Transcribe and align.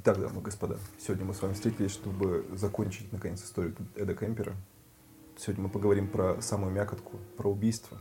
Итак, 0.00 0.20
дамы 0.20 0.38
и 0.38 0.44
господа, 0.44 0.76
сегодня 0.96 1.24
мы 1.24 1.34
с 1.34 1.42
вами 1.42 1.54
встретились, 1.54 1.90
чтобы 1.90 2.46
закончить, 2.52 3.12
наконец, 3.12 3.42
историю 3.42 3.74
Эда 3.96 4.14
Кемпера. 4.14 4.52
Сегодня 5.36 5.64
мы 5.64 5.70
поговорим 5.70 6.06
про 6.06 6.40
самую 6.40 6.70
мякотку, 6.70 7.16
про 7.36 7.50
убийство. 7.50 7.98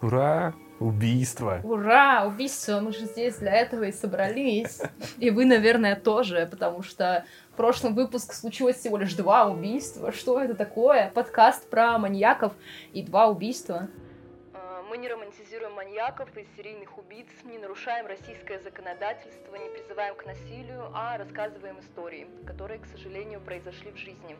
Ура! 0.00 0.54
Убийство! 0.78 1.60
Ура! 1.64 2.26
Убийство! 2.28 2.78
Мы 2.78 2.92
же 2.92 3.06
здесь 3.06 3.38
для 3.38 3.54
этого 3.54 3.82
и 3.82 3.92
собрались. 3.92 4.80
И 5.18 5.30
вы, 5.30 5.46
наверное, 5.46 5.96
тоже, 5.96 6.46
потому 6.48 6.84
что 6.84 7.24
в 7.50 7.56
прошлом 7.56 7.96
выпуске 7.96 8.36
случилось 8.36 8.76
всего 8.76 8.96
лишь 8.98 9.14
два 9.14 9.50
убийства. 9.50 10.12
Что 10.12 10.40
это 10.40 10.54
такое? 10.54 11.10
Подкаст 11.12 11.68
про 11.68 11.98
маньяков 11.98 12.52
и 12.92 13.02
два 13.02 13.26
убийства. 13.26 13.88
Не 15.04 15.10
романтизируем 15.10 15.74
маньяков 15.74 16.34
и 16.34 16.46
серийных 16.56 16.96
убийц, 16.96 17.28
не 17.44 17.58
нарушаем 17.58 18.06
российское 18.06 18.58
законодательство, 18.60 19.54
не 19.54 19.68
призываем 19.68 20.14
к 20.16 20.24
насилию, 20.24 20.90
а 20.94 21.18
рассказываем 21.18 21.78
истории, 21.80 22.26
которые, 22.46 22.80
к 22.80 22.86
сожалению, 22.86 23.42
произошли 23.42 23.90
в 23.90 23.98
жизни. 23.98 24.34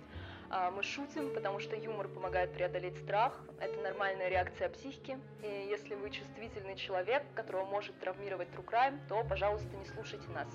А, 0.49 0.71
Мы 0.71 0.83
шутим, 0.83 1.35
потому 1.35 1.59
что 1.59 1.77
юмор 1.77 2.09
помогает 2.09 2.55
преодолеть 2.55 2.97
страх. 2.97 3.39
Это 3.61 3.79
нормальная 3.83 4.31
реакция 4.31 4.71
психики. 4.71 5.19
И 5.43 5.67
если 5.69 5.97
вы 5.97 6.09
чувствительный 6.09 6.77
человек, 6.77 7.25
которого 7.35 7.67
может 7.67 8.01
травмировать 8.01 8.49
true 8.57 8.65
crime, 8.65 8.99
то, 9.07 9.23
пожалуйста, 9.23 9.69
не 9.77 9.85
слушайте 9.85 10.27
нас. 10.31 10.49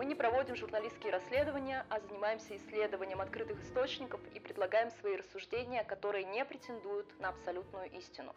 Мы 0.00 0.06
не 0.06 0.14
проводим 0.14 0.56
журналистские 0.56 1.12
расследования, 1.12 1.84
а 1.90 2.00
занимаемся 2.00 2.56
исследованием 2.56 3.20
открытых 3.20 3.62
источников 3.62 4.18
и 4.34 4.40
предлагаем 4.40 4.88
свои 4.98 5.16
рассуждения, 5.16 5.84
которые 5.84 6.24
не 6.24 6.42
претендуют 6.42 7.06
на 7.20 7.28
абсолютную 7.28 7.84
истину. 7.98 8.32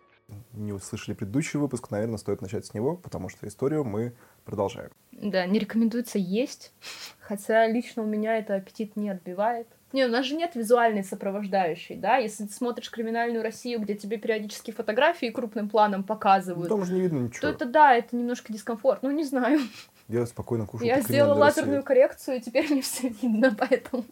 Не 0.52 0.74
услышали 0.74 1.16
предыдущий 1.16 1.58
выпуск, 1.58 1.90
наверное, 1.90 2.18
стоит 2.18 2.42
начать 2.42 2.66
с 2.66 2.74
него, 2.74 2.98
потому 2.98 3.30
что 3.30 3.48
историю 3.48 3.86
мы 3.86 4.14
продолжаем. 4.44 4.92
Да, 5.14 5.46
не 5.46 5.58
рекомендуется 5.58 6.20
есть, 6.20 6.74
хотя 7.22 7.66
лично 7.66 8.04
у 8.04 8.08
меня 8.08 8.38
это 8.38 8.56
аппетит 8.56 8.98
не 8.98 9.10
отбивает. 9.10 9.70
Не, 9.94 10.06
у 10.06 10.10
нас 10.10 10.26
же 10.26 10.36
нет 10.36 10.56
визуальной 10.56 11.04
сопровождающей, 11.04 11.96
да? 11.96 12.18
Если 12.18 12.46
ты 12.46 12.52
смотришь 12.52 12.90
«Криминальную 12.90 13.42
Россию», 13.44 13.80
где 13.80 13.94
тебе 13.94 14.18
периодически 14.18 14.72
фотографии 14.72 15.30
крупным 15.30 15.70
планом 15.70 16.04
показывают, 16.04 16.68
Там 16.68 16.82
уже 16.82 16.94
не 16.94 17.02
видно 17.02 17.20
то 17.20 17.26
ничего. 17.26 17.48
это 17.48 17.66
да, 17.66 17.94
это 17.94 18.16
немножко 18.16 18.52
дискомфорт. 18.52 19.04
Ну, 19.04 19.12
не 19.12 19.24
знаю. 19.24 19.60
Я 20.08 20.26
спокойно 20.26 20.66
кушаю. 20.66 20.88
Я 20.88 21.02
сделала 21.02 21.08
«Криминальной 21.34 21.42
лазерную 21.42 21.76
России». 21.78 21.88
коррекцию, 21.88 22.38
и 22.38 22.40
теперь 22.42 22.70
мне 22.72 22.82
все 22.82 23.10
видно, 23.10 23.56
поэтому... 23.58 24.06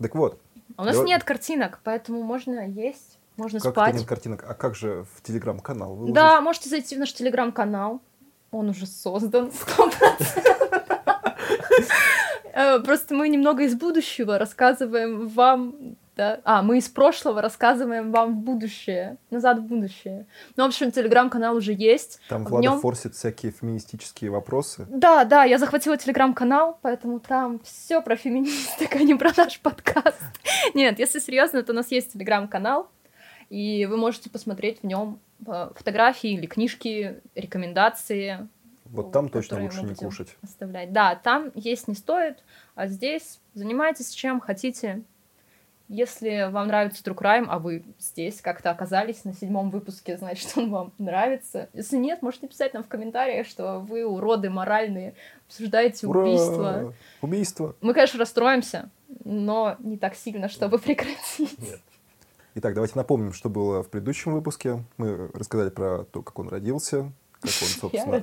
Так 0.00 0.14
вот, 0.14 0.40
А 0.76 0.82
у 0.82 0.84
нас 0.84 0.94
Давай- 0.96 1.08
нет 1.08 1.24
картинок, 1.24 1.80
поэтому 1.82 2.22
можно 2.22 2.68
есть, 2.68 3.18
можно 3.36 3.58
как 3.60 3.72
спать. 3.72 3.90
это 3.90 3.98
нет 3.98 4.08
картинок? 4.08 4.44
А 4.46 4.54
как 4.54 4.74
же 4.74 5.06
в 5.14 5.22
телеграм-канал 5.22 5.94
выложить? 5.94 6.14
Да, 6.14 6.40
можете 6.40 6.68
зайти 6.68 6.96
в 6.96 6.98
наш 6.98 7.12
телеграм-канал. 7.12 8.00
Он 8.50 8.68
уже 8.68 8.86
создан. 8.86 9.50
100%. 9.50 9.92
Э, 12.56 12.78
Просто 12.78 13.14
мы 13.16 13.28
немного 13.28 13.64
из 13.64 13.74
будущего 13.74 14.38
рассказываем 14.38 15.26
вам... 15.26 15.96
да. 16.16 16.40
А, 16.44 16.62
мы 16.62 16.78
из 16.78 16.88
прошлого 16.88 17.42
рассказываем 17.42 18.12
вам 18.12 18.34
в 18.34 18.38
будущее. 18.38 19.16
Назад 19.30 19.58
в 19.58 19.62
будущее. 19.62 20.26
Ну, 20.56 20.64
в 20.64 20.66
общем, 20.68 20.92
телеграм-канал 20.92 21.56
уже 21.56 21.72
есть. 21.72 22.20
Там 22.28 22.44
в 22.44 22.50
Влада 22.50 22.62
нем- 22.62 22.80
форсит 22.80 23.14
всякие 23.14 23.52
феминистические 23.52 24.30
вопросы. 24.30 24.86
Да, 24.88 25.24
да, 25.24 25.44
я 25.44 25.58
захватила 25.58 25.96
телеграм-канал, 25.96 26.78
поэтому 26.82 27.20
там 27.20 27.60
все 27.64 28.00
про 28.00 28.16
феминисток, 28.16 28.94
а 28.94 28.98
не 28.98 29.14
про 29.14 29.30
наш 29.36 29.58
подкаст. 29.60 30.22
Нет, 30.74 30.98
если 30.98 31.18
серьезно, 31.18 31.62
то 31.62 31.72
у 31.72 31.74
нас 31.74 31.90
есть 31.90 32.12
телеграм-канал, 32.12 32.88
и 33.50 33.86
вы 33.86 33.96
можете 33.96 34.30
посмотреть 34.30 34.80
в 34.80 34.86
нем 34.86 35.18
фотографии 35.44 36.30
или 36.30 36.46
книжки, 36.46 37.20
рекомендации. 37.34 38.48
Вот 38.84 39.12
там 39.12 39.28
точно 39.28 39.62
лучше 39.62 39.82
не 39.82 39.94
кушать. 39.94 40.36
Оставлять. 40.42 40.92
Да, 40.92 41.16
там 41.16 41.50
есть 41.54 41.88
не 41.88 41.94
стоит, 41.94 42.44
а 42.74 42.86
здесь 42.86 43.40
занимайтесь 43.54 44.10
чем 44.10 44.40
хотите. 44.40 45.02
Если 45.88 46.50
вам 46.50 46.68
нравится 46.68 47.02
True 47.02 47.14
Crime, 47.14 47.46
а 47.48 47.58
вы 47.58 47.84
здесь 47.98 48.40
как-то 48.40 48.70
оказались 48.70 49.24
на 49.24 49.34
седьмом 49.34 49.70
выпуске, 49.70 50.16
значит, 50.16 50.50
он 50.56 50.70
вам 50.70 50.92
нравится. 50.98 51.68
Если 51.74 51.96
нет, 51.96 52.22
можете 52.22 52.48
писать 52.48 52.72
нам 52.72 52.84
в 52.84 52.88
комментариях, 52.88 53.46
что 53.46 53.80
вы 53.80 54.04
уроды 54.06 54.48
моральные, 54.48 55.14
обсуждаете 55.46 56.06
Ура! 56.06 56.22
убийство. 56.22 56.94
Убийство! 57.20 57.76
Мы, 57.82 57.92
конечно, 57.92 58.18
расстроимся, 58.18 58.90
но 59.24 59.76
не 59.78 59.98
так 59.98 60.14
сильно, 60.14 60.48
чтобы 60.48 60.78
прекратить. 60.78 61.58
Нет. 61.58 61.80
Итак, 62.56 62.72
давайте 62.74 62.94
напомним, 62.96 63.32
что 63.32 63.50
было 63.50 63.82
в 63.82 63.88
предыдущем 63.90 64.32
выпуске. 64.32 64.84
Мы 64.96 65.28
рассказали 65.34 65.70
про 65.70 66.04
то, 66.04 66.22
как 66.22 66.38
он 66.38 66.48
родился, 66.48 67.12
как 67.40 67.50
он, 67.60 67.90
собственно, 67.90 68.22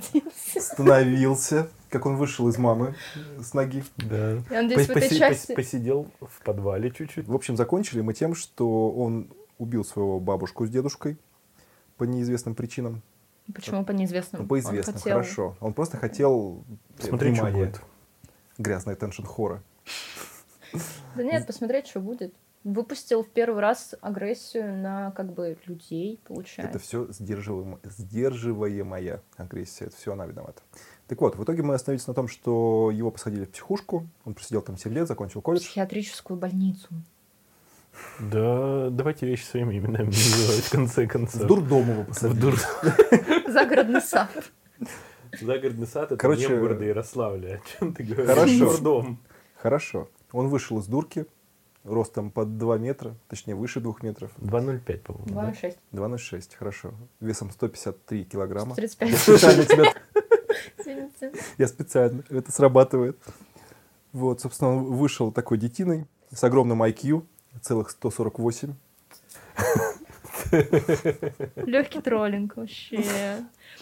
становился, 0.58 1.68
как 1.92 2.06
он 2.06 2.16
вышел 2.16 2.48
из 2.48 2.56
мамы 2.58 2.94
с 3.38 3.52
ноги. 3.54 3.84
Да. 3.98 4.42
Я 4.50 4.62
надеюсь, 4.62 4.86
в 4.86 4.90
Пос- 4.90 4.96
этой 4.96 5.08
поси- 5.10 5.18
части... 5.18 5.52
пос- 5.52 5.54
Посидел 5.56 6.10
в 6.20 6.40
подвале 6.42 6.90
чуть-чуть. 6.90 7.28
В 7.28 7.34
общем, 7.34 7.56
закончили 7.56 8.00
мы 8.00 8.14
тем, 8.14 8.34
что 8.34 8.90
он 8.90 9.28
убил 9.58 9.84
своего 9.84 10.18
бабушку 10.18 10.66
с 10.66 10.70
дедушкой 10.70 11.18
по 11.98 12.04
неизвестным 12.04 12.54
причинам. 12.54 13.02
Почему 13.54 13.84
по 13.84 13.92
неизвестному? 13.92 14.44
Ну, 14.44 14.48
по 14.48 14.54
Он 14.54 14.60
известным, 14.60 14.96
хотел- 14.96 15.12
хорошо. 15.12 15.56
Он 15.60 15.74
просто 15.74 15.98
хотел 15.98 16.64
э, 16.98 17.02
Смотри, 17.04 17.34
что 17.34 17.46
будет. 17.46 17.80
Грязная 18.58 18.96
теншн 18.96 19.24
хора. 19.24 19.62
Да 21.14 21.22
нет, 21.22 21.46
посмотреть, 21.46 21.86
что 21.88 22.00
будет. 22.00 22.32
Выпустил 22.64 23.24
в 23.24 23.28
первый 23.28 23.60
раз 23.60 23.94
агрессию 24.00 24.76
на 24.78 25.10
как 25.10 25.32
бы 25.32 25.58
людей, 25.66 26.20
получается. 26.24 26.70
Это 26.70 26.78
все 26.78 27.04
сдерживаемо- 27.06 27.80
сдерживаемая 27.84 29.20
агрессия. 29.36 29.86
Это 29.86 29.96
все 29.96 30.12
она 30.12 30.26
виновата. 30.26 30.62
Так 31.08 31.20
вот, 31.20 31.36
в 31.36 31.44
итоге 31.44 31.62
мы 31.62 31.74
остановились 31.74 32.06
на 32.06 32.14
том, 32.14 32.28
что 32.28 32.90
его 32.90 33.10
посадили 33.10 33.44
в 33.44 33.50
психушку. 33.50 34.06
Он 34.24 34.34
просидел 34.34 34.62
там 34.62 34.78
7 34.78 34.92
лет, 34.94 35.06
закончил 35.08 35.42
колледж. 35.42 35.62
Психиатрическую 35.62 36.38
больницу. 36.38 36.88
Да, 38.20 38.88
давайте 38.90 39.26
вещи 39.26 39.44
своими 39.44 39.76
именами 39.78 40.06
называть 40.06 40.64
в 40.64 40.70
конце 40.70 41.04
В 41.06 41.08
концов. 41.08 41.42
дурдом 41.46 41.90
его 41.90 42.02
В 42.04 42.06
посадили. 42.06 42.40
дур- 42.40 42.58
Загородный 43.52 44.00
сад. 44.00 44.30
Загородный 45.40 45.86
сад 45.86 46.04
это 46.06 46.16
Короче, 46.16 46.48
не 46.48 46.54
в 46.54 46.60
городе 46.60 46.86
Ярославле. 46.88 47.56
О 47.62 47.78
чем 47.78 47.92
ты 47.94 48.02
говоришь? 48.04 48.26
Хорошо. 48.34 48.58
Дурдом. 48.70 49.18
Хорошо. 49.56 50.08
Он 50.32 50.48
вышел 50.48 50.78
из 50.78 50.86
дурки, 50.86 51.26
ростом 51.84 52.30
под 52.30 52.56
2 52.56 52.78
метра, 52.78 53.14
точнее 53.28 53.54
выше 53.54 53.80
2 53.80 53.94
метров. 54.02 54.30
2,05, 54.38 54.98
по-моему. 55.00 55.26
да? 55.34 55.50
2,6. 55.50 55.76
2,06, 55.92 56.56
хорошо. 56.56 56.94
Весом 57.20 57.50
153 57.50 58.24
килограмма. 58.24 58.74
35. 58.74 59.10
Я 59.10 59.16
специально 59.16 59.64
тебя... 59.64 59.94
Извините. 60.82 61.32
Я 61.58 61.66
специально. 61.68 62.22
Это 62.28 62.52
срабатывает. 62.52 63.18
Вот, 64.12 64.40
собственно, 64.40 64.76
он 64.76 64.84
вышел 64.84 65.32
такой 65.32 65.58
детиной 65.58 66.06
с 66.32 66.44
огромным 66.44 66.82
IQ, 66.82 67.24
целых 67.60 67.90
148. 67.90 68.74
Легкий 71.56 72.00
троллинг 72.00 72.56
вообще. 72.56 72.98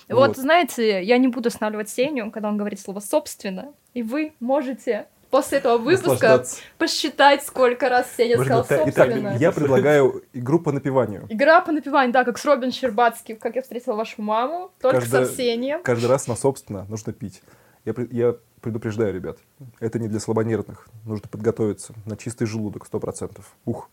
Вот. 0.09 0.29
Вот, 0.29 0.37
знаете, 0.37 1.03
я 1.03 1.19
не 1.19 1.29
буду 1.29 1.49
останавливать 1.49 1.89
Сеню, 1.89 2.31
когда 2.31 2.49
он 2.49 2.57
говорит 2.57 2.81
слово 2.81 3.01
«собственно», 3.01 3.73
и 3.95 4.03
вы 4.03 4.35
можете 4.41 5.07
после 5.31 5.59
этого 5.59 5.79
выпуска 5.79 6.45
посчитать, 6.79 7.45
сколько 7.45 7.89
раз 7.89 8.07
Сеня 8.17 8.37
Можно 8.37 8.65
сказал 8.65 8.89
Итак, 8.89 9.11
«собственно». 9.11 9.37
я 9.39 9.53
предлагаю 9.53 10.23
игру 10.33 10.59
по 10.61 10.73
напиванию. 10.73 11.27
Игра 11.29 11.61
по 11.61 11.73
напиванию, 11.73 12.13
да, 12.13 12.25
как 12.25 12.39
с 12.39 12.45
Робин 12.45 12.73
Щербацким, 12.73 13.37
как 13.37 13.57
я 13.57 13.63
встретила 13.63 13.95
вашу 13.95 14.21
маму, 14.23 14.71
только 14.81 15.01
Каждая- 15.01 15.25
с 15.25 15.31
Арсением. 15.31 15.83
Каждый 15.83 16.07
раз 16.07 16.27
на 16.27 16.37
собственно 16.37 16.85
нужно 16.89 17.13
пить. 17.13 17.43
Я, 17.85 17.95
я 18.11 18.37
предупреждаю, 18.61 19.15
ребят, 19.15 19.39
это 19.79 19.99
не 19.99 20.09
для 20.09 20.21
слабонервных. 20.21 20.87
Нужно 21.07 21.29
подготовиться 21.29 21.95
на 22.05 22.17
чистый 22.17 22.47
желудок, 22.47 22.87
100%. 22.87 23.41
Ух. 23.65 23.89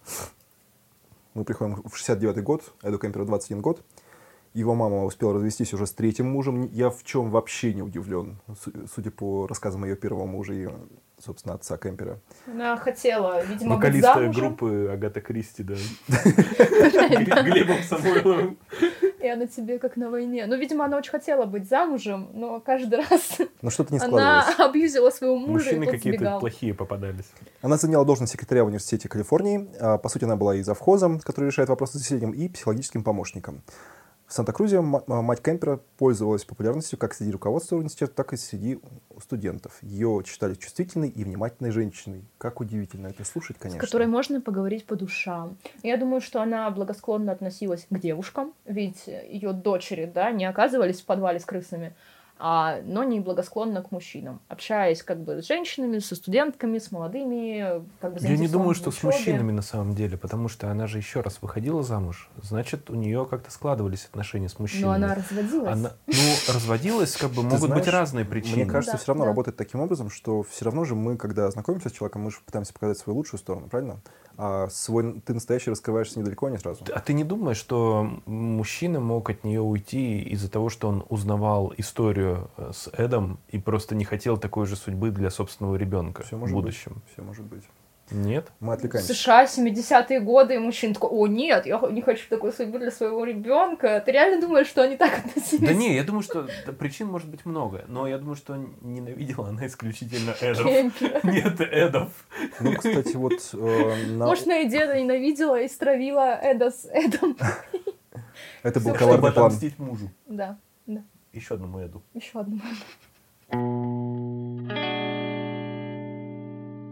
Мы 1.34 1.44
приходим 1.46 1.84
в 1.84 1.96
69 1.96 2.44
год, 2.44 2.64
Эду 2.82 2.98
Кемперу 2.98 3.26
21 3.26 3.62
год. 3.62 3.82
Его 4.54 4.74
мама 4.76 5.04
успела 5.06 5.34
развестись 5.34 5.74
уже 5.74 5.86
с 5.86 5.92
третьим 5.92 6.30
мужем. 6.30 6.68
Я 6.72 6.90
в 6.90 7.04
чем 7.04 7.30
вообще 7.30 7.74
не 7.74 7.82
удивлен, 7.84 8.38
су- 8.64 8.72
судя 8.94 9.12
по 9.12 9.46
рассказам 9.48 9.86
ее 9.86 9.96
первого 9.96 10.26
мужа 10.26 10.54
и, 10.54 10.68
собственно, 11.24 11.56
отца 11.56 11.78
Кемпера. 11.78 12.20
Она 12.48 12.76
хотела, 12.78 13.44
видимо, 13.46 13.76
быть 13.76 13.86
Вокалиста 13.86 14.14
замужем. 14.16 14.32
группы 14.48 14.90
Агата 14.92 15.22
Кристи, 15.22 15.64
да. 15.64 15.76
Глебом 17.44 17.78
Самойловым. 17.84 18.58
И 19.22 19.28
она 19.28 19.48
тебе 19.48 19.80
как 19.80 19.98
на 19.98 20.10
войне. 20.12 20.46
Ну, 20.46 20.56
видимо, 20.58 20.86
она 20.86 20.98
очень 20.98 21.12
хотела 21.12 21.46
быть 21.46 21.68
замужем, 21.68 22.30
но 22.34 22.60
каждый 22.60 23.00
раз 23.00 23.40
Но 23.62 23.70
что-то 23.72 23.94
не 23.94 24.00
она 24.00 24.46
абьюзила 24.58 25.10
своего 25.10 25.38
мужа, 25.38 25.66
Мужчины 25.66 25.84
и 25.86 25.88
какие-то 25.88 26.20
сбегал. 26.20 26.40
плохие 26.40 26.74
попадались. 26.74 27.26
Она 27.62 27.78
заняла 27.78 28.06
должность 28.06 28.32
секретаря 28.34 28.64
в 28.64 28.68
университете 28.68 29.10
Калифорнии. 29.10 29.70
А, 29.80 29.98
По 29.98 30.10
сути, 30.10 30.26
она 30.26 30.36
была 30.36 30.56
и 30.56 30.62
завхозом, 30.62 31.20
который 31.20 31.48
решает 31.48 31.70
вопросы 31.70 31.94
с 31.98 32.02
населением, 32.02 32.32
и 32.32 32.48
психологическим 32.48 33.04
помощником. 33.04 33.64
В 34.28 34.34
Санта-Крузе 34.34 34.80
а, 34.80 35.22
мать 35.22 35.42
Кемпера 35.42 35.80
пользовалась 35.98 36.44
популярностью 36.44 37.00
как 37.00 37.14
среди 37.14 37.32
руководства 37.32 37.78
университета, 37.78 38.12
так 38.14 38.34
и 38.34 38.38
среди 38.38 38.78
студентов. 39.22 39.78
Ее 39.82 40.22
считали 40.28 40.54
чувствительной 40.56 41.08
и 41.08 41.24
внимательной 41.24 41.72
женщиной. 41.72 42.26
Как 42.38 42.60
удивительно 42.60 43.08
это 43.08 43.24
слушать, 43.24 43.56
с 43.56 43.60
конечно. 43.62 43.80
которой 43.80 44.08
можно 44.08 44.42
поговорить 44.42 44.86
по 44.86 44.98
душам. 44.98 45.58
Я 45.82 45.96
думаю, 45.96 46.20
что 46.20 46.42
она 46.42 46.70
благосклонно 46.72 47.32
относилась 47.32 47.88
к 47.90 48.00
девушкам, 48.00 48.54
ведь 48.66 49.08
ее 49.08 49.54
дочери, 49.54 50.12
да, 50.14 50.30
не 50.32 50.44
оказывались 50.44 51.02
в 51.02 51.06
подвале 51.06 51.40
с 51.40 51.46
крысами, 51.46 51.96
но 52.40 53.04
не 53.04 53.20
благосклонна 53.20 53.82
к 53.82 53.92
мужчинам. 53.92 54.40
Общаясь 54.48 55.04
как 55.04 55.20
бы 55.24 55.42
с 55.42 55.48
женщинами, 55.48 56.00
со 56.00 56.16
студентками, 56.16 56.78
с 56.78 56.92
молодыми, 56.92 57.84
как 58.00 58.14
бы 58.14 58.20
Я 58.22 58.38
не 58.38 58.48
думаю, 58.48 58.76
что 58.76 58.92
с 58.92 59.02
мужчинами 59.04 59.52
на 59.52 59.62
самом 59.62 59.96
деле, 59.96 60.18
потому 60.18 60.48
что 60.48 60.70
она 60.70 60.88
же 60.88 60.98
еще 60.98 61.22
раз 61.22 61.42
выходила 61.42 61.84
замуж, 61.84 62.30
значит, 62.42 62.90
у 62.90 62.96
нее 62.96 63.26
как-то 63.30 63.52
складывались 63.52 64.06
отношения 64.06 64.50
с 64.50 64.60
мужчинами. 64.60 64.86
Но 64.86 64.92
она 64.92 65.16
разводилась. 65.16 65.74
Она- 65.74 65.94
ну, 66.06 66.54
разводилась, 66.54 67.16
как 67.16 67.30
бы 67.30 67.38
Ты 67.38 67.42
могут 67.44 67.60
быть 67.62 67.70
знаешь, 67.70 67.88
разные 67.88 68.26
причины. 68.26 68.58
Мне 68.58 68.66
кажется, 68.66 68.94
Да, 68.94 68.98
все 68.98 69.08
равно 69.08 69.24
да. 69.24 69.30
работает 69.30 69.58
таким 69.58 69.80
образом, 69.80 70.10
что 70.10 70.44
все 70.44 70.66
равно 70.66 70.86
же 70.86 70.96
мы, 70.96 71.18
когда 71.18 71.50
знакомимся 71.52 71.90
с 71.90 71.92
человеком, 71.92 72.22
мы 72.24 72.32
же 72.32 72.38
пытаемся 72.46 72.74
показать 72.74 72.98
свою 72.98 73.18
лучшую 73.18 73.40
сторону, 73.40 73.68
правильно? 73.68 74.00
А 74.38 74.70
свой 74.70 75.20
ты 75.22 75.34
настоящий 75.34 75.72
раскрываешься 75.72 76.20
недалеко, 76.20 76.48
не 76.50 76.58
сразу. 76.60 76.86
А 76.94 77.00
ты 77.00 77.14
не 77.14 77.24
думаешь, 77.24 77.58
что 77.58 78.08
мужчина 78.26 79.00
мог 79.00 79.30
от 79.32 79.44
нее 79.44 79.62
уйти 79.62 80.22
из-за 80.22 80.50
того, 80.50 80.70
что 80.70 80.88
он 80.90 81.04
узнавал 81.10 81.74
историю 81.78 82.52
э, 82.58 82.72
с 82.74 82.88
Эдом 82.94 83.40
и 83.50 83.58
просто 83.58 83.96
не 83.96 84.06
хотел 84.06 84.38
такой 84.38 84.68
же 84.68 84.76
судьбы 84.76 85.10
для 85.10 85.32
собственного 85.32 85.76
ребенка 85.76 86.24
Все 86.24 86.36
в 86.36 86.40
может 86.40 86.56
будущем? 86.56 86.94
быть. 86.94 87.04
Все 87.14 87.22
может 87.24 87.46
быть. 87.46 87.64
Нет? 88.10 88.48
Мы 88.62 88.70
В 88.70 88.72
отвлекаемся. 88.72 89.14
США 89.14 89.44
70-е 89.46 90.20
годы, 90.22 90.56
и 90.56 90.58
мужчина 90.60 90.94
такой, 90.94 91.10
о, 91.12 91.28
нет, 91.28 91.66
я 91.66 91.78
не 91.92 92.02
хочу 92.02 92.24
такой 92.30 92.54
судьбы 92.54 92.80
для 92.80 92.90
своего 92.92 93.26
ребенка. 93.26 94.02
Ты 94.06 94.14
реально 94.14 94.40
думаешь, 94.40 94.68
что 94.68 94.82
они 94.84 94.96
так 94.96 95.26
относились? 95.26 95.68
Да 95.68 95.74
не, 95.74 95.94
я 95.96 96.04
думаю, 96.04 96.24
что 96.24 96.48
да, 96.66 96.72
причин 96.72 97.08
может 97.08 97.28
быть 97.30 97.46
много, 97.46 97.84
но 97.88 98.08
я 98.08 98.18
думаю, 98.18 98.36
что 98.38 98.56
ненавидела 98.82 99.50
она 99.50 99.68
исключительно 99.68 100.32
Эдов. 100.40 100.66
Нет, 101.24 101.60
Эдов. 101.60 102.14
Ну, 102.62 102.74
кстати, 102.76 103.16
вот 103.16 103.34
э, 103.54 104.06
на- 104.12 104.26
Может, 104.26 104.48
и 104.48 104.66
деда 104.70 104.98
ненавидела 105.00 105.60
и 105.62 105.68
стравила 105.68 106.40
Эда 106.42 106.72
с 106.72 106.86
Эдом. 106.92 107.36
это 108.64 108.80
был 108.80 108.94
коварный 108.94 109.32
план. 109.34 109.48
отомстить 109.48 109.78
мужу. 109.80 110.10
Да, 110.28 110.58
Еще 111.34 111.56
одному 111.56 111.80
Эду. 111.86 112.02
еще 112.14 112.40
одну. 112.40 112.62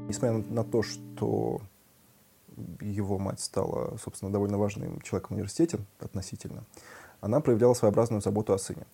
Несмотря 0.07 0.37
на 0.37 0.63
то, 0.63 0.83
что 0.83 1.61
его 2.79 3.17
мать 3.17 3.39
стала, 3.39 3.97
собственно, 3.97 4.31
довольно 4.31 4.57
важным 4.57 5.01
человеком 5.01 5.35
в 5.35 5.37
университете 5.37 5.79
относительно, 5.99 6.63
она 7.21 7.39
проявляла 7.39 7.73
своеобразную 7.73 8.21
заботу 8.21 8.53
о 8.53 8.57
сыне. 8.57 8.85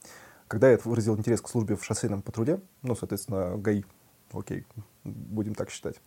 Когда 0.48 0.72
я 0.72 0.80
выразил 0.84 1.18
интерес 1.18 1.42
к 1.42 1.48
службе 1.48 1.76
в 1.76 1.84
шоссейном 1.84 2.22
патруле, 2.22 2.62
ну, 2.82 2.96
соответственно, 2.96 3.58
ГАИ, 3.58 3.84
окей, 4.32 4.66
будем 5.04 5.56
так 5.56 5.70
считать, 5.70 6.02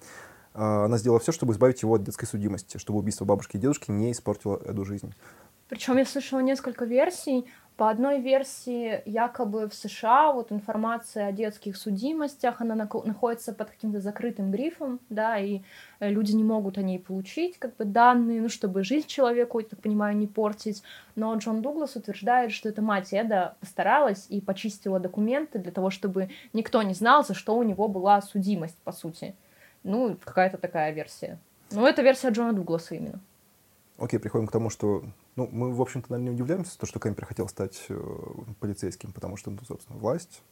а, 0.54 0.84
она 0.84 0.98
сделала 0.98 1.20
все, 1.20 1.32
чтобы 1.32 1.52
избавить 1.52 1.82
его 1.82 1.94
от 1.94 2.04
детской 2.04 2.26
судимости, 2.26 2.78
чтобы 2.78 2.98
убийство 2.98 3.24
бабушки 3.24 3.56
и 3.56 3.60
дедушки 3.60 3.90
не 3.90 4.12
испортило 4.12 4.56
эту 4.56 4.84
жизнь. 4.84 5.14
Причем 5.68 5.96
я 5.96 6.04
слышала 6.04 6.40
несколько 6.40 6.84
версий. 6.84 7.46
По 7.76 7.90
одной 7.90 8.20
версии, 8.20 9.02
якобы 9.04 9.68
в 9.68 9.74
США 9.74 10.32
вот 10.32 10.52
информация 10.52 11.26
о 11.26 11.32
детских 11.32 11.76
судимостях, 11.76 12.60
она 12.60 12.76
находится 12.76 13.52
под 13.52 13.70
каким-то 13.70 14.00
закрытым 14.00 14.52
грифом, 14.52 15.00
да, 15.08 15.38
и 15.38 15.62
э, 15.98 16.08
люди 16.08 16.30
не 16.32 16.44
могут 16.44 16.78
о 16.78 16.82
ней 16.82 17.00
получить, 17.00 17.58
как 17.58 17.74
бы, 17.74 17.84
данные, 17.84 18.42
ну, 18.42 18.48
чтобы 18.48 18.84
жизнь 18.84 19.08
человеку, 19.08 19.58
я 19.58 19.66
так 19.66 19.80
понимаю, 19.80 20.16
не 20.16 20.28
портить. 20.28 20.84
Но 21.16 21.34
Джон 21.34 21.62
Дуглас 21.62 21.96
утверждает, 21.96 22.52
что 22.52 22.68
эта 22.68 22.80
мать 22.80 23.12
Эда 23.12 23.56
постаралась 23.58 24.26
и 24.28 24.40
почистила 24.40 25.00
документы 25.00 25.58
для 25.58 25.72
того, 25.72 25.90
чтобы 25.90 26.30
никто 26.52 26.80
не 26.82 26.94
знал, 26.94 27.24
за 27.24 27.34
что 27.34 27.56
у 27.56 27.64
него 27.64 27.88
была 27.88 28.22
судимость, 28.22 28.78
по 28.84 28.92
сути. 28.92 29.34
Ну, 29.82 30.16
какая-то 30.24 30.58
такая 30.58 30.92
версия. 30.92 31.40
Ну, 31.72 31.84
это 31.84 32.02
версия 32.02 32.28
Джона 32.28 32.52
Дугласа 32.52 32.94
именно. 32.94 33.18
Окей, 33.98 34.18
приходим 34.18 34.48
к 34.48 34.52
тому, 34.52 34.70
что 34.70 35.04
ну, 35.36 35.48
мы, 35.52 35.72
в 35.72 35.80
общем-то, 35.80 36.10
наверное, 36.10 36.32
не 36.32 36.34
удивляемся, 36.34 36.78
то, 36.78 36.86
что 36.86 36.98
Кемпер 36.98 37.26
хотел 37.26 37.48
стать 37.48 37.84
э, 37.88 38.24
полицейским, 38.58 39.12
потому 39.12 39.36
что, 39.36 39.50
ну, 39.50 39.58
собственно, 39.66 39.98
власть, 39.98 40.42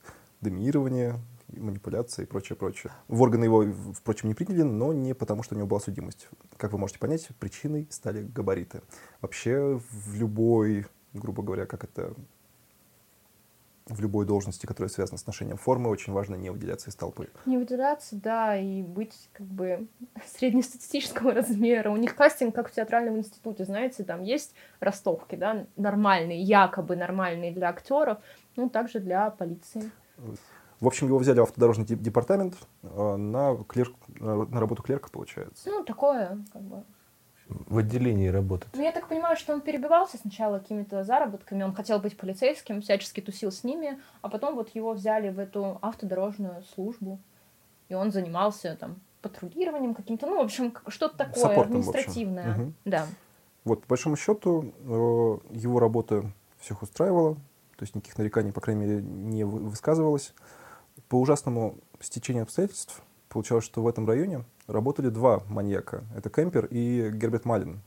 доминирование, 0.40 1.18
манипуляция 1.48 2.24
и 2.24 2.26
прочее, 2.26 2.56
прочее. 2.56 2.92
В 3.08 3.20
органы 3.20 3.44
его, 3.44 3.64
впрочем, 3.94 4.28
не 4.28 4.34
приняли, 4.34 4.62
но 4.62 4.92
не 4.92 5.14
потому, 5.14 5.42
что 5.42 5.54
у 5.54 5.58
него 5.58 5.66
была 5.66 5.80
судимость. 5.80 6.28
Как 6.56 6.72
вы 6.72 6.78
можете 6.78 7.00
понять, 7.00 7.28
причиной 7.40 7.88
стали 7.90 8.22
габариты. 8.22 8.82
Вообще, 9.20 9.80
в 9.90 10.14
любой, 10.14 10.86
грубо 11.12 11.42
говоря, 11.42 11.66
как 11.66 11.82
это 11.82 12.14
в 13.86 14.00
любой 14.00 14.26
должности, 14.26 14.66
которая 14.66 14.88
связана 14.88 15.18
с 15.18 15.26
ношением 15.26 15.56
формы, 15.56 15.90
очень 15.90 16.12
важно 16.12 16.34
не 16.34 16.50
выделяться 16.50 16.90
из 16.90 16.94
толпы. 16.94 17.28
Не 17.46 17.58
выделяться, 17.58 18.16
да, 18.16 18.56
и 18.56 18.82
быть 18.82 19.28
как 19.32 19.46
бы 19.46 19.88
среднестатистического 20.36 21.32
размера. 21.32 21.90
У 21.90 21.96
них 21.96 22.14
кастинг, 22.14 22.54
как 22.54 22.68
в 22.68 22.72
театральном 22.72 23.18
институте, 23.18 23.64
знаете, 23.64 24.04
там 24.04 24.22
есть 24.22 24.54
ростовки, 24.80 25.34
да, 25.34 25.66
нормальные, 25.76 26.42
якобы 26.42 26.96
нормальные 26.96 27.52
для 27.52 27.68
актеров, 27.68 28.18
ну, 28.56 28.68
также 28.68 29.00
для 29.00 29.30
полиции. 29.30 29.90
В 30.80 30.86
общем, 30.86 31.06
его 31.06 31.18
взяли 31.18 31.38
в 31.38 31.44
автодорожный 31.44 31.84
деп- 31.84 32.00
департамент 32.00 32.54
э, 32.82 33.16
на, 33.16 33.56
клерк, 33.68 33.94
э, 34.20 34.24
на 34.24 34.60
работу 34.60 34.82
клерка, 34.82 35.08
получается. 35.10 35.70
Ну, 35.70 35.84
такое, 35.84 36.38
как 36.52 36.62
бы. 36.62 36.82
В 37.68 37.78
отделении 37.78 38.28
работать. 38.28 38.68
Ну, 38.74 38.82
я 38.82 38.92
так 38.92 39.08
понимаю, 39.08 39.36
что 39.36 39.52
он 39.52 39.60
перебивался 39.60 40.18
сначала 40.18 40.58
какими-то 40.58 41.04
заработками, 41.04 41.62
он 41.62 41.74
хотел 41.74 41.98
быть 41.98 42.16
полицейским, 42.16 42.80
всячески 42.82 43.20
тусил 43.20 43.50
с 43.50 43.64
ними, 43.64 44.00
а 44.20 44.28
потом 44.28 44.54
вот 44.54 44.74
его 44.74 44.92
взяли 44.92 45.30
в 45.30 45.38
эту 45.38 45.78
автодорожную 45.82 46.62
службу, 46.74 47.18
и 47.88 47.94
он 47.94 48.12
занимался 48.12 48.76
там 48.76 49.00
патрулированием 49.20 49.94
каким-то, 49.94 50.26
ну, 50.26 50.38
в 50.38 50.44
общем, 50.44 50.74
что-то 50.88 51.16
такое 51.18 51.42
Саппортом, 51.42 51.76
административное. 51.76 52.54
Мгм. 52.56 52.74
Да. 52.84 53.06
Вот, 53.64 53.82
по 53.82 53.88
большому 53.90 54.16
счету, 54.16 54.72
э, 54.80 55.56
его 55.56 55.78
работа 55.78 56.24
всех 56.58 56.82
устраивала, 56.82 57.34
то 57.34 57.82
есть 57.82 57.94
никаких 57.94 58.18
нареканий, 58.18 58.52
по 58.52 58.60
крайней 58.60 58.86
мере, 58.86 59.02
не 59.02 59.44
вы- 59.44 59.60
высказывалось. 59.60 60.34
По 61.08 61.16
ужасному 61.20 61.76
стечению 62.00 62.42
обстоятельств 62.42 63.02
получалось, 63.28 63.64
что 63.64 63.82
в 63.82 63.86
этом 63.86 64.06
районе 64.06 64.44
работали 64.72 65.08
два 65.08 65.42
маньяка. 65.48 66.04
Это 66.16 66.30
Кемпер 66.30 66.66
и 66.70 67.10
Герберт 67.12 67.44
Малин. 67.44 67.80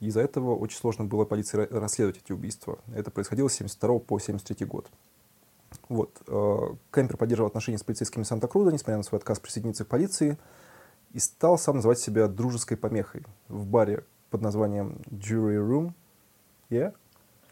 И 0.00 0.06
из-за 0.06 0.20
этого 0.20 0.56
очень 0.56 0.78
сложно 0.78 1.04
было 1.04 1.24
полиции 1.24 1.58
ра- 1.58 1.78
расследовать 1.78 2.20
эти 2.24 2.32
убийства. 2.32 2.78
Это 2.94 3.10
происходило 3.10 3.48
с 3.48 3.54
72 3.54 3.98
по 4.00 4.18
73 4.18 4.66
год. 4.66 4.88
Вот. 5.88 6.10
э, 6.26 6.58
Кемпер 6.92 7.16
поддерживал 7.16 7.48
отношения 7.48 7.78
с 7.78 7.82
полицейскими 7.84 8.22
Санта-Круза, 8.22 8.72
несмотря 8.72 8.96
на 8.96 9.02
свой 9.02 9.18
отказ 9.18 9.38
присоединиться 9.40 9.84
к 9.84 9.88
полиции, 9.88 10.38
и 11.12 11.18
стал 11.18 11.58
сам 11.58 11.76
называть 11.76 11.98
себя 11.98 12.26
дружеской 12.28 12.76
помехой 12.76 13.22
в 13.48 13.66
баре 13.66 14.04
под 14.30 14.40
названием 14.42 14.98
Jury 15.10 15.56
Room. 15.58 15.92
Yeah? 16.70 16.92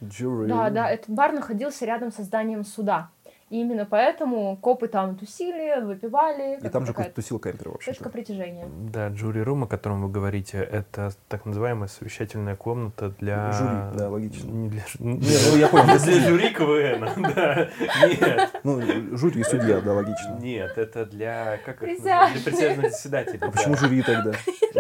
Jury 0.01 0.49
Да, 0.49 0.69
Room. 0.69 0.73
да, 0.73 0.91
этот 0.91 1.11
бар 1.11 1.33
находился 1.33 1.85
рядом 1.85 2.11
со 2.13 2.23
зданием 2.25 2.65
суда. 2.65 3.11
И 3.53 3.61
именно 3.61 3.85
поэтому 3.85 4.57
копы 4.57 4.89
там 4.89 5.15
тусили, 5.15 5.79
выпивали. 5.85 6.59
И 6.65 6.69
там 6.71 6.87
же 6.87 6.95
тусил 7.15 7.39
Кемпер, 7.39 7.69
в 7.69 7.73
точка 7.73 7.91
общем-то. 7.91 8.09
притяжения. 8.09 8.67
Да, 8.91 9.11
жюри 9.15 9.43
рум, 9.43 9.65
о 9.65 9.67
котором 9.67 10.01
вы 10.03 10.09
говорите, 10.09 10.57
это 10.57 11.11
так 11.29 11.45
называемая 11.45 11.89
совещательная 11.89 12.57
комната 12.57 13.11
для... 13.21 13.53
Жюри, 13.53 13.99
да, 13.99 14.09
логично. 14.09 14.49
Не 14.49 14.69
для... 14.71 14.81
жю- 14.87 15.05
Не, 15.05 15.51
ну 15.51 15.57
я 15.59 15.69
понял, 15.69 15.85
Для 16.03 16.21
жюри 16.21 16.49
КВН, 16.55 17.23
да. 17.35 17.69
Нет, 18.07 18.61
Ну, 18.65 18.81
жюри 19.19 19.43
и 19.43 19.45
судья, 19.45 19.83
да, 19.83 19.93
логично. 19.93 20.39
нет, 20.41 20.79
это 20.79 21.05
для... 21.05 21.59
Как 21.67 21.83
их? 21.83 22.01
Для 22.01 22.31
присяжных 22.43 22.91
заседателей. 22.91 23.41
А 23.43 23.51
почему 23.51 23.75
да. 23.75 23.81
жюри 23.81 24.01
тогда? 24.01 24.33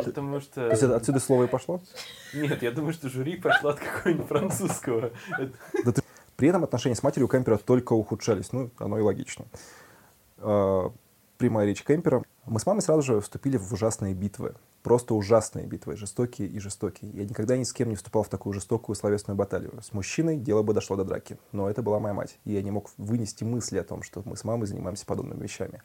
Потому 0.03 0.41
что... 0.41 0.55
То 0.65 0.71
есть 0.71 0.83
это 0.83 0.97
отсюда 0.97 1.21
слово 1.21 1.45
и 1.45 1.47
пошло? 1.47 1.83
Нет, 2.33 2.63
я 2.63 2.71
думаю, 2.71 2.95
что 2.95 3.11
жюри 3.11 3.37
пошло 3.37 3.69
от 3.71 3.81
какого-нибудь 3.81 4.27
французского. 4.29 5.11
Это- 5.39 6.02
При 6.43 6.49
этом 6.49 6.65
отношения 6.65 6.97
с 6.97 7.05
матерью 7.05 7.29
Кемпера 7.29 7.57
только 7.57 7.93
ухудшались. 7.93 8.51
Ну, 8.51 8.73
оно 8.79 8.99
и 8.99 9.01
логично. 9.01 9.45
А, 10.39 10.93
Прямая 11.39 11.69
речь 11.69 11.85
Кемпера. 11.85 12.25
Мы 12.47 12.59
с 12.59 12.67
мамой 12.67 12.81
сразу 12.81 13.03
же 13.03 13.21
вступили 13.21 13.57
в 13.57 13.73
ужасные 13.73 14.13
битвы. 14.13 14.57
Просто 14.83 15.15
ужасные 15.15 15.67
битвы, 15.67 15.95
жестокие 15.95 16.49
и 16.49 16.59
жестокие. 16.59 17.13
Я 17.13 17.27
никогда 17.27 17.57
ни 17.57 17.63
с 17.63 17.73
кем 17.73 17.91
не 17.91 17.95
вступал 17.95 18.25
в 18.25 18.29
такую 18.29 18.55
жестокую 18.55 18.97
словесную 18.97 19.37
баталию. 19.37 19.81
С 19.83 19.93
мужчиной 19.93 20.37
дело 20.37 20.65
бы 20.65 20.75
дошло 20.75 20.97
до 20.97 21.05
драки. 21.05 21.39
Но 21.53 21.71
это 21.71 21.81
была 21.81 22.01
моя 22.01 22.13
мать. 22.13 22.41
И 22.45 22.55
я 22.55 22.63
не 22.63 22.73
мог 22.73 22.91
вынести 22.97 23.45
мысли 23.45 23.79
о 23.79 23.85
том, 23.85 24.03
что 24.03 24.23
мы 24.25 24.37
с 24.37 24.43
мамой 24.43 24.67
занимаемся 24.67 25.07
подобными 25.07 25.45
вещами. 25.45 25.81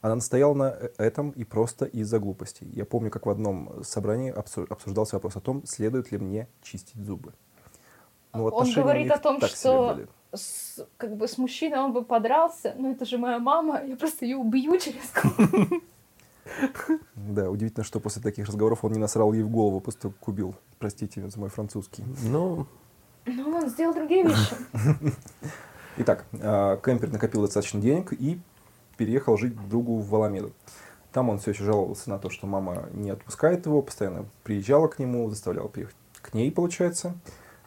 Она 0.00 0.14
настояла 0.14 0.54
на 0.54 0.78
этом 0.96 1.28
и 1.32 1.44
просто 1.44 1.84
из-за 1.84 2.18
глупостей. 2.20 2.70
Я 2.72 2.86
помню, 2.86 3.10
как 3.10 3.26
в 3.26 3.28
одном 3.28 3.84
собрании 3.84 4.32
обсу- 4.32 4.66
обсуждался 4.66 5.16
вопрос 5.16 5.36
о 5.36 5.40
том, 5.40 5.66
следует 5.66 6.10
ли 6.10 6.16
мне 6.16 6.48
чистить 6.62 7.04
зубы. 7.04 7.34
Ну, 8.32 8.46
Он 8.46 8.72
говорит 8.72 9.10
о 9.10 9.18
том, 9.18 9.40
что 9.40 10.00
с, 10.32 10.86
как 10.96 11.16
бы 11.16 11.26
с 11.26 11.38
мужчиной 11.38 11.78
он 11.78 11.92
бы 11.92 12.04
подрался, 12.04 12.74
но 12.78 12.90
это 12.90 13.04
же 13.04 13.18
моя 13.18 13.38
мама, 13.38 13.82
я 13.84 13.96
просто 13.96 14.24
ее 14.24 14.36
убью 14.36 14.78
через. 14.78 15.12
Да, 17.14 17.50
удивительно, 17.50 17.84
что 17.84 18.00
после 18.00 18.22
таких 18.22 18.46
разговоров 18.46 18.84
он 18.84 18.92
не 18.92 18.98
насрал 18.98 19.32
ей 19.32 19.42
в 19.42 19.50
голову, 19.50 19.80
после 19.80 20.00
того, 20.00 20.14
как 20.18 20.28
убил. 20.28 20.54
Простите 20.78 21.28
за 21.28 21.38
мой 21.38 21.48
французский. 21.48 22.04
Ну, 22.22 22.66
Но 23.26 23.50
он 23.50 23.68
сделал 23.68 23.94
другие 23.94 24.24
вещи. 24.24 24.56
Итак, 25.98 26.24
а, 26.40 26.76
Кемпер 26.78 27.10
накопил 27.12 27.42
достаточно 27.42 27.80
денег 27.80 28.12
и 28.12 28.40
переехал 28.96 29.36
жить 29.36 29.54
к 29.56 29.68
другу 29.68 29.98
в 29.98 30.08
Валамеду. 30.08 30.52
Там 31.12 31.28
он 31.28 31.38
все 31.38 31.50
еще 31.50 31.64
жаловался 31.64 32.08
на 32.10 32.18
то, 32.18 32.30
что 32.30 32.46
мама 32.46 32.88
не 32.92 33.10
отпускает 33.10 33.66
его, 33.66 33.82
постоянно 33.82 34.26
приезжала 34.42 34.88
к 34.88 34.98
нему, 34.98 35.28
заставляла 35.28 35.68
приехать 35.68 35.96
к 36.20 36.34
ней, 36.34 36.50
получается. 36.50 37.14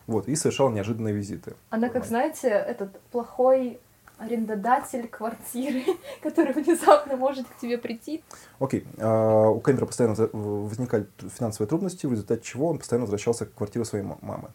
Вот, 0.07 0.27
и 0.27 0.35
совершал 0.35 0.69
неожиданные 0.69 1.13
визиты. 1.13 1.53
Она, 1.69 1.89
как 1.89 2.05
знаете, 2.05 2.49
этот 2.49 2.99
плохой 3.11 3.79
арендодатель 4.17 5.07
квартиры, 5.07 5.83
который 6.21 6.53
внезапно 6.53 7.15
может 7.15 7.47
к 7.47 7.57
тебе 7.57 7.77
прийти. 7.77 8.23
Окей. 8.59 8.85
А, 8.97 9.49
у 9.49 9.59
Кэмпера 9.59 9.85
постоянно 9.85 10.15
возникали 10.33 11.07
финансовые 11.37 11.67
трудности, 11.67 12.05
в 12.05 12.11
результате 12.11 12.43
чего 12.43 12.67
он 12.67 12.77
постоянно 12.79 13.05
возвращался 13.05 13.45
к 13.45 13.53
квартире 13.53 13.85
своей 13.85 14.03
ма- 14.03 14.19
мамы. 14.21 14.49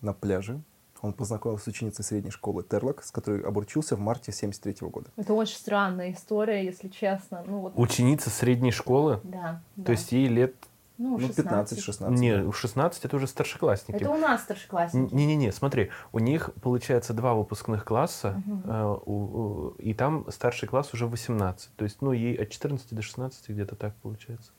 На 0.00 0.12
пляже 0.12 0.60
он 1.00 1.12
познакомился 1.12 1.64
с 1.64 1.68
ученицей 1.68 2.04
средней 2.04 2.30
школы 2.30 2.64
Терлок, 2.64 3.04
с 3.04 3.10
которой 3.10 3.42
обручился 3.42 3.96
в 3.96 4.00
марте 4.00 4.32
73 4.32 4.88
года. 4.88 5.10
Это 5.16 5.32
очень 5.32 5.56
странная 5.56 6.12
история, 6.12 6.64
если 6.64 6.88
честно. 6.88 7.44
Ну 7.46 7.60
вот, 7.60 7.72
Ученица 7.76 8.30
средней 8.30 8.72
школы, 8.72 9.20
да. 9.22 9.62
то 9.76 9.82
да. 9.82 9.92
есть 9.92 10.12
ей 10.12 10.26
лет... 10.26 10.54
ну, 10.98 11.16
Ну, 11.18 11.26
16. 11.26 11.78
15-16. 11.78 12.10
Не, 12.10 12.52
16 12.52 13.04
это 13.04 13.16
уже 13.16 13.26
старшеклассники. 13.26 13.96
Это 13.96 14.10
у 14.10 14.16
нас 14.18 14.42
старшеклассники. 14.42 15.14
Не-не-не, 15.14 15.52
смотри, 15.52 15.90
у 16.12 16.18
них 16.18 16.50
получается 16.60 17.14
два 17.14 17.34
выпускных 17.34 17.84
класса, 17.84 18.42
Мгм. 18.44 18.62
э, 18.70 18.96
у- 19.06 19.12
у- 19.12 19.68
и 19.78 19.94
там 19.94 20.26
старший 20.30 20.68
класс 20.68 20.92
уже 20.92 21.06
18. 21.06 21.70
То 21.76 21.84
есть, 21.84 22.02
ну, 22.02 22.12
ей 22.12 22.34
от 22.34 22.50
14 22.50 22.94
до 22.94 23.02
16 23.02 23.48
где-то 23.52 23.76
так 23.76 23.94
получается. 23.96 24.50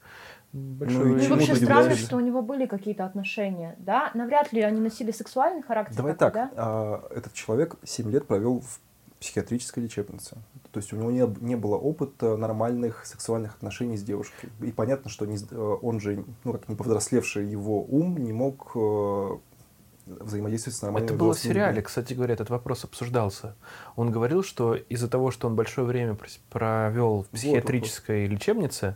Большой 0.52 1.06
Ну, 1.06 1.18
и 1.18 1.28
Ну 1.28 1.36
вообще 1.36 1.56
странно, 1.56 1.96
что 1.96 2.16
у 2.18 2.20
него 2.22 2.42
были 2.42 2.66
какие-то 2.66 3.06
отношения, 3.06 3.76
да? 3.78 4.10
Навряд 4.16 4.52
ли 4.52 4.62
они 4.62 4.80
носили 4.82 5.12
сексуальный 5.12 5.62
характер. 5.62 5.96
Давай 5.98 6.16
так, 6.16 6.34
да? 6.34 6.52
а, 6.56 7.08
этот 7.12 7.34
человек 7.34 7.76
7 7.84 8.10
лет 8.10 8.26
провел 8.26 8.62
в 8.62 8.80
психиатрической 9.20 9.84
лечебнице. 9.84 10.38
То 10.72 10.80
есть 10.80 10.94
у 10.94 10.96
него 10.96 11.12
не, 11.12 11.28
не 11.44 11.56
было 11.56 11.76
опыта 11.76 12.38
нормальных 12.38 13.06
сексуальных 13.06 13.56
отношений 13.56 13.98
с 13.98 14.04
девушкой. 14.04 14.50
И 14.62 14.72
понятно, 14.72 15.10
что 15.10 15.26
не 15.26 15.38
э, 15.38 15.78
он 15.82 16.00
же, 16.00 16.24
ну 16.44 16.54
как 16.54 16.70
не 16.70 16.76
повзрослевший 16.76 17.46
его 17.46 17.84
ум, 17.84 18.18
не 18.18 18.32
мог 18.32 18.72
э, 18.76 19.38
взаимодействовать 20.06 20.78
с 20.78 20.82
нормальными 20.82 21.10
Это 21.10 21.20
было 21.20 21.34
в 21.34 21.40
сериале, 21.40 21.76
людьми. 21.76 21.86
кстати 21.86 22.14
говоря, 22.14 22.34
этот 22.34 22.50
вопрос 22.50 22.86
обсуждался. 22.86 23.56
Он 23.96 24.12
говорил, 24.12 24.42
что 24.42 24.76
из-за 24.76 25.10
того, 25.10 25.32
что 25.32 25.48
он 25.48 25.56
большое 25.56 25.86
время 25.86 26.18
провел 26.50 27.24
в 27.24 27.28
психиатрической 27.30 28.26
лечебнице, 28.26 28.96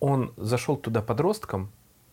он 0.00 0.34
зашел 0.36 0.76
туда 0.76 1.02
подростком 1.02 1.70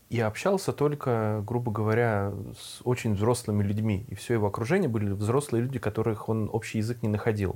и 0.09 0.19
общался 0.19 0.73
только, 0.73 1.43
грубо 1.45 1.71
говоря, 1.71 2.33
с 2.59 2.81
очень 2.83 3.15
взрослыми 3.15 3.63
людьми. 3.63 4.05
И 4.09 4.15
все 4.15 4.35
его 4.35 4.47
окружение 4.47 4.89
были 4.89 5.11
взрослые 5.11 5.63
люди, 5.63 5.79
которых 5.79 6.29
он 6.29 6.49
общий 6.51 6.77
язык 6.79 7.01
не 7.01 7.09
находил. 7.09 7.53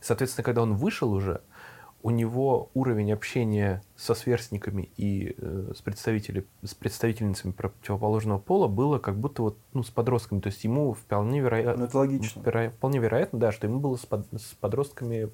И, 0.00 0.04
соответственно, 0.04 0.44
когда 0.44 0.62
он 0.62 0.74
вышел 0.74 1.12
уже, 1.12 1.40
у 2.02 2.10
него 2.10 2.70
уровень 2.72 3.12
общения 3.12 3.82
со 3.94 4.14
сверстниками 4.14 4.88
и 4.96 5.34
э, 5.36 5.72
с, 5.76 5.82
представителями, 5.82 6.46
с 6.64 6.74
представительницами 6.74 7.52
противоположного 7.52 8.38
пола 8.38 8.68
было 8.68 8.98
как 8.98 9.16
будто 9.18 9.42
вот, 9.42 9.58
ну, 9.74 9.82
с 9.82 9.90
подростками. 9.90 10.40
То 10.40 10.46
есть 10.48 10.64
ему 10.64 10.94
вполне, 10.94 11.40
вероя- 11.40 11.76
Ну, 11.76 11.84
это 11.84 11.98
логично. 11.98 12.40
веро- 12.40 12.70
вполне 12.70 13.00
вероятно, 13.00 13.38
да, 13.38 13.52
что 13.52 13.66
ему 13.66 13.80
было 13.80 13.96
с, 13.96 14.06
под- 14.06 14.26
с 14.32 14.54
подростками 14.60 15.28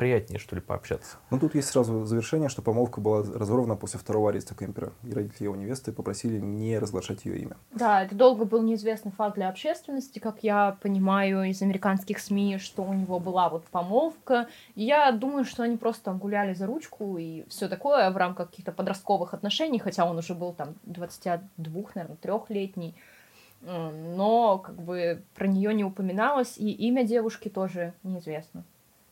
приятнее, 0.00 0.38
что 0.38 0.56
ли, 0.56 0.62
пообщаться. 0.62 1.18
Но 1.28 1.38
тут 1.38 1.54
есть 1.54 1.68
сразу 1.68 2.06
завершение, 2.06 2.48
что 2.48 2.62
помолвка 2.62 3.02
была 3.02 3.22
разорвана 3.22 3.76
после 3.76 4.00
второго 4.00 4.30
ареста 4.30 4.54
Кемпера. 4.54 4.92
И 5.04 5.12
родители 5.12 5.44
его 5.44 5.56
невесты 5.56 5.92
попросили 5.92 6.38
не 6.40 6.78
разглашать 6.78 7.26
ее 7.26 7.38
имя. 7.40 7.58
Да, 7.72 8.02
это 8.02 8.14
долго 8.14 8.46
был 8.46 8.62
неизвестный 8.62 9.12
факт 9.12 9.34
для 9.34 9.50
общественности, 9.50 10.18
как 10.18 10.42
я 10.42 10.78
понимаю 10.80 11.42
из 11.42 11.60
американских 11.60 12.18
СМИ, 12.18 12.56
что 12.56 12.82
у 12.82 12.94
него 12.94 13.20
была 13.20 13.50
вот 13.50 13.66
помолвка. 13.66 14.48
И 14.74 14.84
я 14.84 15.12
думаю, 15.12 15.44
что 15.44 15.64
они 15.64 15.76
просто 15.76 16.04
там 16.04 16.16
гуляли 16.16 16.54
за 16.54 16.64
ручку 16.64 17.18
и 17.18 17.44
все 17.50 17.68
такое 17.68 18.10
в 18.10 18.16
рамках 18.16 18.48
каких-то 18.48 18.72
подростковых 18.72 19.34
отношений, 19.34 19.78
хотя 19.78 20.06
он 20.06 20.16
уже 20.16 20.32
был 20.34 20.54
там 20.54 20.76
22, 20.84 21.82
наверное, 21.94 22.16
трехлетний. 22.16 22.94
Но 23.60 24.56
как 24.60 24.76
бы 24.76 25.22
про 25.34 25.46
нее 25.46 25.74
не 25.74 25.84
упоминалось, 25.84 26.56
и 26.56 26.70
имя 26.70 27.04
девушки 27.04 27.50
тоже 27.50 27.92
неизвестно. 28.02 28.64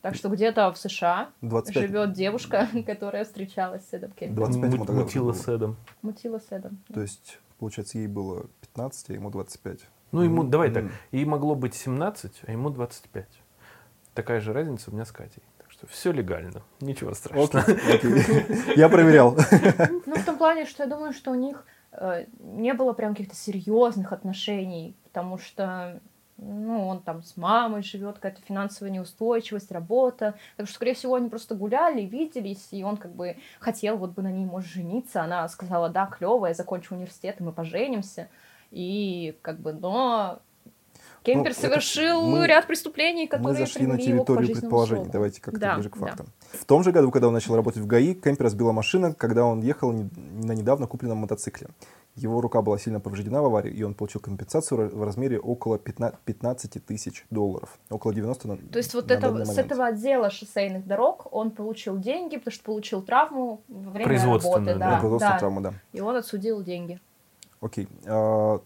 Так 0.03 0.15
что 0.15 0.29
где-то 0.29 0.73
в 0.73 0.79
США 0.79 1.31
25. 1.43 1.83
живет 1.83 2.13
девушка, 2.13 2.69
которая 2.87 3.25
встречалась 3.25 3.83
с 3.89 3.93
Эдом 3.93 4.13
Кемпером. 4.13 4.51
25 4.53 4.75
ему 4.75 4.85
тогда 4.87 5.03
Мутила 5.03 5.33
с 5.33 5.49
Эдом. 5.49 5.77
Мутила 6.03 6.39
с 6.39 6.47
Эдом. 6.51 6.79
То 6.93 7.01
есть, 7.01 7.39
получается, 7.59 7.99
ей 7.99 8.07
было 8.07 8.47
15, 8.61 9.11
а 9.11 9.13
ему 9.15 9.31
25. 9.31 9.81
Ну, 10.13 10.23
ему, 10.23 10.43
М, 10.43 10.51
давай 10.51 10.71
так, 10.71 10.85
ей 11.13 11.25
могло 11.25 11.55
быть 11.55 11.75
17, 11.75 12.43
а 12.47 12.53
ему 12.53 12.71
25. 12.71 13.27
Такая 14.15 14.41
же 14.41 14.53
разница 14.53 14.91
у 14.91 14.95
меня 14.95 15.05
с 15.05 15.13
Катей. 15.13 15.43
Так 15.59 15.71
что 15.71 15.87
все 15.87 16.13
легально, 16.13 16.63
ничего 16.81 17.13
страшного. 17.15 17.65
Я 18.77 18.89
проверял. 18.89 19.37
Ну, 20.07 20.15
в 20.17 20.25
том 20.25 20.39
плане, 20.39 20.65
что 20.65 20.85
я 20.85 20.89
думаю, 20.89 21.13
что 21.13 21.31
у 21.31 21.35
них 21.35 21.65
э, 21.93 22.25
не 22.41 22.73
было 22.73 22.93
прям 22.95 23.13
каких-то 23.15 23.37
серьезных 23.37 24.13
отношений, 24.13 24.97
потому 25.05 25.39
что 25.39 26.01
ну, 26.39 26.87
он 26.87 27.01
там 27.03 27.23
с 27.23 27.37
мамой 27.37 27.83
живет, 27.83 28.17
какая-то 28.17 28.41
финансовая 28.47 28.93
неустойчивость, 28.93 29.73
работа. 29.73 30.35
Так 30.57 30.67
что, 30.67 30.77
скорее 30.77 30.95
всего, 30.95 31.17
они 31.17 31.29
просто 31.29 31.55
гуляли, 31.55 32.03
виделись, 32.03 32.69
и 32.71 32.83
он 32.85 32.97
как 32.97 33.13
бы 33.13 33.37
хотел 33.59 33.97
вот 33.97 34.11
бы 34.11 34.23
на 34.23 34.31
ней, 34.31 34.45
может, 34.45 34.71
жениться. 34.71 35.23
Она 35.23 35.49
сказала, 35.49 35.89
да, 35.89 36.07
клево, 36.07 36.47
я 36.47 36.55
закончу 36.55 36.95
университет, 36.95 37.37
и 37.41 37.43
мы 37.43 37.53
поженимся. 37.53 38.29
И 38.71 39.37
как 39.43 39.59
бы, 39.59 39.73
но 39.73 40.39
Кемпер 41.25 41.51
Ну, 41.51 41.61
совершил 41.61 42.23
мы- 42.23 42.47
ряд 42.47 42.67
преступлений, 42.67 43.23
Мы 43.25 43.29
которые 43.29 43.57
зашли 43.57 43.87
на 43.87 43.99
территорию 43.99 44.55
предположений. 44.55 45.11
Давайте 45.11 45.41
как-то 45.41 45.61
Да, 45.61 45.75
ближе 45.75 45.91
к 45.91 45.99
да. 45.99 46.07
фактам. 46.07 46.27
В 46.53 46.65
том 46.65 46.83
же 46.85 46.93
году, 46.93 47.11
когда 47.11 47.29
он 47.29 47.35
начал 47.35 47.57
работать 47.57 47.83
в 47.83 47.87
ГАИ, 47.87 48.15
Кемпера 48.15 48.49
сбила 48.49 48.73
машина, 48.73 49.13
когда 49.13 49.45
он 49.45 49.61
ехал 49.61 49.93
на 49.93 50.53
недавно 50.53 50.87
купленном 50.87 51.19
мотоцикле. 51.19 51.69
Его 52.19 52.41
рука 52.41 52.63
была 52.63 52.79
сильно 52.79 53.01
повреждена 53.01 53.41
в 53.43 53.47
аварии, 53.47 53.73
и 53.73 53.83
он 53.83 53.95
получил 53.95 54.21
компенсацию 54.21 54.97
в 54.97 55.03
размере 55.03 55.39
около 55.39 55.79
15 55.79 56.19
15 56.21 56.85
тысяч 56.85 57.25
долларов. 57.31 57.79
Около 57.91 58.13
90 58.13 58.49
на 58.49 58.57
То 58.57 58.79
есть 58.79 58.95
вот 58.95 59.09
на 59.09 59.13
это, 59.13 59.31
данный 59.31 59.47
с 59.47 59.57
этого 59.57 59.87
отдела 59.87 60.31
шоссейных 60.31 60.87
дорог 60.87 61.27
он 61.33 61.51
получил 61.51 61.99
деньги, 61.99 62.37
потому 62.37 62.53
что 62.53 62.65
получил 62.65 63.03
травму 63.03 63.63
во 63.69 63.91
время 63.91 64.21
работы. 64.21 64.75
да. 64.75 64.75
Да, 64.75 64.99
производственную 64.99 65.35
да. 65.35 65.39
травму, 65.39 65.61
да. 65.61 65.75
И 65.93 66.01
он 66.01 66.17
отсудил 66.17 66.63
деньги. 66.63 67.01
Окей. 67.61 67.89
А, 68.07 68.61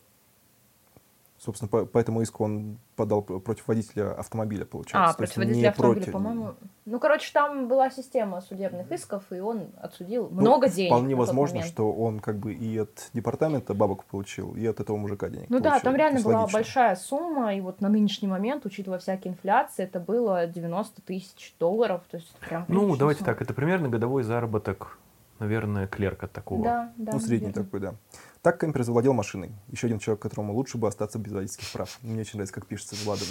собственно, 1.45 1.69
по, 1.69 1.85
по 1.87 1.99
этому 1.99 2.23
иску 2.23 2.45
он 2.45 2.79
подал 2.95 3.23
против 3.23 3.67
водителя 3.67 4.13
автомобиля, 4.15 4.65
получается. 4.65 5.11
А, 5.11 5.15
То 5.15 5.23
есть 5.23 5.35
против 5.35 5.37
водителя 5.39 5.61
не 5.63 5.67
автомобиля, 5.69 5.95
против- 6.03 6.13
по-моему. 6.13 6.55
Ну, 6.85 6.99
короче, 7.01 7.33
там 7.33 7.69
была 7.69 7.91
система 7.91 8.41
судебных 8.41 8.91
исков, 8.93 9.25
и 9.31 9.41
он 9.41 9.69
отсудил 9.81 10.29
Ну, 10.31 10.41
много 10.41 10.69
денег. 10.69 10.91
Вполне 10.93 11.15
возможно, 11.15 11.57
момент. 11.57 11.73
что 11.73 11.93
он 11.93 12.21
как 12.21 12.37
бы 12.39 12.53
и 12.53 12.79
от 12.79 13.11
департамента 13.13 13.75
бабок 13.75 14.05
получил, 14.05 14.55
и 14.55 14.67
от 14.67 14.81
этого 14.81 14.97
мужика 14.97 15.29
денег 15.29 15.47
Ну 15.49 15.59
да, 15.61 15.71
получил. 15.71 15.85
там 15.85 15.93
То 15.95 15.99
реально 15.99 16.21
была 16.23 16.39
логично. 16.41 16.59
большая 16.59 16.97
сумма, 16.97 17.55
и 17.55 17.61
вот 17.61 17.81
на 17.81 17.89
нынешний 17.89 18.29
момент, 18.29 18.65
учитывая 18.67 18.99
всякие 18.99 19.33
инфляции, 19.33 19.85
это 19.85 20.01
было 20.01 20.47
90 20.47 21.03
тысяч 21.03 21.55
долларов. 21.59 22.03
То 22.11 22.19
есть 22.19 22.33
прям 22.49 22.65
Ну, 22.69 22.97
давайте 22.97 23.21
сумма. 23.21 23.33
так, 23.35 23.43
это 23.43 23.55
примерно 23.55 23.89
годовой 23.89 24.23
заработок, 24.23 24.99
наверное, 25.43 25.87
клерка 25.87 26.29
такого. 26.29 26.65
Да, 26.65 26.93
да. 26.97 27.13
Ну, 27.13 27.21
средний 27.21 27.49
верно. 27.49 27.65
такой, 27.65 27.81
да. 27.81 27.95
Так 28.43 28.61
Кемпер 28.61 28.83
завладел 28.83 29.13
машиной. 29.13 29.53
Еще 29.69 29.87
один 29.87 29.99
человек, 29.99 30.23
которому 30.23 30.55
лучше 30.55 30.79
бы 30.79 30.89
остаться 30.89 31.19
без 31.19 31.33
водительских 31.33 31.71
прав. 31.73 31.99
Мне 32.03 32.21
очень 32.21 32.35
нравится, 32.35 32.55
как 32.55 32.67
пишется 32.67 32.97
Влада. 33.05 33.23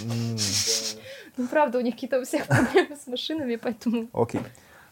Ну, 1.36 1.46
правда, 1.48 1.78
у 1.78 1.80
них 1.80 1.94
какие-то 1.94 2.20
у 2.20 2.24
всех 2.24 2.46
проблемы 2.46 2.96
с 2.96 3.06
машинами, 3.06 3.56
поэтому... 3.56 4.08
Окей. 4.12 4.40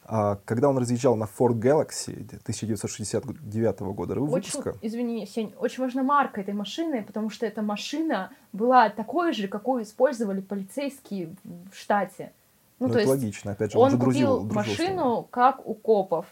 А, 0.05 0.39
когда 0.45 0.69
он 0.69 0.79
разъезжал 0.79 1.15
на 1.15 1.25
Ford 1.25 1.61
Galaxy 1.61 2.25
1969 2.43 3.81
года 3.81 4.15
Очень, 4.15 4.51
выпуска, 4.51 4.75
извини, 4.83 5.27
Сень, 5.27 5.55
очень 5.59 5.83
важна 5.83 6.03
марка 6.03 6.41
этой 6.41 6.55
машины, 6.55 7.05
потому 7.05 7.31
что 7.31 7.47
эта 7.47 7.63
машина 7.63 8.33
была 8.53 8.89
такой 8.89 9.33
же, 9.33 9.47
какую 9.47 9.85
использовали 9.85 10.41
полицейские 10.41 11.37
в 11.45 11.77
штате. 11.77 12.33
Ну, 12.81 12.89
ну, 12.89 12.93
то 12.95 12.99
это 12.99 13.09
есть 13.11 13.23
логично, 13.23 13.53
опять 13.53 13.73
же, 13.73 13.79
он, 13.79 13.85
он 13.85 13.91
же 13.91 13.97
друзил, 13.99 14.39
купил 14.39 14.45
ними. 14.47 14.55
машину, 14.55 15.29
как 15.31 15.67
у 15.67 15.75
копов. 15.75 16.27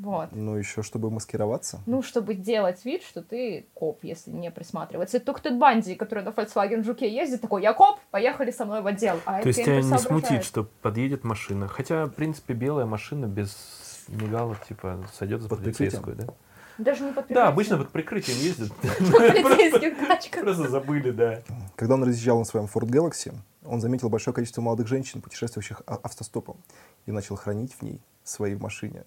Вот. 0.00 0.30
Ну, 0.32 0.56
еще 0.56 0.82
чтобы 0.82 1.10
маскироваться. 1.10 1.80
Ну, 1.84 2.00
чтобы 2.02 2.34
делать 2.34 2.82
вид, 2.86 3.02
что 3.02 3.22
ты 3.22 3.66
коп, 3.74 4.02
если 4.02 4.30
не 4.30 4.50
присматриваться. 4.50 5.18
Это 5.18 5.26
только 5.26 5.42
Тед 5.42 5.58
Банди, 5.58 5.94
который 5.94 6.24
на 6.24 6.30
Volkswagen 6.30 6.82
Жуке 6.82 7.14
ездит, 7.14 7.42
такой, 7.42 7.62
я 7.62 7.74
коп, 7.74 7.98
поехали 8.10 8.50
со 8.50 8.64
мной 8.64 8.80
в 8.80 8.86
отдел. 8.86 9.20
А 9.26 9.42
То 9.42 9.48
есть 9.48 9.62
тебя 9.62 9.76
не 9.76 9.82
соображает. 9.82 10.08
смутит, 10.26 10.44
что 10.44 10.64
подъедет 10.80 11.22
машина. 11.22 11.68
Хотя, 11.68 12.06
в 12.06 12.10
принципе, 12.12 12.54
белая 12.54 12.86
машина 12.86 13.26
без 13.26 14.04
мигалок, 14.08 14.64
типа, 14.66 15.04
сойдет 15.12 15.42
за 15.42 15.48
Под 15.50 15.58
прикрытием. 15.58 16.02
полицейскую, 16.02 16.16
да? 16.16 16.34
Даже 16.78 17.04
не 17.04 17.08
под 17.12 17.16
Да, 17.16 17.22
прикрытием. 17.26 17.48
обычно 17.48 17.76
под 17.76 17.90
прикрытием 17.90 18.38
ездят. 18.38 18.68
В 18.82 19.12
полицейских 19.42 19.98
тачках. 20.08 20.42
Просто 20.44 20.68
забыли, 20.70 21.10
да. 21.10 21.42
Когда 21.76 21.94
он 21.94 22.04
разъезжал 22.04 22.38
на 22.38 22.46
своем 22.46 22.64
Ford 22.72 22.86
Galaxy, 22.88 23.34
он 23.66 23.82
заметил 23.82 24.08
большое 24.08 24.34
количество 24.34 24.62
молодых 24.62 24.88
женщин, 24.88 25.20
путешествующих 25.20 25.82
а- 25.86 25.98
автостопом, 26.02 26.56
и 27.04 27.12
начал 27.12 27.36
хранить 27.36 27.74
в 27.74 27.82
ней, 27.82 28.00
в 28.24 28.30
своей 28.30 28.56
машине, 28.56 29.04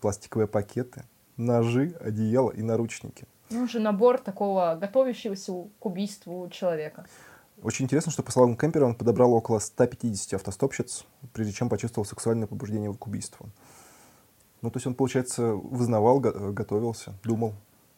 пластиковые 0.00 0.46
пакеты, 0.48 1.04
ножи, 1.36 1.94
одеяло 2.00 2.50
и 2.50 2.62
наручники. 2.62 3.26
Ну, 3.50 3.66
же 3.68 3.80
набор 3.80 4.18
такого 4.18 4.76
готовящегося 4.80 5.52
к 5.78 5.86
убийству 5.86 6.48
человека. 6.50 7.06
Очень 7.62 7.84
интересно, 7.84 8.10
что, 8.12 8.22
по 8.22 8.32
словам 8.32 8.56
Кемпера, 8.56 8.86
он 8.86 8.94
подобрал 8.94 9.34
около 9.34 9.58
150 9.58 10.34
автостопщиц, 10.34 11.04
прежде 11.32 11.52
чем 11.52 11.68
почувствовал 11.68 12.06
сексуальное 12.06 12.46
побуждение 12.46 12.92
к 12.94 13.06
убийству. 13.06 13.46
Ну, 14.62 14.70
то 14.70 14.76
есть 14.76 14.86
он, 14.86 14.94
получается, 14.94 15.52
вызнавал, 15.54 16.20
го- 16.20 16.52
готовился, 16.52 17.12
думал. 17.24 17.52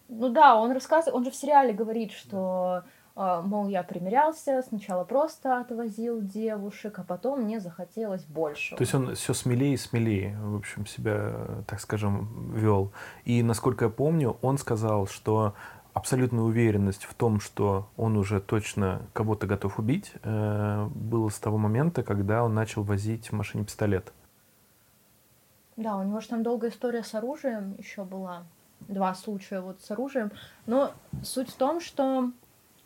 Ну 0.09 0.29
да, 0.31 0.57
он 0.57 0.73
рассказывает, 0.73 1.15
он 1.15 1.25
же 1.25 1.31
в 1.31 1.37
сериале 1.37 1.73
говорит, 1.73 2.13
что 2.13 2.39
А, 2.77 2.85
мол, 3.15 3.69
я 3.69 3.83
примерялся, 3.83 4.63
сначала 4.67 5.05
просто 5.05 5.61
отвозил 5.61 6.23
девушек, 6.23 6.99
а 6.99 7.03
потом 7.03 7.43
мне 7.43 7.61
захотелось 7.61 8.25
больше. 8.25 8.77
То 8.77 8.83
есть 8.83 8.95
он 8.95 9.15
все 9.15 9.35
смелее 9.35 9.75
и 9.75 9.77
смелее, 9.77 10.39
в 10.41 10.57
общем, 10.57 10.87
себя, 10.87 11.65
так 11.67 11.81
скажем, 11.81 12.53
вел. 12.55 12.93
И, 13.25 13.43
насколько 13.43 13.87
я 13.87 13.91
помню, 13.91 14.37
он 14.41 14.57
сказал, 14.59 15.07
что 15.07 15.55
абсолютная 15.95 16.45
уверенность 16.45 17.05
в 17.05 17.15
том, 17.15 17.41
что 17.41 17.89
он 17.97 18.17
уже 18.17 18.41
точно 18.41 19.03
кого-то 19.13 19.47
готов 19.47 19.79
убить, 19.79 20.13
э, 20.23 20.89
было 20.95 21.29
с 21.29 21.39
того 21.39 21.59
момента, 21.59 22.03
когда 22.03 22.45
он 22.45 22.55
начал 22.55 22.83
возить 22.83 23.31
в 23.31 23.33
машине 23.33 23.65
пистолет. 23.65 24.13
Да, 25.77 25.97
у 25.97 26.03
него 26.03 26.21
же 26.21 26.29
там 26.29 26.43
долгая 26.43 26.71
история 26.71 27.03
с 27.03 27.15
оружием 27.15 27.75
еще 27.79 28.05
была. 28.05 28.45
Два 28.81 29.15
случая 29.15 29.61
вот 29.61 29.81
с 29.81 29.91
оружием. 29.91 30.33
Но 30.67 30.93
суть 31.23 31.51
в 31.51 31.55
том, 31.55 31.81
что 31.81 32.31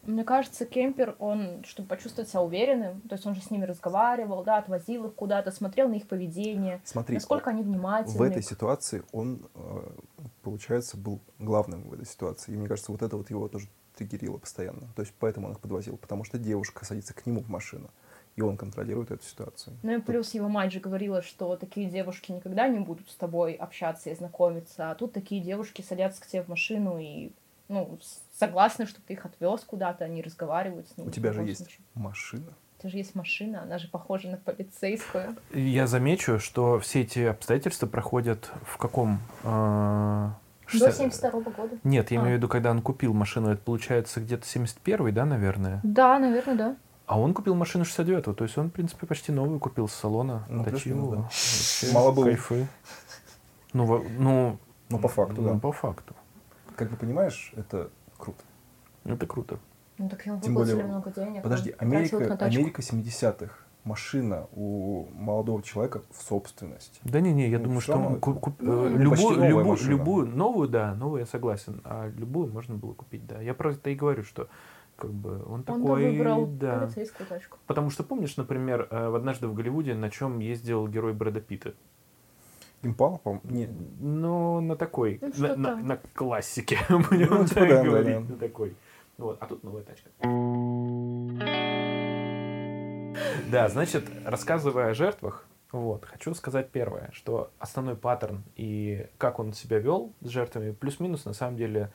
мне 0.07 0.25
кажется, 0.25 0.65
кемпер, 0.65 1.17
он, 1.19 1.65
чтобы 1.65 1.89
почувствовать 1.89 2.29
себя 2.29 2.43
уверенным, 2.43 3.01
то 3.03 3.15
есть 3.15 3.27
он 3.27 3.35
же 3.35 3.43
с 3.43 3.51
ними 3.51 3.65
разговаривал, 3.65 4.45
да, 4.45 4.59
отвозил 4.59 5.07
их 5.07 5.15
куда-то, 5.15 5.51
смотрел 5.51 5.89
на 5.89 5.95
их 5.95 6.07
поведение, 6.07 6.81
Смотри, 6.85 7.15
насколько 7.15 7.51
они 7.51 7.63
внимательны. 7.63 8.19
В 8.19 8.23
этой 8.23 8.43
ситуации 8.43 9.03
он, 9.13 9.49
э, 9.55 9.91
получается, 10.43 10.97
был 10.97 11.21
главным 11.39 11.89
в 11.89 11.95
этой 11.95 12.07
ситуации. 12.07 12.53
И 12.53 12.57
мне 12.57 12.69
кажется, 12.69 12.93
вот 12.93 13.03
это 13.03 13.17
вот 13.17 13.31
его 13.31 13.49
тоже 13.49 13.69
триггерило 13.97 14.39
постоянно. 14.39 14.89
То 14.95 15.03
есть 15.03 15.15
поэтому 15.19 15.49
он 15.49 15.55
их 15.55 15.61
подвозил, 15.61 15.97
потому 15.97 16.25
что 16.25 16.39
девушка 16.39 16.85
садится 16.85 17.15
к 17.15 17.27
нему 17.27 17.41
в 17.41 17.49
машину, 17.49 17.91
и 18.37 18.43
он 18.43 18.57
контролирует 18.57 19.11
эту 19.11 19.25
ситуацию. 19.25 19.77
Ну 19.83 19.97
и 19.97 20.01
плюс 20.01 20.35
его 20.35 20.49
мать 20.49 20.73
же 20.73 20.81
говорила, 20.81 21.23
что 21.23 21.57
такие 21.57 21.89
девушки 21.89 22.33
никогда 22.33 22.69
не 22.69 22.79
будут 22.79 23.11
с 23.11 23.17
тобой 23.17 23.55
общаться 23.55 24.11
и 24.11 24.15
знакомиться, 24.15 24.91
а 24.91 24.95
тут 24.95 25.13
такие 25.13 25.41
девушки 25.41 25.83
садятся 25.83 26.23
к 26.23 26.27
тебе 26.27 26.43
в 26.43 26.49
машину 26.49 26.99
и 26.99 27.33
ну, 27.69 27.99
согласны, 28.39 28.87
чтобы 28.87 29.05
ты 29.07 29.15
их 29.15 29.25
отвез 29.25 29.61
куда-то, 29.63 30.05
они 30.05 30.23
разговаривают 30.23 30.89
с 30.89 30.97
ними. 30.97 31.09
У 31.09 31.11
тебя 31.11 31.33
же 31.33 31.43
есть 31.43 31.59
случае. 31.59 31.81
машина. 31.95 32.53
У 32.79 32.83
тебя 32.83 32.91
же 32.91 32.97
есть 32.99 33.15
машина, 33.15 33.63
она 33.63 33.79
же 33.79 33.89
похожа 33.89 34.29
на 34.29 34.37
полицейскую. 34.37 35.37
Я 35.53 35.87
замечу, 35.87 36.39
что 36.39 36.79
все 36.79 37.03
эти 37.03 37.21
обстоятельства 37.21 37.87
проходят 37.87 38.51
в 38.65 38.77
каком... 38.77 39.21
Э, 39.45 40.31
До 40.73 40.93
72 40.93 41.31
-го 41.31 41.57
года. 41.57 41.79
Нет, 41.85 42.11
я 42.11 42.21
а. 42.21 42.23
имею 42.23 42.37
в 42.37 42.39
виду, 42.39 42.49
когда 42.49 42.71
он 42.71 42.83
купил 42.83 43.15
машину, 43.15 43.49
это 43.49 43.63
получается 43.63 44.21
где-то 44.21 44.45
71-й, 44.45 45.13
да, 45.13 45.25
наверное? 45.25 45.81
Да, 45.83 46.19
наверное, 46.19 46.55
да. 46.55 46.77
А 47.07 47.19
он 47.19 47.33
купил 47.33 47.55
машину 47.55 47.85
69-го, 47.85 48.35
то 48.35 48.45
есть 48.45 48.59
он, 48.59 48.69
в 48.69 48.73
принципе, 48.73 49.07
почти 49.07 49.33
новую 49.33 49.59
купил 49.61 49.89
с 49.89 49.95
салона. 49.95 50.45
Ну, 50.51 50.65
Точилу. 50.65 51.17
Да. 51.17 51.29
Мало 51.95 52.13
было. 52.13 52.25
Кайфы. 52.25 52.67
Ну, 53.73 54.05
ну, 54.19 54.59
ну, 54.91 54.99
по 54.99 55.09
факту, 55.09 55.41
ну, 55.41 55.55
да. 55.55 55.59
по 55.61 55.73
факту 55.73 56.15
как 56.77 56.91
бы 56.91 56.97
понимаешь, 56.97 57.53
это 57.57 57.91
круто. 58.17 58.43
Это 59.05 59.27
круто. 59.27 59.59
Ну 59.99 60.09
так 60.09 60.27
ему 60.27 60.41
Тем 60.41 60.55
более, 60.55 60.85
много 60.85 61.11
денег. 61.11 61.43
Подожди, 61.43 61.75
Америка, 61.79 62.37
Америка 62.41 62.83
70-х. 62.83 63.53
Машина 63.85 64.49
у 64.53 65.07
молодого 65.13 65.63
человека 65.63 66.03
в 66.11 66.21
собственности. 66.21 67.01
Да 67.05 67.21
не, 67.21 67.33
не, 67.33 67.49
я 67.49 67.59
ну, 67.59 67.67
думаю, 67.67 67.81
что 67.81 67.97
он 67.97 68.19
куп, 68.19 68.41
куп, 68.41 68.61
ну, 68.61 68.87
э, 68.87 68.99
любую, 68.99 69.49
любую, 69.49 69.79
любую, 69.87 70.27
новую, 70.27 70.69
да, 70.69 70.93
новую 70.97 71.21
я 71.21 71.27
согласен, 71.27 71.83
а 71.85 72.11
любую 72.17 72.53
можно 72.53 72.75
было 72.75 72.95
купить, 72.95 73.25
да. 73.29 73.41
Я 73.41 73.55
просто 73.55 73.91
и 73.91 73.95
говорю, 73.95 74.25
что 74.25 74.49
как 74.97 75.13
бы 75.13 75.37
он, 75.45 75.53
он 75.53 75.63
такой, 75.63 76.11
выбрал 76.11 76.47
да. 76.47 76.81
полицейскую 76.81 77.29
тачку. 77.29 77.59
Потому 77.67 77.91
что 77.91 78.03
помнишь, 78.03 78.37
например, 78.37 78.89
э, 78.91 79.09
в 79.09 79.15
однажды 79.15 79.47
в 79.47 79.55
Голливуде 79.55 79.95
на 79.95 80.11
чем 80.11 80.41
ездил 80.41 80.89
герой 80.89 81.13
Брэда 81.13 81.41
Питта? 81.41 81.75
Импала, 82.83 83.19
по-моему? 83.19 83.43
Нет. 83.45 83.71
Ну, 84.01 84.61
на 84.61 84.77
такой, 84.77 85.19
ну, 85.21 85.31
на, 85.37 85.57
на, 85.57 85.77
на 85.77 85.97
классике, 86.15 86.79
будем 86.89 87.29
ну, 87.31 87.47
типа, 87.47 87.67
да, 87.67 87.83
говорить, 87.83 88.15
да, 88.15 88.21
да. 88.21 88.33
на 88.33 88.37
такой. 88.37 88.77
Вот, 89.19 89.39
а 89.41 89.47
тут 89.47 89.65
новая 89.65 89.83
тачка. 89.83 90.11
Да, 93.51 93.69
значит, 93.69 94.05
рассказывая 94.25 94.91
о 94.91 94.95
жертвах, 94.95 95.47
вот, 95.73 96.05
хочу 96.05 96.35
сказать 96.35 96.71
первое, 96.71 97.11
что 97.13 97.51
основной 97.59 97.97
паттерн 97.97 98.45
и 98.57 99.09
как 99.19 99.39
он 99.39 99.53
себя 99.53 99.79
вел 99.79 100.13
с 100.21 100.29
жертвами, 100.29 100.73
плюс-минус, 100.73 101.25
на 101.25 101.33
самом 101.33 101.57
деле, 101.57 101.93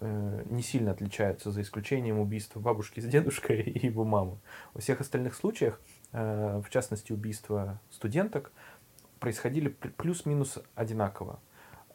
э, 0.00 0.42
не 0.46 0.62
сильно 0.62 0.90
отличаются, 0.90 1.50
за 1.50 1.62
исключением 1.62 2.18
убийства 2.18 2.60
бабушки 2.60 3.00
с 3.00 3.04
дедушкой 3.04 3.60
и 3.62 3.86
его 3.86 4.04
мамы. 4.04 4.38
Во 4.72 4.80
всех 4.80 5.00
остальных 5.00 5.34
случаях, 5.34 5.80
э, 6.12 6.60
в 6.64 6.70
частности, 6.70 7.12
убийства 7.12 7.80
студенток, 7.90 8.52
происходили 9.24 9.68
плюс-минус 9.68 10.58
одинаково. 10.74 11.40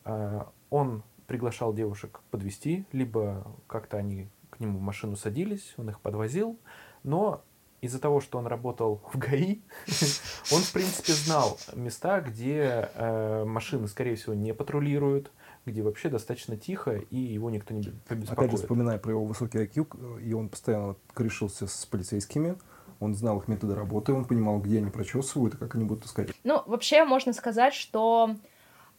А, 0.03 0.51
он 0.71 1.03
приглашал 1.27 1.75
девушек 1.75 2.21
подвести, 2.31 2.87
либо 2.91 3.45
как-то 3.67 3.97
они 3.97 4.29
к 4.49 4.59
нему 4.59 4.79
в 4.79 4.81
машину 4.81 5.15
садились, 5.15 5.75
он 5.77 5.91
их 5.91 5.99
подвозил, 5.99 6.57
но 7.03 7.43
из-за 7.81 7.99
того, 7.99 8.19
что 8.19 8.39
он 8.39 8.47
работал 8.47 9.03
в 9.13 9.19
ГАИ, 9.19 9.59
он, 10.51 10.61
в 10.63 10.73
принципе, 10.73 11.13
знал 11.13 11.59
места, 11.75 12.19
где 12.19 12.89
э, 12.95 13.43
машины, 13.45 13.87
скорее 13.87 14.15
всего, 14.15 14.33
не 14.33 14.55
патрулируют, 14.55 15.31
где 15.67 15.83
вообще 15.83 16.09
достаточно 16.09 16.57
тихо, 16.57 16.95
и 16.95 17.15
его 17.15 17.51
никто 17.51 17.75
не 17.75 17.83
побеспокоит. 18.07 18.49
Опять 18.49 18.51
же, 18.51 18.57
вспоминая 18.57 18.97
про 18.97 19.11
его 19.11 19.23
высокий 19.23 19.59
IQ, 19.59 20.19
и 20.19 20.33
он 20.33 20.49
постоянно 20.49 20.95
корешился 21.13 21.67
с 21.67 21.85
полицейскими, 21.85 22.57
он 22.99 23.13
знал 23.13 23.39
их 23.39 23.47
методы 23.47 23.75
работы, 23.75 24.13
он 24.13 24.25
понимал, 24.25 24.59
где 24.59 24.77
они 24.77 24.89
прочесывают 24.89 25.55
и 25.55 25.57
как 25.57 25.75
они 25.75 25.85
будут 25.85 26.05
искать. 26.05 26.29
Ну, 26.43 26.61
вообще 26.65 27.05
можно 27.05 27.33
сказать, 27.33 27.73
что 27.73 28.35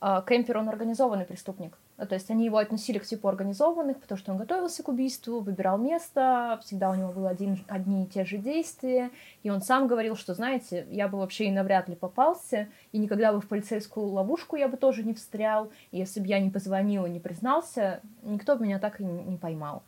э, 0.00 0.22
Кемпер, 0.26 0.58
он 0.58 0.68
организованный 0.68 1.24
преступник. 1.24 1.76
Ну, 2.00 2.06
то 2.06 2.14
есть 2.14 2.30
они 2.30 2.46
его 2.46 2.56
относили 2.56 2.98
к 2.98 3.04
типу 3.04 3.28
организованных, 3.28 4.00
потому 4.00 4.18
что 4.18 4.32
он 4.32 4.38
готовился 4.38 4.82
к 4.82 4.88
убийству, 4.88 5.40
выбирал 5.40 5.76
место, 5.76 6.58
всегда 6.64 6.88
у 6.88 6.94
него 6.94 7.12
было 7.12 7.28
один, 7.28 7.62
одни 7.68 8.04
и 8.04 8.06
те 8.06 8.24
же 8.24 8.38
действия, 8.38 9.10
и 9.42 9.50
он 9.50 9.60
сам 9.60 9.86
говорил, 9.86 10.16
что, 10.16 10.32
знаете, 10.32 10.86
я 10.90 11.08
бы 11.08 11.18
вообще 11.18 11.44
и 11.44 11.50
навряд 11.50 11.90
ли 11.90 11.94
попался, 11.94 12.68
и 12.92 12.98
никогда 12.98 13.34
бы 13.34 13.42
в 13.42 13.48
полицейскую 13.48 14.06
ловушку 14.06 14.56
я 14.56 14.68
бы 14.68 14.78
тоже 14.78 15.02
не 15.02 15.12
встрял, 15.12 15.70
и 15.90 15.98
если 15.98 16.20
бы 16.20 16.26
я 16.26 16.40
не 16.40 16.48
позвонил 16.48 17.04
и 17.04 17.10
не 17.10 17.20
признался, 17.20 18.00
никто 18.22 18.56
бы 18.56 18.64
меня 18.64 18.78
так 18.78 18.98
и 19.02 19.04
не 19.04 19.36
поймал 19.36 19.82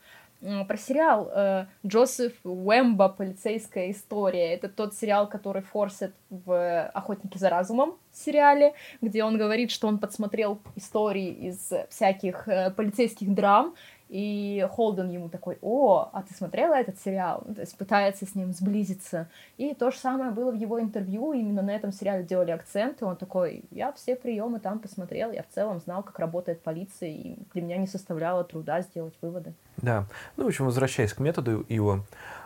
про 0.67 0.77
сериал 0.77 1.31
э, 1.33 1.65
Джозеф 1.85 2.33
Уэмбо 2.43 3.09
«Полицейская 3.09 3.91
история». 3.91 4.53
Это 4.53 4.69
тот 4.69 4.93
сериал, 4.93 5.27
который 5.27 5.61
форсит 5.61 6.13
в 6.29 6.87
«Охотники 6.93 7.37
за 7.37 7.49
разумом» 7.49 7.95
сериале, 8.11 8.73
где 9.01 9.23
он 9.23 9.37
говорит, 9.37 9.71
что 9.71 9.87
он 9.87 9.97
подсмотрел 9.97 10.59
истории 10.75 11.29
из 11.29 11.71
всяких 11.89 12.47
э, 12.47 12.71
полицейских 12.71 13.33
драм, 13.33 13.73
и 14.13 14.67
Холден 14.69 15.09
ему 15.09 15.27
такой, 15.27 15.57
о, 15.63 16.07
а 16.13 16.21
ты 16.21 16.35
смотрела 16.35 16.75
этот 16.75 16.99
сериал? 16.99 17.41
Ну, 17.47 17.55
то 17.55 17.61
есть 17.61 17.75
пытается 17.75 18.27
с 18.27 18.35
ним 18.35 18.53
сблизиться. 18.53 19.27
И 19.57 19.73
то 19.73 19.89
же 19.89 19.97
самое 19.97 20.29
было 20.29 20.51
в 20.51 20.55
его 20.55 20.79
интервью, 20.79 21.33
именно 21.33 21.63
на 21.63 21.71
этом 21.71 21.91
сериале 21.91 22.23
делали 22.23 22.51
акценты. 22.51 23.05
Он 23.05 23.15
такой, 23.15 23.63
я 23.71 23.91
все 23.93 24.15
приемы 24.15 24.59
там 24.59 24.77
посмотрел, 24.77 25.31
я 25.31 25.41
в 25.41 25.47
целом 25.47 25.79
знал, 25.79 26.03
как 26.03 26.19
работает 26.19 26.61
полиция, 26.61 27.09
и 27.09 27.37
для 27.53 27.63
меня 27.63 27.77
не 27.77 27.87
составляло 27.87 28.43
труда 28.43 28.81
сделать 28.81 29.15
выводы. 29.19 29.55
Да, 29.77 30.05
ну, 30.37 30.43
в 30.43 30.47
общем, 30.47 30.65
возвращаясь 30.65 31.13
к 31.13 31.19
методу 31.19 31.65
его, 31.67 32.01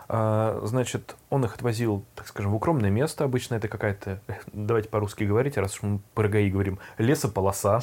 а, 0.08 0.62
значит, 0.64 1.16
он 1.28 1.44
их 1.44 1.54
отвозил, 1.54 2.02
так 2.14 2.26
скажем, 2.28 2.52
в 2.52 2.54
укромное 2.54 2.88
место. 2.88 3.24
Обычно 3.24 3.56
это 3.56 3.68
какая-то, 3.68 4.20
давайте 4.54 4.88
по-русски 4.88 5.24
говорить, 5.24 5.58
раз 5.58 5.74
уж 5.74 5.82
мы 5.82 6.00
про 6.14 6.28
ГАИ 6.28 6.48
говорим, 6.48 6.78
лесополоса. 6.96 7.80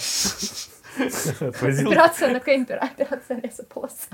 Операция 1.40 2.34
на 2.34 2.40
кемпера, 2.40 2.80
операция 2.80 3.42
лесополоса. 3.42 4.08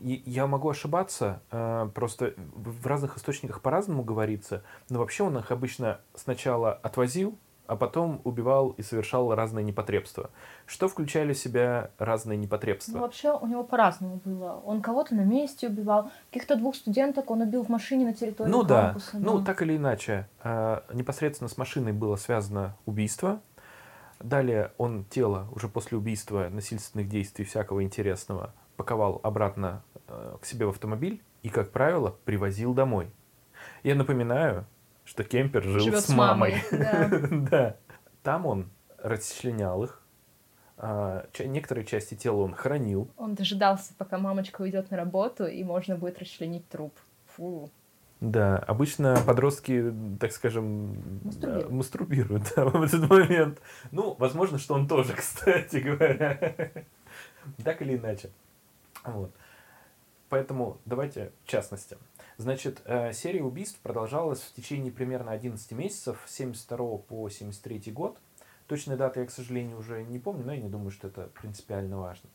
Я 0.00 0.46
могу 0.46 0.68
ошибаться, 0.68 1.42
э, 1.50 1.88
просто 1.94 2.34
в 2.36 2.86
разных 2.86 3.16
источниках 3.16 3.62
по-разному 3.62 4.04
говорится, 4.04 4.62
но 4.90 4.98
вообще 4.98 5.24
он 5.24 5.38
их 5.38 5.50
обычно 5.50 6.00
сначала 6.14 6.72
отвозил, 6.72 7.38
а 7.66 7.76
потом 7.76 8.20
убивал 8.24 8.70
и 8.70 8.82
совершал 8.82 9.34
разные 9.34 9.64
непотребства. 9.64 10.30
Что 10.66 10.88
включали 10.88 11.32
в 11.32 11.38
себя 11.38 11.90
разные 11.98 12.36
непотребства? 12.36 12.92
Ну, 12.92 13.00
вообще 13.00 13.32
у 13.32 13.46
него 13.46 13.64
по-разному 13.64 14.20
было. 14.24 14.60
Он 14.64 14.82
кого-то 14.82 15.14
на 15.14 15.22
месте 15.22 15.68
убивал, 15.68 16.10
каких-то 16.30 16.56
двух 16.56 16.76
студенток 16.76 17.30
он 17.30 17.42
убил 17.42 17.64
в 17.64 17.68
машине 17.68 18.06
на 18.06 18.14
территории 18.14 18.50
ну, 18.50 18.66
кампуса. 18.66 19.10
Да. 19.14 19.18
Ну, 19.18 19.44
так 19.44 19.62
или 19.62 19.76
иначе, 19.76 20.28
э, 20.42 20.80
непосредственно 20.92 21.48
с 21.48 21.56
машиной 21.56 21.92
было 21.92 22.16
связано 22.16 22.76
убийство, 22.86 23.40
Далее 24.20 24.72
он 24.78 25.04
тело 25.04 25.48
уже 25.52 25.68
после 25.68 25.98
убийства, 25.98 26.48
насильственных 26.50 27.08
действий, 27.08 27.44
всякого 27.44 27.82
интересного, 27.82 28.54
паковал 28.76 29.20
обратно 29.22 29.82
э, 30.08 30.36
к 30.40 30.46
себе 30.46 30.66
в 30.66 30.70
автомобиль 30.70 31.22
и, 31.42 31.48
как 31.48 31.70
правило, 31.70 32.16
привозил 32.24 32.74
домой. 32.74 33.10
Я 33.82 33.94
напоминаю, 33.94 34.66
что 35.04 35.22
Кемпер 35.24 35.62
жил 35.62 35.80
Живет 35.80 36.04
с 36.04 36.08
мамой. 36.08 36.56
Да. 37.50 37.76
Там 38.22 38.46
он 38.46 38.70
расчленял 38.98 39.84
их. 39.84 40.02
А, 40.78 41.26
некоторые 41.38 41.86
части 41.86 42.14
тела 42.14 42.42
он 42.42 42.54
хранил. 42.54 43.08
Он 43.16 43.34
дожидался, 43.34 43.94
пока 43.96 44.18
мамочка 44.18 44.62
уйдет 44.62 44.90
на 44.90 44.96
работу, 44.96 45.46
и 45.46 45.62
можно 45.64 45.96
будет 45.96 46.18
расчленить 46.18 46.68
труп. 46.68 46.92
Фу. 47.36 47.70
Да, 48.20 48.56
обычно 48.58 49.22
подростки, 49.26 49.92
так 50.18 50.32
скажем, 50.32 50.96
мастурбируют, 51.22 51.70
мастурбируют 51.70 52.52
да, 52.56 52.64
в 52.66 52.82
этот 52.82 53.10
момент. 53.10 53.60
Ну, 53.90 54.14
возможно, 54.18 54.58
что 54.58 54.74
он 54.74 54.88
тоже, 54.88 55.12
кстати 55.16 55.76
говоря. 55.76 56.72
так 57.62 57.82
или 57.82 57.96
иначе. 57.96 58.30
Вот. 59.04 59.32
Поэтому 60.30 60.78
давайте 60.86 61.32
в 61.44 61.48
частности. 61.48 61.98
Значит, 62.38 62.82
э, 62.84 63.12
серия 63.12 63.42
убийств 63.42 63.78
продолжалась 63.80 64.40
в 64.40 64.52
течение 64.54 64.92
примерно 64.92 65.32
11 65.32 65.70
месяцев, 65.72 66.18
с 66.26 66.34
72 66.34 66.98
по 66.98 67.28
73 67.28 67.92
год. 67.92 68.18
Точной 68.66 68.96
даты 68.96 69.20
я, 69.20 69.26
к 69.26 69.30
сожалению, 69.30 69.78
уже 69.78 70.02
не 70.02 70.18
помню, 70.18 70.44
но 70.44 70.52
я 70.54 70.60
не 70.60 70.68
думаю, 70.68 70.90
что 70.90 71.08
это 71.08 71.30
принципиально 71.40 71.98
важно. 71.98 72.28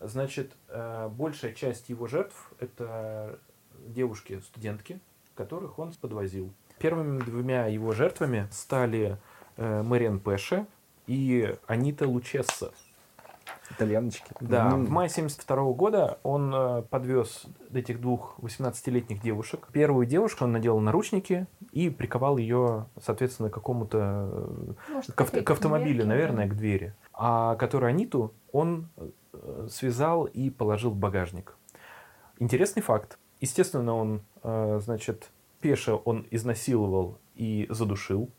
Значит, 0.00 0.52
э, 0.68 1.08
большая 1.08 1.52
часть 1.52 1.88
его 1.88 2.06
жертв– 2.06 2.52
это 2.60 3.38
девушки-студентки, 3.86 5.00
которых 5.34 5.78
он 5.78 5.92
подвозил. 6.00 6.52
Первыми 6.78 7.20
двумя 7.20 7.66
его 7.66 7.92
жертвами 7.92 8.48
стали 8.50 9.18
э, 9.56 9.82
Мэриан 9.82 10.18
Пэше 10.20 10.66
и 11.06 11.54
Анита 11.66 12.08
Лучесса. 12.08 12.72
Итальяночки. 13.72 14.32
Да, 14.40 14.70
М. 14.72 14.84
в 14.86 14.90
мае 14.90 15.08
72 15.08 15.72
года 15.72 16.18
он 16.24 16.52
э, 16.54 16.82
подвез 16.90 17.46
этих 17.72 18.00
двух 18.00 18.34
18-летних 18.40 19.20
девушек. 19.22 19.68
Первую 19.72 20.06
девушку 20.06 20.44
он 20.44 20.52
надел 20.52 20.78
наручники 20.80 21.46
и 21.72 21.88
приковал 21.90 22.36
ее, 22.36 22.86
соответственно, 23.00 23.48
к 23.50 23.54
какому-то 23.54 24.28
э, 24.32 24.72
Может, 24.92 25.12
к, 25.12 25.20
авто- 25.20 25.42
к 25.42 25.50
автомобилю, 25.50 26.04
наверное, 26.06 26.46
да. 26.46 26.52
к 26.54 26.56
двери. 26.56 26.94
А 27.12 27.54
которую 27.56 27.90
Аниту 27.90 28.32
он 28.52 28.88
э, 29.32 29.68
связал 29.70 30.24
и 30.24 30.50
положил 30.50 30.90
в 30.90 30.96
багажник. 30.96 31.56
Интересный 32.40 32.82
факт. 32.82 33.18
Естественно, 33.40 33.94
он, 33.94 34.22
э, 34.42 34.80
значит, 34.82 35.30
Пеша 35.60 35.94
он 35.94 36.26
изнасиловал 36.30 37.18
и 37.34 37.66
задушил 37.70 38.30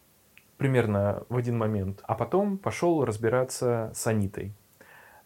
примерно 0.57 1.23
в 1.29 1.37
один 1.37 1.57
момент, 1.57 2.01
а 2.03 2.13
потом 2.13 2.57
пошел 2.57 3.03
разбираться 3.03 3.91
с 3.95 4.05
Анитой. 4.07 4.53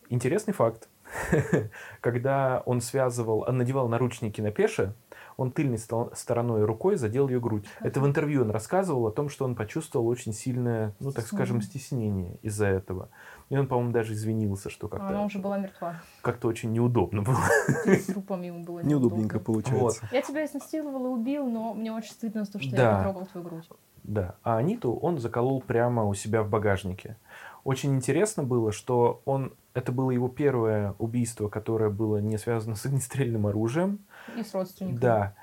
Интересный 0.10 0.54
факт. 0.54 0.88
Когда 2.02 2.62
он 2.66 2.82
связывал, 2.82 3.46
он 3.48 3.58
надевал 3.58 3.88
наручники 3.88 4.42
на 4.42 4.52
Пеше, 4.52 4.94
он 5.38 5.52
тыльной 5.52 5.78
стороной 5.78 6.64
рукой 6.66 6.96
задел 6.96 7.28
ее 7.28 7.40
грудь. 7.40 7.66
Это 7.82 8.00
в 8.00 8.06
интервью 8.06 8.42
он 8.44 8.52
рассказывал 8.52 9.08
о 9.08 9.12
том, 9.12 9.30
что 9.30 9.44
он 9.46 9.56
почувствовал 9.56 10.08
очень 10.08 10.34
сильное, 10.34 10.96
ну 11.00 11.12
так 11.12 11.26
скажем, 11.26 11.62
стеснение 11.62 12.38
из-за 12.42 12.68
этого. 12.68 13.10
И 13.50 13.58
он, 13.58 13.68
по-моему, 13.68 13.92
даже 13.92 14.14
извинился, 14.14 14.70
что 14.70 14.88
А 14.92 14.96
Она 14.96 15.08
как-то 15.08 15.22
уже 15.26 15.40
была 15.40 15.58
мертва. 15.58 16.02
как-то 16.22 16.48
очень 16.48 16.72
неудобно 16.72 17.22
было. 17.22 17.38
С 17.86 18.06
трупом 18.06 18.42
ему 18.44 18.64
было 18.64 18.80
Неудобненько 18.80 19.38
неудобно. 19.38 19.40
получается. 19.64 20.08
Я 20.12 20.22
тебя 20.22 20.46
изнасиловал 20.46 21.06
и 21.06 21.10
убил, 21.10 21.48
но 21.48 21.74
мне 21.74 21.92
очень 21.92 22.12
стыдно 22.12 22.46
за 22.46 22.54
то, 22.54 22.60
что 22.62 22.76
Да. 22.76 22.92
я 22.92 22.98
потрогал 22.98 23.26
твою 23.28 23.48
грудь. 23.48 23.70
Да, 24.04 24.36
а 24.44 24.58
Аниту 24.58 24.94
он 24.94 25.18
заколол 25.18 25.62
прямо 25.62 26.06
у 26.06 26.14
себя 26.14 26.44
в 26.44 26.50
багажнике. 26.50 27.18
Очень 27.66 27.96
интересно 27.96 28.44
было, 28.44 28.72
что 28.72 29.24
он 29.26 29.56
это 29.74 29.92
было 29.92 30.12
его 30.12 30.30
первое 30.30 30.94
убийство, 31.00 31.50
которое 31.50 31.90
было 31.90 32.18
не 32.18 32.38
связано 32.38 32.76
с 32.76 32.86
огнестрельным 32.86 33.48
оружием. 33.48 34.06
И 34.38 34.44
с 34.44 34.54
родственниками. 34.54 35.00
Да. 35.00 35.36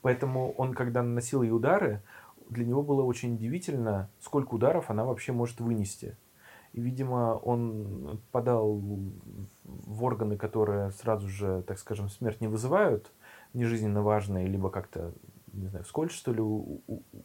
Поэтому 0.00 0.52
он, 0.52 0.74
когда 0.74 1.02
наносил 1.02 1.42
ей 1.42 1.50
удары, 1.50 2.02
для 2.48 2.64
него 2.64 2.84
было 2.84 3.02
очень 3.02 3.34
удивительно, 3.34 4.08
сколько 4.20 4.54
ударов 4.54 4.90
она 4.90 5.04
вообще 5.04 5.32
может 5.32 5.60
вынести. 5.60 6.16
И, 6.72 6.80
видимо, 6.80 7.34
он 7.34 8.20
подал 8.30 8.80
в 9.64 10.04
органы, 10.04 10.36
которые 10.36 10.92
сразу 10.92 11.28
же, 11.28 11.64
так 11.66 11.80
скажем, 11.80 12.08
смерть 12.08 12.40
не 12.40 12.46
вызывают, 12.46 13.10
не 13.54 13.64
жизненно 13.64 14.02
важные, 14.02 14.46
либо 14.46 14.70
как-то, 14.70 15.12
не 15.56 15.68
знаю, 15.68 15.84
вскользь, 15.84 16.12
что 16.12 16.32
ли, 16.32 16.40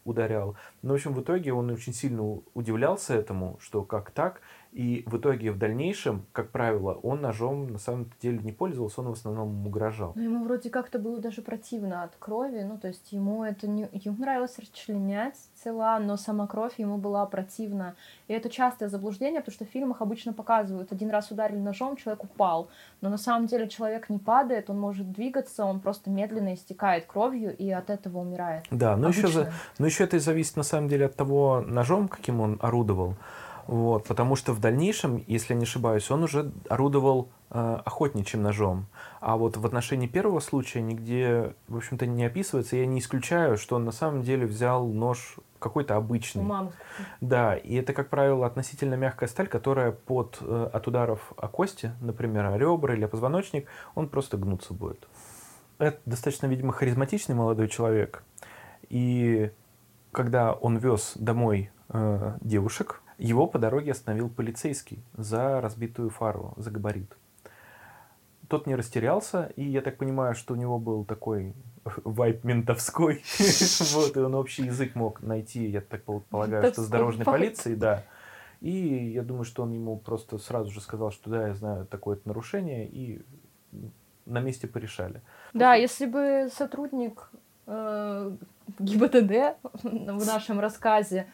ударял. 0.03 0.55
Но, 0.81 0.93
в 0.93 0.95
общем, 0.95 1.13
в 1.13 1.21
итоге 1.21 1.53
он 1.53 1.69
очень 1.69 1.93
сильно 1.93 2.23
удивлялся 2.53 3.13
этому, 3.13 3.57
что 3.61 3.83
как 3.83 4.11
так. 4.11 4.41
И 4.71 5.03
в 5.05 5.17
итоге 5.17 5.51
в 5.51 5.57
дальнейшем, 5.57 6.25
как 6.31 6.51
правило, 6.51 6.93
он 7.03 7.21
ножом 7.21 7.67
на 7.67 7.77
самом 7.77 8.09
деле 8.21 8.39
не 8.39 8.53
пользовался, 8.53 9.01
он 9.01 9.09
в 9.09 9.11
основном 9.13 9.49
ему 9.49 9.67
угрожал. 9.67 10.13
Но 10.15 10.21
ему 10.21 10.45
вроде 10.45 10.69
как-то 10.69 10.97
было 10.97 11.19
даже 11.19 11.41
противно 11.41 12.03
от 12.03 12.15
крови, 12.17 12.61
ну, 12.61 12.77
то 12.77 12.87
есть 12.87 13.11
ему 13.11 13.43
это 13.43 13.67
не... 13.67 13.89
Ему 13.91 14.17
нравилось 14.17 14.57
расчленять 14.57 15.35
тела, 15.61 15.99
но 15.99 16.15
сама 16.15 16.47
кровь 16.47 16.79
ему 16.79 16.97
была 16.97 17.25
противна. 17.25 17.95
И 18.29 18.33
это 18.33 18.49
частое 18.49 18.87
заблуждение, 18.87 19.41
потому 19.41 19.53
что 19.53 19.65
в 19.65 19.69
фильмах 19.69 20.01
обычно 20.01 20.31
показывают, 20.31 20.93
один 20.93 21.09
раз 21.09 21.31
ударили 21.31 21.59
ножом, 21.59 21.97
человек 21.97 22.23
упал. 22.23 22.69
Но 23.01 23.09
на 23.09 23.17
самом 23.17 23.47
деле 23.47 23.67
человек 23.67 24.09
не 24.09 24.19
падает, 24.19 24.69
он 24.69 24.79
может 24.79 25.11
двигаться, 25.11 25.65
он 25.65 25.81
просто 25.81 26.09
медленно 26.09 26.53
истекает 26.53 27.05
кровью 27.07 27.55
и 27.57 27.69
от 27.69 27.89
этого 27.89 28.19
умирает. 28.19 28.63
Да, 28.71 28.95
но 28.95 29.09
еще, 29.09 29.27
за, 29.27 29.51
но 29.79 29.85
еще 29.85 30.05
это 30.05 30.17
зависит 30.19 30.55
на 30.55 30.63
самом 30.63 30.87
деле 30.87 31.07
от 31.07 31.15
того 31.15 31.61
ножом, 31.67 32.07
каким 32.07 32.39
он 32.39 32.57
орудовал. 32.61 33.15
Вот, 33.67 34.07
потому 34.07 34.35
что 34.35 34.53
в 34.53 34.59
дальнейшем, 34.59 35.23
если 35.27 35.53
я 35.53 35.59
не 35.59 35.63
ошибаюсь, 35.63 36.09
он 36.11 36.23
уже 36.23 36.51
орудовал 36.69 37.29
э, 37.49 37.79
охотничьим 37.85 38.41
ножом. 38.41 38.87
А 39.19 39.37
вот 39.37 39.57
в 39.57 39.65
отношении 39.65 40.07
первого 40.07 40.39
случая 40.39 40.81
нигде, 40.81 41.53
в 41.67 41.77
общем-то, 41.77 42.05
не 42.05 42.25
описывается. 42.25 42.75
Я 42.75 42.85
не 42.85 42.99
исключаю, 42.99 43.57
что 43.57 43.75
он 43.75 43.85
на 43.85 43.91
самом 43.91 44.23
деле 44.23 44.45
взял 44.45 44.87
нож 44.87 45.37
какой-то 45.59 45.95
обычный. 45.95 46.43
мамы. 46.43 46.71
Да, 47.21 47.55
и 47.55 47.75
это, 47.75 47.93
как 47.93 48.09
правило, 48.09 48.45
относительно 48.45 48.95
мягкая 48.95 49.29
сталь, 49.29 49.47
которая 49.47 49.91
под, 49.91 50.39
э, 50.41 50.69
от 50.73 50.87
ударов 50.87 51.31
о 51.37 51.47
кости, 51.47 51.93
например, 52.01 52.45
о 52.47 52.57
ребра 52.57 52.93
или 52.93 53.05
о 53.05 53.07
позвоночник, 53.07 53.67
он 53.95 54.09
просто 54.09 54.37
гнуться 54.37 54.73
будет. 54.73 55.07
Это 55.77 55.99
достаточно, 56.05 56.47
видимо, 56.47 56.73
харизматичный 56.73 57.35
молодой 57.35 57.67
человек. 57.67 58.23
И 58.89 59.51
когда 60.11 60.53
он 60.53 60.77
вез 60.77 61.13
домой 61.15 61.71
э, 61.89 62.37
девушек, 62.41 63.00
его 63.21 63.47
по 63.47 63.59
дороге 63.59 63.91
остановил 63.91 64.29
полицейский 64.29 65.03
за 65.15 65.61
разбитую 65.61 66.09
фару, 66.09 66.53
за 66.57 66.71
габарит. 66.71 67.15
Тот 68.47 68.67
не 68.67 68.75
растерялся, 68.75 69.51
и 69.55 69.63
я 69.63 69.81
так 69.81 69.97
понимаю, 69.97 70.35
что 70.35 70.53
у 70.53 70.57
него 70.57 70.79
был 70.79 71.05
такой 71.05 71.53
вайп 72.03 72.43
ментовской. 72.43 73.23
Вот, 73.93 74.17
и 74.17 74.19
он 74.19 74.35
общий 74.35 74.63
язык 74.63 74.95
мог 74.95 75.21
найти, 75.21 75.65
я 75.67 75.81
так 75.81 76.03
пол- 76.03 76.23
полагаю, 76.29 76.71
что 76.71 76.81
с 76.81 76.87
дорожной 76.87 77.25
полицией, 77.25 77.75
да. 77.75 78.03
И 78.59 79.11
я 79.13 79.23
думаю, 79.23 79.45
что 79.45 79.63
он 79.63 79.71
ему 79.71 79.97
просто 79.97 80.37
сразу 80.37 80.69
же 80.69 80.81
сказал, 80.81 81.11
что 81.11 81.29
да, 81.29 81.47
я 81.47 81.53
знаю 81.55 81.85
такое-то 81.85 82.27
нарушение, 82.27 82.87
и 82.87 83.21
на 84.25 84.39
месте 84.39 84.67
порешали. 84.67 85.21
Да, 85.53 85.73
если 85.75 86.05
бы 86.05 86.49
сотрудник 86.53 87.29
э, 87.65 88.31
ГИБДД 88.79 89.57
в 89.83 90.25
нашем 90.25 90.59
рассказе 90.59 91.27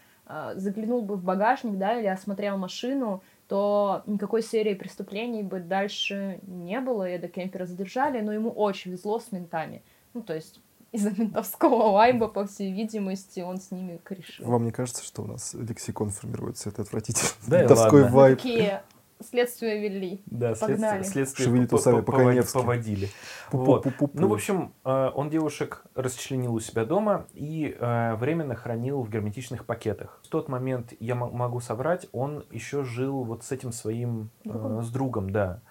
заглянул 0.56 1.02
бы 1.02 1.16
в 1.16 1.24
багажник, 1.24 1.78
да, 1.78 2.00
или 2.00 2.08
осмотрел 2.08 2.58
машину, 2.58 3.22
то 3.48 4.04
никакой 4.06 4.44
серии 4.44 4.74
преступлений 4.74 5.44
бы 5.44 5.60
дальше 5.60 6.40
не 6.44 6.82
было, 6.82 7.10
и 7.10 7.14
Эда 7.14 7.28
Кемпера 7.28 7.66
задержали, 7.66 8.20
но 8.22 8.34
ему 8.34 8.50
очень 8.50 8.92
везло 8.92 9.20
с 9.20 9.32
ментами. 9.32 9.84
Ну, 10.14 10.22
то 10.22 10.34
есть 10.34 10.60
из-за 10.92 11.12
ментовского 11.12 11.92
вайба, 11.94 12.28
по 12.28 12.46
всей 12.46 12.74
видимости, 12.74 13.40
он 13.40 13.58
с 13.58 13.72
ними 13.72 14.00
корешил. 14.04 14.46
Вам 14.46 14.66
не 14.66 14.72
кажется, 14.72 15.04
что 15.04 15.24
у 15.24 15.28
нас 15.28 15.54
лексикон 15.54 16.10
формируется? 16.10 16.70
Это 16.70 16.82
отвратительно. 16.82 17.30
Да 17.48 17.66
ладно. 17.74 18.08
вайб. 18.10 18.38
Такие 18.38 18.84
следствия 19.22 19.80
вели. 19.82 20.22
Да, 20.26 20.54
Погнали. 20.56 21.04
следствие, 21.04 21.26
следствие 21.26 21.68
по- 21.68 21.76
усами 21.76 21.96
по- 22.02 22.12
по-коневски. 22.12 22.54
поводили. 22.54 23.10
Вот. 23.52 23.86
Пу-пу-пу-пу. 23.86 24.10
Ну, 24.14 24.28
в 24.28 24.34
общем, 24.34 24.74
э, 24.86 25.12
он 25.14 25.30
девушек 25.30 25.84
расчленил 25.96 26.54
у 26.54 26.60
себя 26.60 26.86
дома 26.86 27.26
и 27.34 27.76
э, 27.80 28.16
временно 28.16 28.56
хранил 28.56 29.02
в 29.02 29.10
герметичных 29.10 29.66
пакетах. 29.66 30.20
В 30.24 30.28
тот 30.30 30.50
момент, 30.50 30.94
я 31.00 31.16
могу 31.16 31.60
соврать, 31.60 32.08
он 32.12 32.46
еще 32.52 32.84
жил 32.84 33.24
вот 33.24 33.44
с 33.44 33.52
этим 33.52 33.72
своим, 33.72 34.30
э, 34.46 34.50
Другом? 34.50 34.84
с 34.84 34.90
другом, 34.90 35.30
да. 35.30 35.62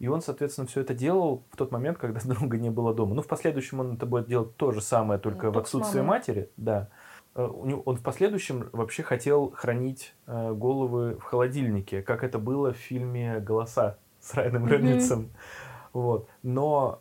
И 0.00 0.08
он, 0.08 0.20
соответственно, 0.22 0.66
все 0.66 0.80
это 0.80 0.92
делал 0.92 1.44
в 1.50 1.56
тот 1.56 1.70
момент, 1.70 1.98
когда 1.98 2.20
друга 2.24 2.58
не 2.58 2.70
было 2.70 2.92
дома. 2.94 3.14
Ну, 3.14 3.22
в 3.22 3.26
последующем 3.28 3.80
он 3.80 3.94
это 3.94 4.06
будет 4.06 4.26
делать 4.26 4.56
то 4.56 4.72
же 4.72 4.80
самое, 4.80 5.20
только 5.20 5.46
Ну, 5.46 5.52
в 5.52 5.54
мамой. 6.02 6.18
матери, 6.18 6.50
да. 6.56 6.88
Э, 7.34 7.44
у 7.46 7.66
него- 7.66 7.82
Он 7.84 7.96
в 7.96 8.02
последующем 8.02 8.68
вообще 8.72 9.02
хотел 9.02 9.50
хранить 9.50 10.14
э, 10.26 10.52
головы 10.52 11.16
в 11.16 11.22
холодильнике, 11.22 12.02
как 12.02 12.22
это 12.24 12.38
было 12.38 12.72
в 12.72 12.76
фильме 12.76 13.40
«Голоса» 13.40 13.98
с 14.20 14.34
Райаном. 14.34 14.66
Рейнольдсом. 14.68 15.30
Вот. 15.92 16.28
Но 16.42 17.00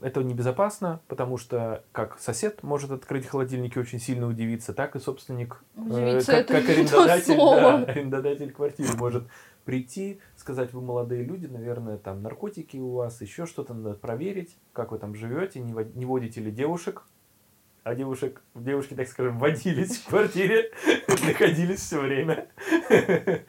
это 0.00 0.22
небезопасно, 0.22 1.00
потому 1.08 1.38
что 1.38 1.84
как 1.92 2.18
сосед 2.18 2.62
может 2.62 2.90
открыть 2.90 3.26
холодильник 3.26 3.76
и 3.76 3.80
очень 3.80 4.00
сильно 4.00 4.26
удивиться, 4.26 4.72
так 4.72 4.96
и 4.96 4.98
собственник, 4.98 5.62
э, 5.76 5.80
Удивиться 5.80 6.32
как, 6.32 6.50
это 6.50 6.52
как 6.52 6.64
то 6.66 6.72
арендодатель, 6.72 7.36
да, 7.36 7.76
арендодатель 7.86 8.52
квартиры 8.52 8.96
может 8.96 9.24
прийти, 9.64 10.20
сказать, 10.36 10.72
вы 10.72 10.80
молодые 10.80 11.22
люди, 11.22 11.46
наверное, 11.46 11.96
там 11.96 12.22
наркотики 12.22 12.76
у 12.76 12.94
вас, 12.94 13.20
еще 13.20 13.46
что-то 13.46 13.74
надо 13.74 13.94
проверить, 13.94 14.56
как 14.72 14.90
вы 14.90 14.98
там 14.98 15.14
живете, 15.14 15.60
не 15.60 16.04
водите 16.04 16.40
ли 16.40 16.50
девушек, 16.50 17.04
а 17.84 17.94
девушек, 17.94 18.42
девушки, 18.54 18.94
так 18.94 19.08
скажем, 19.08 19.38
водились 19.38 19.98
в 19.98 20.08
квартире, 20.08 20.70
находились 21.08 21.80
все 21.80 22.00
время. 22.00 22.48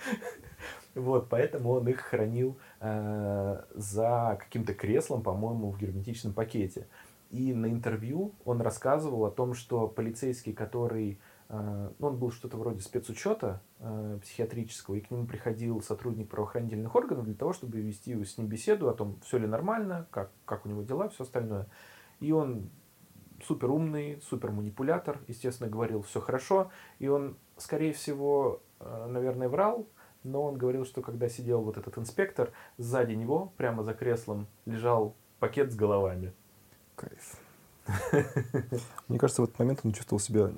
Вот, 0.95 1.27
поэтому 1.27 1.71
он 1.71 1.87
их 1.87 2.01
хранил 2.01 2.59
э, 2.79 3.63
за 3.73 4.37
каким-то 4.39 4.75
креслом, 4.75 5.23
по-моему, 5.23 5.71
в 5.71 5.79
герметичном 5.79 6.33
пакете. 6.33 6.87
И 7.31 7.51
на 7.51 7.65
интервью 7.65 8.35
он 8.45 8.61
рассказывал 8.61 9.25
о 9.25 9.31
том, 9.31 9.55
что 9.55 9.87
полицейский, 9.87 10.53
который 10.53 11.19
э, 11.49 11.89
ну, 11.97 12.07
он 12.07 12.17
был 12.17 12.31
что-то 12.31 12.57
вроде 12.57 12.81
спецучета 12.81 13.59
э, 13.79 14.19
психиатрического, 14.21 14.93
и 14.93 14.99
к 14.99 15.09
нему 15.09 15.25
приходил 15.25 15.81
сотрудник 15.81 16.29
правоохранительных 16.29 16.93
органов 16.93 17.25
для 17.25 17.33
того, 17.33 17.53
чтобы 17.53 17.81
вести 17.81 18.23
с 18.23 18.37
ним 18.37 18.45
беседу 18.45 18.87
о 18.87 18.93
том, 18.93 19.19
все 19.25 19.39
ли 19.39 19.47
нормально, 19.47 20.05
как, 20.11 20.29
как 20.45 20.67
у 20.67 20.69
него 20.69 20.83
дела, 20.83 21.09
все 21.09 21.23
остальное. 21.23 21.65
И 22.19 22.31
он 22.31 22.69
супер 23.45 23.69
умный, 23.69 24.21
супер 24.21 24.51
манипулятор, 24.51 25.19
естественно, 25.27 25.69
говорил 25.69 26.01
все 26.01 26.19
хорошо, 26.19 26.71
и 26.99 27.07
он, 27.07 27.37
скорее 27.57 27.93
всего, 27.93 28.61
э, 28.79 29.07
наверное, 29.09 29.49
врал, 29.49 29.87
но 30.23 30.43
он 30.43 30.57
говорил, 30.57 30.85
что 30.85 31.01
когда 31.01 31.29
сидел 31.29 31.61
вот 31.61 31.77
этот 31.77 31.97
инспектор, 31.97 32.51
сзади 32.77 33.13
него, 33.13 33.53
прямо 33.57 33.83
за 33.83 33.93
креслом, 33.93 34.47
лежал 34.65 35.15
пакет 35.39 35.71
с 35.71 35.75
головами. 35.75 36.33
Кайф. 36.95 37.37
Мне 39.07 39.19
кажется, 39.19 39.41
в 39.41 39.45
этот 39.45 39.59
момент 39.59 39.81
он 39.83 39.91
чувствовал 39.91 40.19
себя 40.19 40.49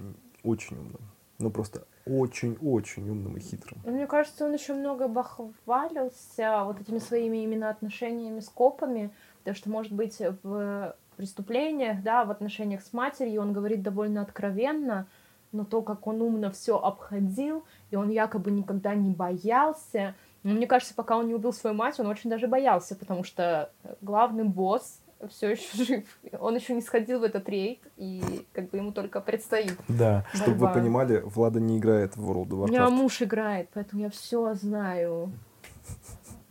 очень 0.43 0.77
умным. 0.77 1.01
Ну, 1.37 1.49
просто 1.49 1.85
очень-очень 2.05 3.09
умным 3.09 3.35
и 3.35 3.39
хитрым. 3.39 3.81
Мне 3.83 4.07
кажется, 4.07 4.45
он 4.45 4.53
еще 4.53 4.73
много 4.73 5.07
бахвалился 5.07 6.63
вот 6.63 6.79
этими 6.79 6.99
своими 6.99 7.43
именно 7.43 7.69
отношениями 7.69 8.39
с 8.39 8.47
копами, 8.47 9.11
потому 9.39 9.55
что, 9.55 9.69
может 9.69 9.91
быть, 9.91 10.21
в 10.43 10.95
преступлениях, 11.15 12.01
да, 12.03 12.25
в 12.25 12.31
отношениях 12.31 12.81
с 12.81 12.93
матерью 12.93 13.41
он 13.41 13.53
говорит 13.53 13.81
довольно 13.81 14.21
откровенно, 14.21 15.07
но 15.51 15.63
то, 15.65 15.81
как 15.81 16.05
он 16.07 16.21
умно 16.21 16.51
все 16.51 16.77
обходил, 16.77 17.63
и 17.89 17.95
он 17.95 18.09
якобы 18.09 18.51
никогда 18.51 18.93
не 18.93 19.11
боялся. 19.11 20.15
Но 20.43 20.53
мне 20.53 20.67
кажется, 20.67 20.93
пока 20.93 21.17
он 21.17 21.27
не 21.27 21.33
убил 21.33 21.53
свою 21.53 21.75
мать, 21.75 21.99
он 21.99 22.07
очень 22.07 22.29
даже 22.29 22.47
боялся, 22.47 22.95
потому 22.95 23.23
что 23.23 23.71
главный 24.01 24.43
босс 24.43 25.01
все 25.29 25.51
еще 25.51 25.83
жив. 25.83 26.19
Он 26.39 26.55
еще 26.55 26.73
не 26.73 26.81
сходил 26.81 27.19
в 27.19 27.23
этот 27.23 27.47
рейд, 27.49 27.79
и 27.97 28.21
как 28.53 28.69
бы 28.69 28.77
ему 28.77 28.91
только 28.91 29.21
предстоит. 29.21 29.77
Да. 29.87 30.25
Борьба. 30.33 30.43
Чтобы 30.43 30.57
вы 30.57 30.73
понимали, 30.73 31.21
Влада 31.23 31.59
не 31.59 31.77
играет 31.77 32.15
в 32.15 32.29
World 32.29 32.49
of 32.49 32.59
Warcraft. 32.59 32.63
У 32.63 32.67
меня 32.67 32.89
муж 32.89 33.21
играет, 33.21 33.69
поэтому 33.73 34.03
я 34.03 34.09
все 34.09 34.53
знаю. 34.55 35.31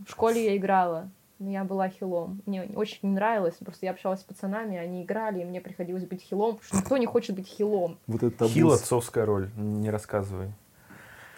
В 0.06 0.10
школе 0.10 0.44
я 0.44 0.56
играла. 0.56 1.08
Но 1.44 1.50
я 1.50 1.64
была 1.64 1.90
хилом. 1.90 2.40
Мне 2.46 2.62
очень 2.74 3.00
не 3.02 3.10
нравилось. 3.10 3.56
Просто 3.56 3.84
я 3.84 3.92
общалась 3.92 4.20
с 4.20 4.22
пацанами, 4.22 4.78
они 4.78 5.02
играли, 5.02 5.42
и 5.42 5.44
мне 5.44 5.60
приходилось 5.60 6.06
быть 6.06 6.22
хилом, 6.22 6.56
потому 6.56 6.66
что 6.66 6.76
никто 6.78 6.96
не 6.96 7.04
хочет 7.04 7.36
быть 7.36 7.46
хилом. 7.46 7.98
Вот 8.06 8.22
это 8.22 8.48
Хил 8.48 8.72
отцовская 8.72 9.26
роль, 9.26 9.50
не 9.56 9.90
рассказывай. 9.90 10.52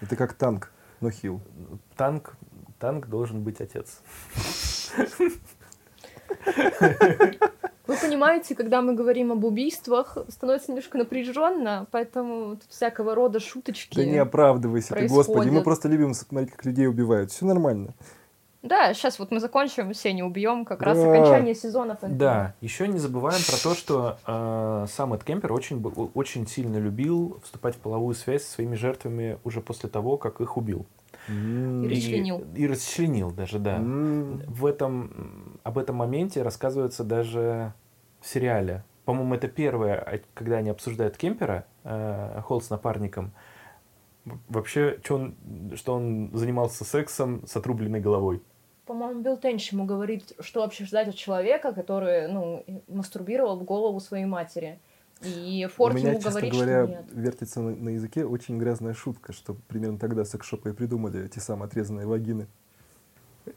Это 0.00 0.14
как 0.14 0.34
танк, 0.34 0.70
но 1.00 1.10
хил. 1.10 1.40
Танк, 1.96 2.36
танк 2.78 3.08
должен 3.08 3.42
быть 3.42 3.60
отец. 3.60 4.00
Вы 7.86 7.96
понимаете, 8.00 8.54
когда 8.54 8.80
мы 8.80 8.94
говорим 8.94 9.32
об 9.32 9.44
убийствах, 9.44 10.18
становится 10.28 10.70
немножко 10.70 10.98
напряженно, 10.98 11.88
поэтому 11.90 12.56
тут 12.56 12.70
всякого 12.70 13.16
рода 13.16 13.40
шуточки. 13.40 13.96
Да 13.96 14.04
не 14.04 14.18
оправдывайся 14.18 14.94
ты, 14.94 15.08
господи, 15.08 15.48
мы 15.48 15.62
просто 15.64 15.88
любим 15.88 16.14
смотреть, 16.14 16.52
как 16.52 16.64
людей 16.64 16.86
убивают. 16.86 17.32
Все 17.32 17.44
нормально. 17.44 17.94
Да, 18.66 18.92
сейчас 18.94 19.18
вот 19.18 19.30
мы 19.30 19.40
закончим, 19.40 19.92
все 19.92 20.12
не 20.12 20.22
убьем, 20.22 20.64
как 20.64 20.80
да. 20.80 20.86
раз 20.86 20.98
окончание 20.98 21.54
сезона. 21.54 21.98
Да, 22.02 22.54
еще 22.60 22.88
не 22.88 22.98
забываем 22.98 23.40
про 23.46 23.56
то, 23.56 23.74
что 23.74 24.18
э, 24.26 24.86
сам 24.90 25.14
Эд 25.14 25.24
Кемпер 25.24 25.52
очень, 25.52 25.82
очень 26.14 26.46
сильно 26.46 26.76
любил 26.76 27.38
вступать 27.42 27.76
в 27.76 27.78
половую 27.78 28.14
связь 28.14 28.44
со 28.44 28.54
своими 28.54 28.74
жертвами 28.74 29.38
уже 29.44 29.60
после 29.60 29.88
того, 29.88 30.16
как 30.16 30.40
их 30.40 30.56
убил. 30.56 30.86
И 31.28 31.88
расчленил. 31.88 32.44
И, 32.54 32.62
и 32.62 32.66
расчленил 32.66 33.30
даже, 33.30 33.58
да. 33.58 33.78
В 33.80 34.66
этом, 34.66 35.58
об 35.62 35.78
этом 35.78 35.96
моменте 35.96 36.42
рассказывается 36.42 37.04
даже 37.04 37.72
в 38.20 38.28
сериале. 38.28 38.84
По-моему, 39.04 39.34
это 39.34 39.48
первое, 39.48 39.96
а, 39.96 40.20
когда 40.34 40.56
они 40.56 40.70
обсуждают 40.70 41.16
Кемпера, 41.16 41.64
э, 41.84 42.40
Холл 42.44 42.60
с 42.60 42.70
напарником. 42.70 43.32
Вообще, 44.48 44.98
что 45.04 45.14
он, 45.14 45.36
что 45.76 45.94
он 45.94 46.30
занимался 46.32 46.84
сексом 46.84 47.46
с 47.46 47.56
отрубленной 47.56 48.00
головой. 48.00 48.42
По-моему, 48.86 49.20
Билл 49.20 49.36
Тенч 49.36 49.72
ему 49.72 49.84
говорит, 49.84 50.32
что 50.38 50.60
вообще 50.60 50.84
ждать 50.84 51.08
от 51.08 51.16
человека, 51.16 51.72
который, 51.72 52.28
ну, 52.28 52.64
мастурбировал 52.86 53.58
в 53.58 53.64
голову 53.64 53.98
своей 53.98 54.26
матери. 54.26 54.78
И 55.22 55.66
Форд 55.74 55.94
У 55.94 55.98
меня, 55.98 56.10
ему 56.10 56.18
честно 56.18 56.30
говорит, 56.30 56.52
говоря, 56.52 56.84
что 56.84 56.92
нет. 56.92 57.04
вертится 57.12 57.60
на, 57.60 57.74
на 57.74 57.88
языке 57.90 58.24
очень 58.24 58.58
грязная 58.58 58.94
шутка, 58.94 59.32
что 59.32 59.56
примерно 59.66 59.98
тогда 59.98 60.24
секс-шопы 60.24 60.70
и 60.70 60.72
придумали 60.72 61.24
эти 61.24 61.40
самые 61.40 61.66
отрезанные 61.66 62.06
вагины. 62.06 62.46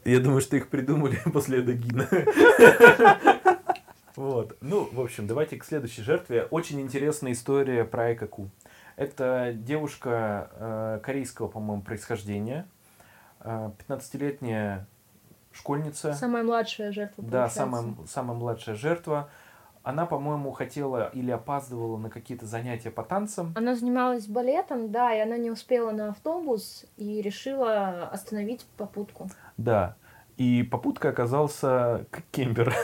Я 0.04 0.20
думаю, 0.20 0.40
что 0.40 0.56
их 0.56 0.68
придумали 0.68 1.18
после 1.32 1.60
Эдогина. 1.60 2.08
Вот. 4.16 4.58
Ну, 4.60 4.86
в 4.92 5.00
общем, 5.00 5.26
давайте 5.26 5.56
к 5.56 5.64
следующей 5.64 6.02
жертве. 6.02 6.42
Очень 6.50 6.80
интересная 6.82 7.32
история 7.32 7.84
про 7.84 8.12
Экаку. 8.12 8.50
Это 8.96 9.52
девушка 9.54 10.50
э, 10.56 11.00
корейского, 11.02 11.48
по-моему, 11.48 11.80
происхождения. 11.80 12.66
Э, 13.38 13.70
15-летняя 13.88 14.86
школьница. 15.52 16.14
Самая 16.14 16.42
младшая 16.42 16.92
жертва, 16.92 17.24
Да, 17.24 17.48
самая, 17.48 17.94
самая 18.06 18.36
младшая 18.36 18.74
жертва. 18.76 19.30
Она, 19.82 20.04
по-моему, 20.04 20.52
хотела 20.52 21.08
или 21.08 21.30
опаздывала 21.30 21.96
на 21.96 22.10
какие-то 22.10 22.44
занятия 22.44 22.90
по 22.90 23.02
танцам. 23.02 23.54
Она 23.56 23.74
занималась 23.74 24.26
балетом, 24.26 24.92
да, 24.92 25.14
и 25.14 25.20
она 25.20 25.38
не 25.38 25.50
успела 25.50 25.90
на 25.90 26.10
автобус 26.10 26.84
и 26.98 27.22
решила 27.22 28.08
остановить 28.08 28.66
попутку. 28.76 29.30
Да. 29.56 29.96
И 30.36 30.62
попутка 30.62 31.08
оказался 31.08 32.06
кемпер. 32.30 32.74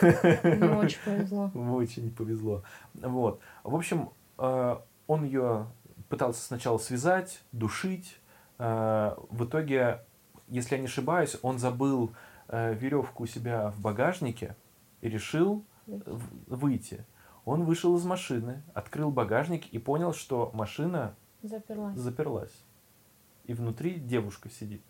Ему 0.43 0.79
очень 0.81 0.99
повезло. 1.05 1.51
Очень 1.55 2.11
повезло. 2.11 2.63
Вот. 2.95 3.41
В 3.63 3.75
общем, 3.75 4.11
э, 4.39 4.77
он 5.07 5.25
ее 5.25 5.67
пытался 6.09 6.43
сначала 6.43 6.79
связать, 6.79 7.41
душить. 7.53 8.19
Э, 8.59 9.15
в 9.31 9.45
итоге, 9.45 10.01
если 10.49 10.77
я 10.77 10.81
не 10.81 10.87
ошибаюсь, 10.87 11.37
он 11.43 11.59
забыл 11.59 12.13
веревку 12.49 13.25
у 13.25 13.27
себя 13.27 13.71
в 13.71 13.81
багажнике 13.81 14.57
и 15.01 15.09
решил 15.09 15.65
выйти. 15.87 17.05
Он 17.45 17.65
вышел 17.65 17.97
из 17.97 18.05
машины, 18.05 18.63
открыл 18.75 19.11
багажник 19.11 19.67
и 19.67 19.79
понял, 19.79 20.13
что 20.13 20.51
машина 20.53 21.15
заперлась. 21.43 21.97
заперлась. 21.97 22.65
И 23.45 23.55
внутри 23.55 23.95
девушка 24.01 24.51
сидит. 24.51 24.83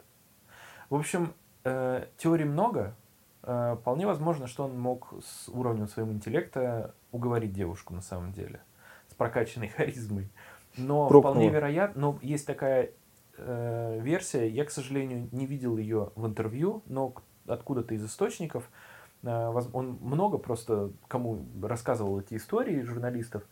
В 0.88 0.95
общем, 0.95 1.35
э, 1.64 2.07
теорий 2.16 2.47
много. 2.47 2.97
Э, 3.42 3.77
вполне 3.79 4.07
возможно, 4.07 4.47
что 4.47 4.64
он 4.64 4.81
мог 4.81 5.12
с 5.23 5.49
уровнем 5.51 5.87
своего 5.87 6.11
интеллекта 6.12 6.95
уговорить 7.12 7.53
девушку 7.53 7.92
на 7.92 8.01
самом 8.01 8.33
деле. 8.33 8.62
С 9.09 9.14
прокачанной 9.14 9.69
харизмой. 9.77 10.31
Но 10.79 11.09
Пробного. 11.09 11.35
вполне 11.35 11.51
вероятно, 11.51 12.01
но 12.01 12.19
есть 12.23 12.47
такая 12.47 12.90
э, 13.37 14.01
версия, 14.01 14.49
я, 14.49 14.64
к 14.64 14.71
сожалению, 14.71 15.29
не 15.33 15.45
видел 15.45 15.77
ее 15.77 16.12
в 16.16 16.27
интервью, 16.27 16.83
но 16.87 17.14
откуда-то 17.49 17.95
из 17.95 18.05
источников, 18.05 18.71
Э, 19.27 19.53
он 19.73 19.99
много 20.01 20.39
просто 20.39 20.91
кому 21.09 21.45
рассказывал 21.63 22.21
эти 22.21 22.35
истории 22.35 22.83
журналистов. 22.83 23.43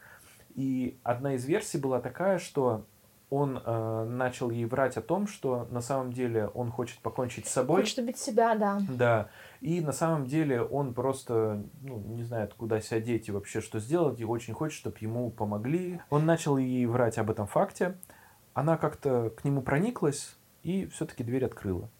И 0.54 0.98
одна 1.02 1.34
из 1.34 1.44
версий 1.44 1.78
была 1.78 2.00
такая, 2.00 2.38
что 2.38 2.86
он 3.30 3.60
э, 3.64 4.04
начал 4.04 4.50
ей 4.50 4.66
врать 4.66 4.96
о 4.96 5.02
том, 5.02 5.26
что 5.26 5.66
на 5.70 5.80
самом 5.80 6.12
деле 6.12 6.46
он 6.48 6.70
хочет 6.70 7.00
покончить 7.00 7.46
с 7.46 7.52
собой. 7.52 7.80
Хочет 7.80 7.98
убить 7.98 8.18
себя, 8.18 8.54
да. 8.54 8.80
Да. 8.88 9.28
И 9.60 9.80
на 9.80 9.92
самом 9.92 10.26
деле 10.26 10.62
он 10.62 10.94
просто 10.94 11.64
ну, 11.80 11.98
не 11.98 12.22
знает, 12.22 12.54
куда 12.54 12.80
себя 12.80 13.00
деть 13.00 13.28
и 13.28 13.32
вообще 13.32 13.60
что 13.60 13.80
сделать, 13.80 14.20
и 14.20 14.24
очень 14.24 14.54
хочет, 14.54 14.78
чтобы 14.78 14.98
ему 15.00 15.30
помогли. 15.30 16.00
Он 16.10 16.26
начал 16.26 16.56
ей 16.56 16.86
врать 16.86 17.18
об 17.18 17.30
этом 17.30 17.48
факте. 17.48 17.96
Она 18.52 18.76
как-то 18.76 19.30
к 19.30 19.42
нему 19.44 19.62
прониклась 19.62 20.36
и 20.62 20.86
все-таки 20.86 21.24
дверь 21.24 21.46
открыла. 21.46 21.90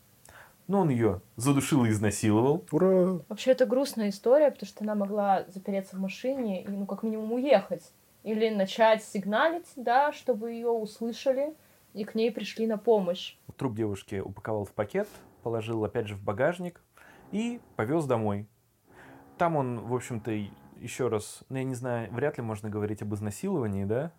Но 0.66 0.80
он 0.80 0.88
ее 0.88 1.20
задушил 1.36 1.84
и 1.84 1.90
изнасиловал. 1.90 2.64
Ура! 2.70 3.20
Вообще 3.28 3.50
это 3.50 3.66
грустная 3.66 4.08
история, 4.08 4.50
потому 4.50 4.66
что 4.68 4.84
она 4.84 4.94
могла 4.94 5.44
запереться 5.48 5.96
в 5.96 6.00
машине 6.00 6.64
и, 6.64 6.68
ну, 6.68 6.86
как 6.86 7.02
минимум, 7.02 7.32
уехать. 7.32 7.92
Или 8.22 8.48
начать 8.48 9.04
сигналить, 9.04 9.70
да, 9.76 10.12
чтобы 10.12 10.52
ее 10.52 10.68
услышали 10.68 11.54
и 11.94 12.04
к 12.04 12.14
ней 12.14 12.30
пришли 12.30 12.66
на 12.66 12.76
помощь. 12.76 13.36
Труп 13.56 13.74
девушки 13.74 14.16
упаковал 14.16 14.64
в 14.64 14.72
пакет, 14.72 15.08
положил 15.42 15.84
опять 15.84 16.08
же 16.08 16.16
в 16.16 16.22
багажник 16.22 16.80
и 17.30 17.60
повез 17.76 18.04
домой. 18.04 18.46
Там 19.38 19.56
он, 19.56 19.80
в 19.80 19.94
общем-то, 19.94 20.30
еще 20.80 21.08
раз, 21.08 21.42
ну, 21.48 21.56
я 21.56 21.64
не 21.64 21.74
знаю, 21.74 22.12
вряд 22.12 22.36
ли 22.36 22.42
можно 22.42 22.68
говорить 22.68 23.02
об 23.02 23.14
изнасиловании, 23.14 23.84
да? 23.84 24.12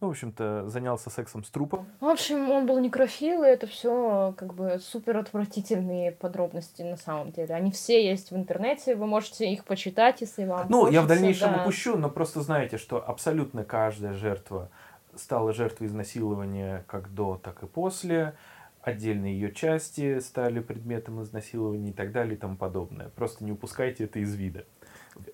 Ну, 0.00 0.08
в 0.08 0.10
общем-то, 0.10 0.68
занялся 0.68 1.10
сексом 1.10 1.42
с 1.42 1.50
трупом. 1.50 1.86
В 2.00 2.06
общем, 2.06 2.50
он 2.50 2.66
был 2.66 2.78
некрофил, 2.78 3.42
и 3.42 3.48
это 3.48 3.66
все 3.66 4.32
как 4.36 4.54
бы 4.54 4.78
супер 4.80 5.16
отвратительные 5.16 6.12
подробности 6.12 6.82
на 6.82 6.96
самом 6.96 7.32
деле. 7.32 7.54
Они 7.54 7.72
все 7.72 8.06
есть 8.08 8.30
в 8.30 8.36
интернете, 8.36 8.94
вы 8.94 9.06
можете 9.06 9.52
их 9.52 9.64
почитать, 9.64 10.20
если 10.20 10.44
вам 10.44 10.66
Ну, 10.68 10.82
хочется, 10.82 10.94
я 10.94 11.02
в 11.02 11.08
дальнейшем 11.08 11.52
да. 11.52 11.62
опущу, 11.62 11.96
но 11.96 12.08
просто 12.10 12.42
знаете, 12.42 12.78
что 12.78 13.02
абсолютно 13.04 13.64
каждая 13.64 14.12
жертва 14.12 14.70
стала 15.16 15.52
жертвой 15.52 15.88
изнасилования 15.88 16.84
как 16.86 17.12
до, 17.12 17.40
так 17.42 17.62
и 17.64 17.66
после. 17.66 18.34
Отдельные 18.80 19.34
ее 19.34 19.52
части 19.52 20.20
стали 20.20 20.60
предметом 20.60 21.20
изнасилования 21.22 21.90
и 21.90 21.92
так 21.92 22.12
далее 22.12 22.36
и 22.36 22.38
тому 22.38 22.56
подобное. 22.56 23.08
Просто 23.08 23.44
не 23.44 23.50
упускайте 23.50 24.04
это 24.04 24.20
из 24.20 24.34
вида. 24.34 24.64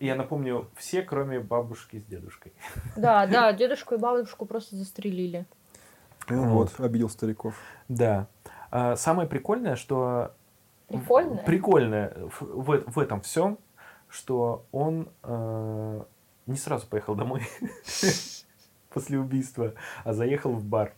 Я 0.01 0.15
напомню, 0.15 0.69
все, 0.77 1.03
кроме 1.03 1.41
бабушки 1.41 2.01
с 2.01 2.05
дедушкой. 2.05 2.53
Да, 2.97 3.27
да, 3.27 3.53
дедушку 3.53 3.95
и 3.95 3.99
бабушку 3.99 4.47
просто 4.47 4.77
застрелили. 4.77 5.47
Ну 6.29 6.49
вот, 6.49 6.79
обидел 6.79 7.11
стариков. 7.11 7.55
Да. 7.89 8.27
А, 8.71 8.97
самое 8.97 9.29
прикольное, 9.29 9.77
что... 9.77 10.35
Прикольное? 10.89 11.45
Прикольное 11.45 12.17
в, 12.31 12.43
в, 12.43 12.93
в 12.93 12.99
этом 12.99 13.21
всем, 13.21 13.59
что 14.09 14.65
он 14.71 15.09
э, 15.23 16.03
не 16.47 16.57
сразу 16.57 16.87
поехал 16.87 17.15
домой 17.15 17.43
после 18.91 19.19
убийства, 19.19 19.75
а 20.05 20.13
заехал 20.13 20.53
в 20.53 20.65
бар 20.65 20.93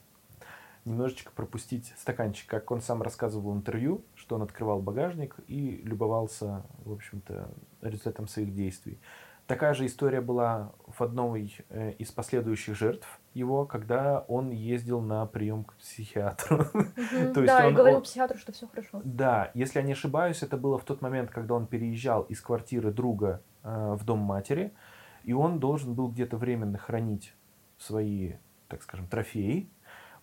немножечко 0.87 1.33
пропустить 1.33 1.93
стаканчик, 1.99 2.49
как 2.49 2.71
он 2.71 2.81
сам 2.81 3.03
рассказывал 3.03 3.53
в 3.53 3.57
интервью, 3.57 4.05
что 4.15 4.37
он 4.37 4.43
открывал 4.43 4.81
багажник 4.81 5.37
и 5.49 5.83
любовался, 5.85 6.65
в 6.85 6.93
общем-то, 6.93 7.51
результатом 7.83 8.29
своих 8.29 8.55
действий. 8.55 9.01
Такая 9.47 9.75
же 9.75 9.87
история 9.87 10.21
была 10.21 10.73
в 10.89 11.01
одной 11.03 11.57
э, 11.69 11.93
из 11.93 12.11
последующих 12.11 12.77
жертв 12.77 13.07
его, 13.33 13.65
когда 13.65 14.25
он 14.27 14.51
ездил 14.51 15.01
на 15.01 15.25
прием 15.27 15.63
к 15.65 15.75
психиатру. 15.75 16.67
да, 17.35 17.69
и 17.69 17.73
говорил 17.73 18.01
психиатру, 18.01 18.39
что 18.39 18.51
все 18.53 18.67
хорошо. 18.67 19.01
Да, 19.05 19.53
если 19.55 19.79
я 19.79 19.85
не 19.85 19.93
ошибаюсь, 19.93 20.43
это 20.43 20.57
было 20.57 20.79
в 20.79 20.85
тот 20.85 21.01
момент, 21.01 21.31
когда 21.31 21.55
он 21.55 21.69
переезжал 21.69 22.23
из 22.25 22.41
квартиры 22.41 22.91
друга 22.91 23.41
э, 23.63 23.97
в 23.97 24.05
дом 24.05 24.19
матери, 24.19 24.73
и 25.23 25.33
он 25.33 25.61
должен 25.61 25.95
был 25.95 26.09
где-то 26.09 26.37
временно 26.37 26.79
хранить 26.79 27.33
свои, 27.79 28.35
так 28.67 28.83
скажем, 28.83 29.07
трофеи. 29.07 29.71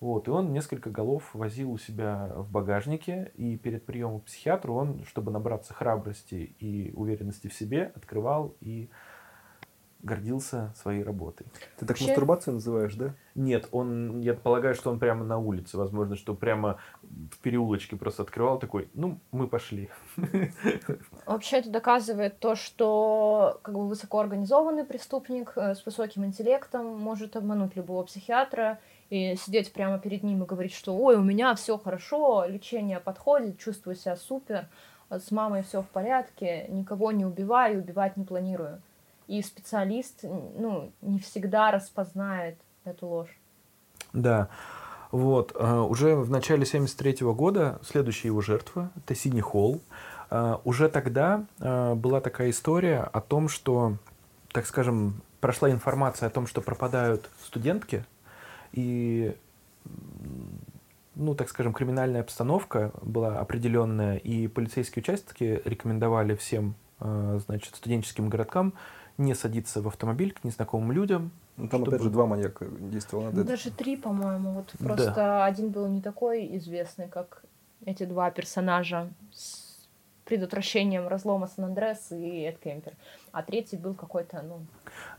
Вот, 0.04 0.28
и 0.28 0.32
он 0.32 0.52
несколько 0.52 0.90
голов 0.90 1.34
возил 1.34 1.72
у 1.72 1.78
себя 1.78 2.30
в 2.36 2.52
багажнике, 2.52 3.32
и 3.36 3.56
перед 3.56 3.86
приемом 3.86 4.20
к 4.20 4.26
психиатру 4.26 4.76
он, 4.76 5.06
чтобы 5.06 5.32
набраться 5.32 5.74
храбрости 5.74 6.54
и 6.60 6.92
уверенности 6.94 7.48
в 7.48 7.54
себе, 7.54 7.90
открывал 7.96 8.54
и 8.60 8.90
гордился 10.02 10.74
своей 10.76 11.04
работой. 11.04 11.48
Ты 11.78 11.86
так 11.86 11.92
Вообще... 11.92 12.08
мастурбацию 12.08 12.56
называешь, 12.56 12.96
да? 12.96 13.16
Нет, 13.34 13.70
он, 13.72 14.20
я 14.20 14.34
полагаю, 14.34 14.76
что 14.76 14.92
он 14.92 15.00
прямо 15.00 15.24
на 15.24 15.38
улице, 15.38 15.78
возможно, 15.78 16.18
что 16.18 16.36
прямо 16.36 16.80
в 17.02 17.38
переулочке 17.38 17.96
просто 17.96 18.24
открывал 18.24 18.60
такой, 18.60 18.90
ну, 18.94 19.22
мы 19.32 19.48
пошли. 19.48 19.90
Вообще 21.26 21.60
это 21.60 21.70
доказывает 21.70 22.40
то, 22.40 22.56
что 22.56 23.62
как 23.64 23.74
бы 23.74 23.88
высокоорганизованный 23.88 24.84
преступник 24.84 25.54
э, 25.56 25.76
с 25.76 25.86
высоким 25.86 26.26
интеллектом 26.26 27.00
может 27.00 27.38
обмануть 27.38 27.78
любого 27.78 28.04
психиатра 28.04 28.80
и 29.14 29.36
сидеть 29.36 29.72
прямо 29.72 30.00
перед 30.00 30.24
ним 30.24 30.44
и 30.44 30.46
говорить, 30.48 30.74
что 30.74 30.98
ой, 30.98 31.16
у 31.16 31.24
меня 31.24 31.54
все 31.54 31.78
хорошо, 31.78 32.46
лечение 32.48 33.00
подходит, 33.00 33.60
чувствую 33.60 33.96
себя 33.96 34.16
супер, 34.16 34.68
с 35.10 35.30
мамой 35.30 35.62
все 35.62 35.84
в 35.84 35.88
порядке, 35.88 36.66
никого 36.70 37.12
не 37.12 37.24
убиваю, 37.24 37.80
убивать 37.80 38.18
не 38.18 38.26
планирую 38.26 38.82
и 39.28 39.42
специалист 39.42 40.24
ну, 40.24 40.92
не 41.02 41.20
всегда 41.20 41.72
распознает 41.72 42.58
эту 42.84 43.08
ложь. 43.08 43.40
Да. 44.12 44.50
Вот. 45.12 45.56
А, 45.60 45.84
уже 45.84 46.16
в 46.16 46.30
начале 46.30 46.66
73 46.66 47.18
года 47.34 47.80
следующая 47.84 48.30
его 48.30 48.42
жертва, 48.42 48.92
это 48.96 49.16
Сидни 49.16 49.42
Холл. 49.42 49.80
А, 50.30 50.60
уже 50.64 50.90
тогда 50.90 51.46
а, 51.60 51.96
была 51.96 52.20
такая 52.20 52.50
история 52.50 53.00
о 53.14 53.22
том, 53.22 53.48
что, 53.48 53.98
так 54.52 54.66
скажем, 54.66 55.22
прошла 55.40 55.70
информация 55.70 56.28
о 56.28 56.32
том, 56.32 56.48
что 56.48 56.62
пропадают 56.62 57.30
студентки, 57.44 58.06
и 58.74 59.36
ну, 61.16 61.36
так 61.36 61.50
скажем, 61.50 61.74
криминальная 61.74 62.22
обстановка 62.22 62.92
была 63.02 63.40
определенная, 63.40 64.18
и 64.18 64.48
полицейские 64.48 65.02
участки 65.04 65.62
рекомендовали 65.64 66.36
всем, 66.36 66.76
значит, 67.00 67.76
студенческим 67.76 68.30
городкам 68.30 68.74
не 69.18 69.36
садиться 69.36 69.82
в 69.82 69.88
автомобиль 69.88 70.34
к 70.34 70.44
незнакомым 70.44 70.92
людям. 70.92 71.32
Ну, 71.56 71.68
там, 71.68 71.82
чтобы... 71.82 71.96
опять 71.96 72.04
же, 72.04 72.10
два 72.10 72.26
маньяка 72.26 72.66
действовало. 72.66 73.30
Ну, 73.32 73.44
даже 73.44 73.70
три, 73.70 73.96
по-моему. 73.96 74.54
Вот 74.54 74.74
просто 74.80 75.14
да. 75.14 75.46
один 75.46 75.70
был 75.70 75.88
не 75.88 76.02
такой 76.02 76.58
известный, 76.58 77.08
как 77.08 77.44
эти 77.86 78.06
два 78.06 78.32
персонажа 78.32 79.10
с 79.32 79.88
предотвращением 80.26 81.08
разлома 81.08 81.46
Сан-Андрес 81.46 82.12
и 82.12 82.42
Эд 82.42 82.58
Кемпер. 82.58 82.94
А 83.32 83.44
третий 83.44 83.78
был 83.78 83.94
какой-то, 83.94 84.42
ну, 84.42 84.62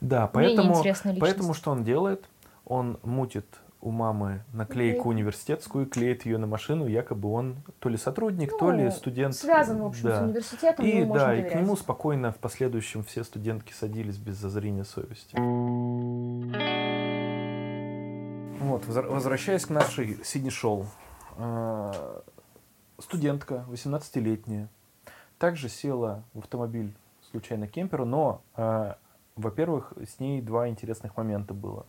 да, 0.01 0.27
поэтому, 0.27 0.83
поэтому 1.21 1.55
что 1.55 1.71
он 1.71 1.85
делает? 1.85 2.25
Он 2.67 2.99
мутит 3.03 3.47
у 3.85 3.91
мамы 3.91 4.43
наклейку 4.53 5.11
университетскую, 5.11 5.87
клеит 5.87 6.25
ее 6.25 6.39
на 6.39 6.47
машину, 6.47 6.87
якобы 6.87 7.31
он 7.31 7.57
то 7.81 7.91
ли 7.91 7.99
сотрудник, 7.99 8.53
ну, 8.53 8.59
то 8.59 8.71
ли 8.71 8.91
студент. 8.91 9.35
Связан, 9.35 9.83
в 9.83 9.87
общем, 9.87 10.09
да. 10.09 10.21
с 10.21 10.23
университетом. 10.23 10.87
И 10.87 11.05
да, 11.05 11.27
доверять. 11.27 11.47
и 11.47 11.51
к 11.51 11.61
нему 11.61 11.77
спокойно 11.77 12.33
в 12.33 12.37
последующем 12.39 13.05
все 13.05 13.25
студентки 13.25 13.75
садились 13.75 14.17
без 14.17 14.37
зазрения 14.37 14.85
совести. 14.85 15.37
Вот, 18.65 18.87
возвращаясь 18.87 19.67
к 19.67 19.71
нашей 19.71 20.25
Сидни 20.25 20.49
Шоу. 20.49 20.87
А, 21.37 22.23
студентка, 22.99 23.67
18-летняя, 23.69 24.69
также 25.39 25.69
села 25.69 26.25
в 26.33 26.39
автомобиль 26.39 26.95
случайно 27.31 27.67
кемперу, 27.67 28.07
но, 28.07 28.41
а, 28.55 28.97
во-первых, 29.37 29.93
с 30.09 30.21
ней 30.21 30.41
два 30.41 30.69
интересных 30.69 31.17
момента 31.19 31.53
было. 31.53 31.85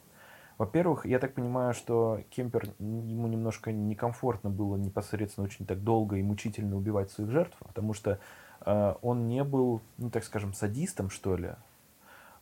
Во-первых, 0.58 1.06
я 1.06 1.20
так 1.20 1.34
понимаю, 1.34 1.74
что 1.74 2.22
Кемпер, 2.30 2.70
ему 2.80 3.28
немножко 3.28 3.72
некомфортно 3.72 4.50
было 4.50 4.78
непосредственно 4.78 5.46
очень 5.46 5.66
так 5.66 5.84
долго 5.84 6.16
и 6.16 6.24
мучительно 6.24 6.78
убивать 6.78 7.12
своих 7.12 7.30
жертв, 7.32 7.58
потому 7.60 7.94
что 7.94 8.20
э, 8.66 8.96
он 9.02 9.28
не 9.28 9.44
был, 9.44 9.82
ну 9.98 10.10
так 10.10 10.24
скажем, 10.24 10.54
садистом, 10.54 11.10
что 11.10 11.36
ли, 11.36 11.56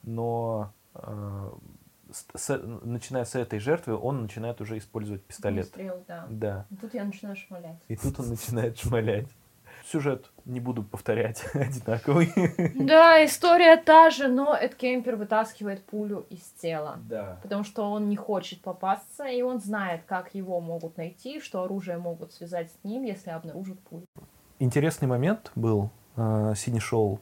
но 0.04 0.72
э, 0.94 1.52
с, 2.12 2.58
начиная 2.84 3.26
с 3.26 3.36
этой 3.36 3.60
жертвы, 3.60 3.98
он 3.98 4.22
начинает 4.22 4.62
уже 4.62 4.78
использовать 4.78 5.24
пистолет. 5.24 5.68
Стрел, 5.68 6.04
да. 6.08 6.28
да. 6.30 6.66
И 6.70 6.76
тут 6.76 6.94
я 6.94 7.04
начинаю 7.06 7.36
шмалять. 7.36 7.82
И 7.88 7.96
тут 7.96 8.20
он 8.20 8.30
начинает 8.30 8.78
шмалять. 8.78 9.28
Сюжет 9.84 10.32
не 10.46 10.60
буду 10.60 10.84
повторять, 10.84 11.44
одинаковый. 11.54 12.32
Да, 12.76 13.24
история 13.26 13.78
та 13.78 14.10
же, 14.10 14.28
но 14.28 14.56
Эд 14.56 14.76
Кемпер 14.76 15.16
вытаскивает 15.16 15.84
пулю 15.84 16.26
из 16.30 16.44
тела. 16.62 17.00
Да. 17.10 17.40
Потому 17.42 17.64
что 17.64 17.90
он 17.92 18.10
не 18.10 18.16
хочет 18.16 18.62
попасться, 18.62 19.26
и 19.26 19.42
он 19.42 19.60
знает, 19.60 20.04
как 20.06 20.36
его 20.36 20.62
могут 20.62 20.98
найти, 20.98 21.40
что 21.42 21.64
оружие 21.64 21.98
могут 21.98 22.34
связать 22.34 22.72
с 22.72 22.84
ним, 22.84 23.04
если 23.04 23.32
обнаружат 23.32 23.80
пулю. 23.82 24.06
Интересный 24.60 25.08
момент 25.08 25.52
был 25.56 25.90
э, 26.16 26.54
Синий 26.56 26.80
Шоу 26.80 27.20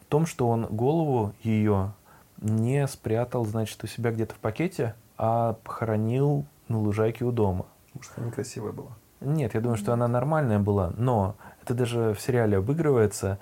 в 0.00 0.04
том, 0.06 0.26
что 0.26 0.48
он 0.48 0.66
голову 0.66 1.34
ее 1.42 1.92
не 2.40 2.86
спрятал, 2.86 3.44
значит, 3.44 3.82
у 3.84 3.86
себя 3.86 4.10
где-то 4.10 4.34
в 4.34 4.38
пакете, 4.38 4.94
а 5.18 5.54
похоронил 5.64 6.46
на 6.68 6.78
лужайке 6.78 7.24
у 7.24 7.32
дома. 7.32 7.66
Может, 7.92 8.12
она 8.16 8.28
некрасивая 8.28 8.72
была? 8.72 8.90
Нет, 9.20 9.54
я 9.54 9.60
думаю, 9.60 9.76
что 9.76 9.92
она 9.92 10.08
нормальная 10.08 10.58
была, 10.58 10.92
но 10.96 11.36
это 11.62 11.74
даже 11.74 12.14
в 12.14 12.20
сериале 12.20 12.58
обыгрывается. 12.58 13.38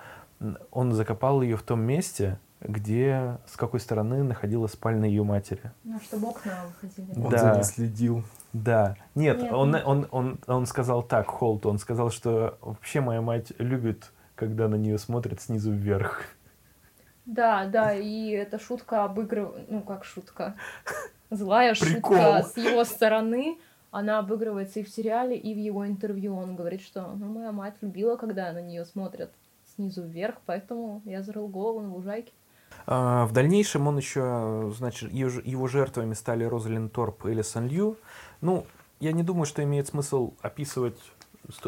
Он 0.71 0.93
закопал 0.93 1.43
ее 1.43 1.57
в 1.57 1.63
том 1.63 1.81
месте, 1.81 2.39
где 2.61 3.39
с 3.47 3.57
какой 3.57 3.81
стороны 3.81 4.23
находилась 4.23 4.73
спальня 4.73 5.09
ее 5.09 5.23
матери. 5.23 5.73
Ну, 5.85 6.01
чтобы 6.01 6.29
окна 6.29 6.65
выходили. 6.67 7.19
Он 7.19 7.31
да. 7.31 7.39
за 7.39 7.55
ней 7.55 7.65
следил. 7.65 8.25
Да. 8.53 8.97
Нет, 9.15 9.43
Нет 9.43 9.53
он, 9.53 9.75
он, 9.85 10.07
он, 10.11 10.39
он 10.47 10.67
сказал 10.67 11.03
так, 11.03 11.27
Холт, 11.29 11.67
он 11.67 11.79
сказал, 11.79 12.11
что 12.11 12.59
вообще 12.61 13.01
моя 13.01 13.21
мать 13.21 13.53
любит, 13.59 14.11
когда 14.35 14.69
на 14.69 14.77
нее 14.77 14.99
смотрят 14.99 15.41
снизу 15.41 15.73
вверх. 15.73 16.23
Да, 17.27 17.67
да, 17.67 17.93
и 17.93 18.31
эта 18.31 18.59
шутка 18.59 19.05
обыгрывает, 19.05 19.71
ну 19.71 19.83
как 19.83 20.05
шутка, 20.05 20.55
злая 21.31 21.75
Прикол. 21.75 22.17
шутка 22.17 22.43
с 22.43 22.57
его 22.57 22.85
стороны, 22.85 23.59
она 23.91 24.19
обыгрывается 24.19 24.81
и 24.81 24.85
в 24.85 24.89
сериале, 24.89 25.37
и 25.37 25.55
в 25.55 25.59
его 25.59 25.87
интервью. 25.87 26.37
Он 26.37 26.57
говорит, 26.57 26.83
что 26.83 27.15
ну, 27.17 27.27
моя 27.27 27.53
мать 27.53 27.77
любила, 27.81 28.17
когда 28.17 28.53
на 28.53 28.61
нее 28.61 28.85
смотрят 28.85 29.33
снизу 29.75 30.03
вверх, 30.03 30.37
поэтому 30.47 31.03
я 31.05 31.23
зарыл 31.23 31.49
голову 31.49 31.81
на 31.81 31.95
лужайке. 31.95 32.33
А, 32.87 33.27
в 33.27 33.33
дальнейшем 33.33 33.87
он 33.87 33.97
еще, 33.97 34.73
значит, 34.77 35.13
его 35.13 35.67
жертвами 35.67 36.15
стали 36.15 36.45
Розалин 36.45 36.91
Торп 36.91 37.27
и 37.27 37.33
Элисон 37.33 37.67
Лью. 37.67 37.97
Ну, 38.41 38.67
я 39.01 39.13
не 39.13 39.23
думаю, 39.23 39.47
что 39.47 39.63
имеет 39.63 39.89
смысл 39.89 40.35
описывать. 40.43 40.99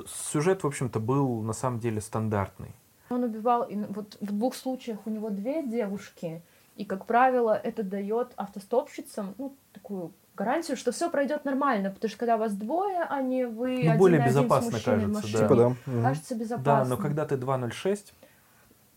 Сюжет, 0.06 0.62
в 0.62 0.66
общем-то, 0.66 1.00
был 1.00 1.42
на 1.42 1.52
самом 1.52 1.80
деле 1.80 2.00
стандартный. 2.00 2.74
Он 3.08 3.24
убивал, 3.24 3.66
вот 3.88 4.16
в 4.20 4.26
двух 4.26 4.54
случаях 4.54 4.98
у 5.06 5.10
него 5.10 5.30
две 5.30 5.66
девушки, 5.66 6.42
и, 6.76 6.84
как 6.84 7.06
правило, 7.06 7.54
это 7.54 7.82
дает 7.82 8.32
автостопщицам 8.36 9.34
ну, 9.36 9.54
такую 9.72 10.12
гарантию, 10.40 10.76
что 10.76 10.90
все 10.90 11.10
пройдет 11.10 11.44
нормально, 11.44 11.90
потому 11.90 12.08
что 12.08 12.18
когда 12.18 12.38
вас 12.38 12.54
двое, 12.54 13.06
а 13.08 13.20
не 13.20 13.46
вы 13.46 13.74
ну, 13.74 13.90
один 13.90 13.98
более 13.98 14.24
безопасно 14.24 14.70
кажется, 14.72 15.08
машине, 15.08 15.32
да. 15.32 15.38
Типа, 15.38 15.76
да. 15.86 16.02
Кажется 16.02 16.34
безопасно. 16.34 16.64
Да, 16.64 16.84
но 16.84 16.96
когда 16.96 17.26
ты 17.26 17.34
2.06... 17.34 18.12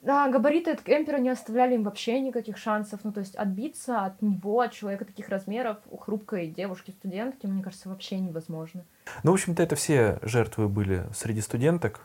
Да, 0.02 0.30
габариты 0.30 0.72
от 0.72 0.82
кемпера 0.82 1.18
не 1.18 1.30
оставляли 1.30 1.76
им 1.76 1.84
вообще 1.84 2.20
никаких 2.20 2.58
шансов. 2.58 3.02
Ну, 3.04 3.14
то 3.14 3.22
есть 3.22 3.36
отбиться 3.36 4.04
от 4.06 4.22
него, 4.22 4.60
от 4.60 4.74
человека 4.74 5.06
таких 5.06 5.30
размеров, 5.30 5.78
у 5.90 5.98
хрупкой 5.98 6.48
девушки-студентки, 6.48 7.46
мне 7.46 7.64
кажется, 7.64 7.88
вообще 7.88 8.20
невозможно. 8.20 8.84
Ну, 9.24 9.32
в 9.32 9.34
общем-то, 9.34 9.64
это 9.64 9.76
все 9.76 10.20
жертвы 10.22 10.68
были 10.68 11.06
среди 11.14 11.40
студенток. 11.40 12.02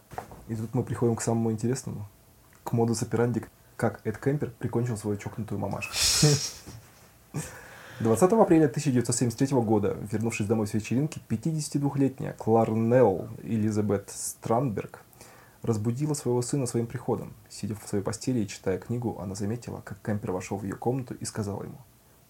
И 0.46 0.54
тут 0.54 0.74
мы 0.74 0.84
приходим 0.84 1.16
к 1.16 1.22
самому 1.22 1.50
интересному, 1.50 2.08
к 2.62 2.72
модус 2.72 3.02
операнди, 3.02 3.44
как 3.76 4.00
Эд 4.04 4.18
Кемпер 4.18 4.50
прикончил 4.58 4.96
свою 4.96 5.16
чокнутую 5.16 5.58
мамашку. 5.58 5.94
20 8.00 8.32
апреля 8.32 8.66
1973 8.66 9.60
года, 9.60 9.96
вернувшись 10.12 10.46
домой 10.46 10.68
с 10.68 10.74
вечеринки, 10.74 11.20
52-летняя 11.28 12.32
Кларнелл 12.32 13.28
Элизабет 13.42 14.08
Странберг 14.10 15.02
разбудила 15.62 16.14
своего 16.14 16.40
сына 16.40 16.66
своим 16.66 16.86
приходом. 16.86 17.34
Сидя 17.48 17.74
в 17.74 17.88
своей 17.88 18.04
постели 18.04 18.38
и 18.38 18.46
читая 18.46 18.78
книгу, 18.78 19.18
она 19.18 19.34
заметила, 19.34 19.80
как 19.80 19.98
Кемпер 20.00 20.30
вошел 20.30 20.56
в 20.58 20.62
ее 20.62 20.76
комнату 20.76 21.14
и 21.14 21.24
сказал 21.24 21.60
ему, 21.64 21.78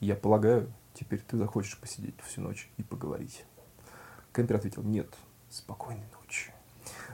«Я 0.01 0.15
полагаю, 0.15 0.73
теперь 0.95 1.21
ты 1.21 1.37
захочешь 1.37 1.79
посидеть 1.79 2.15
всю 2.23 2.41
ночь 2.41 2.71
и 2.79 2.83
поговорить». 2.83 3.45
Кемпер 4.33 4.57
ответил, 4.57 4.83
«Нет, 4.83 5.09
спокойной 5.51 6.07
ночи». 6.19 6.51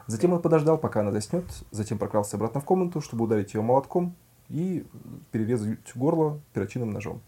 Затем 0.07 0.32
он 0.32 0.40
подождал, 0.40 0.78
пока 0.78 1.00
она 1.00 1.11
заснет, 1.11 1.44
затем 1.72 1.98
прокрался 1.98 2.36
обратно 2.36 2.61
в 2.61 2.64
комнату, 2.64 3.00
чтобы 3.00 3.24
ударить 3.24 3.55
ее 3.55 3.62
молотком 3.62 4.14
и 4.48 4.86
перерезать 5.32 5.78
горло 5.96 6.40
перочинным 6.52 6.90
ножом. 6.90 7.20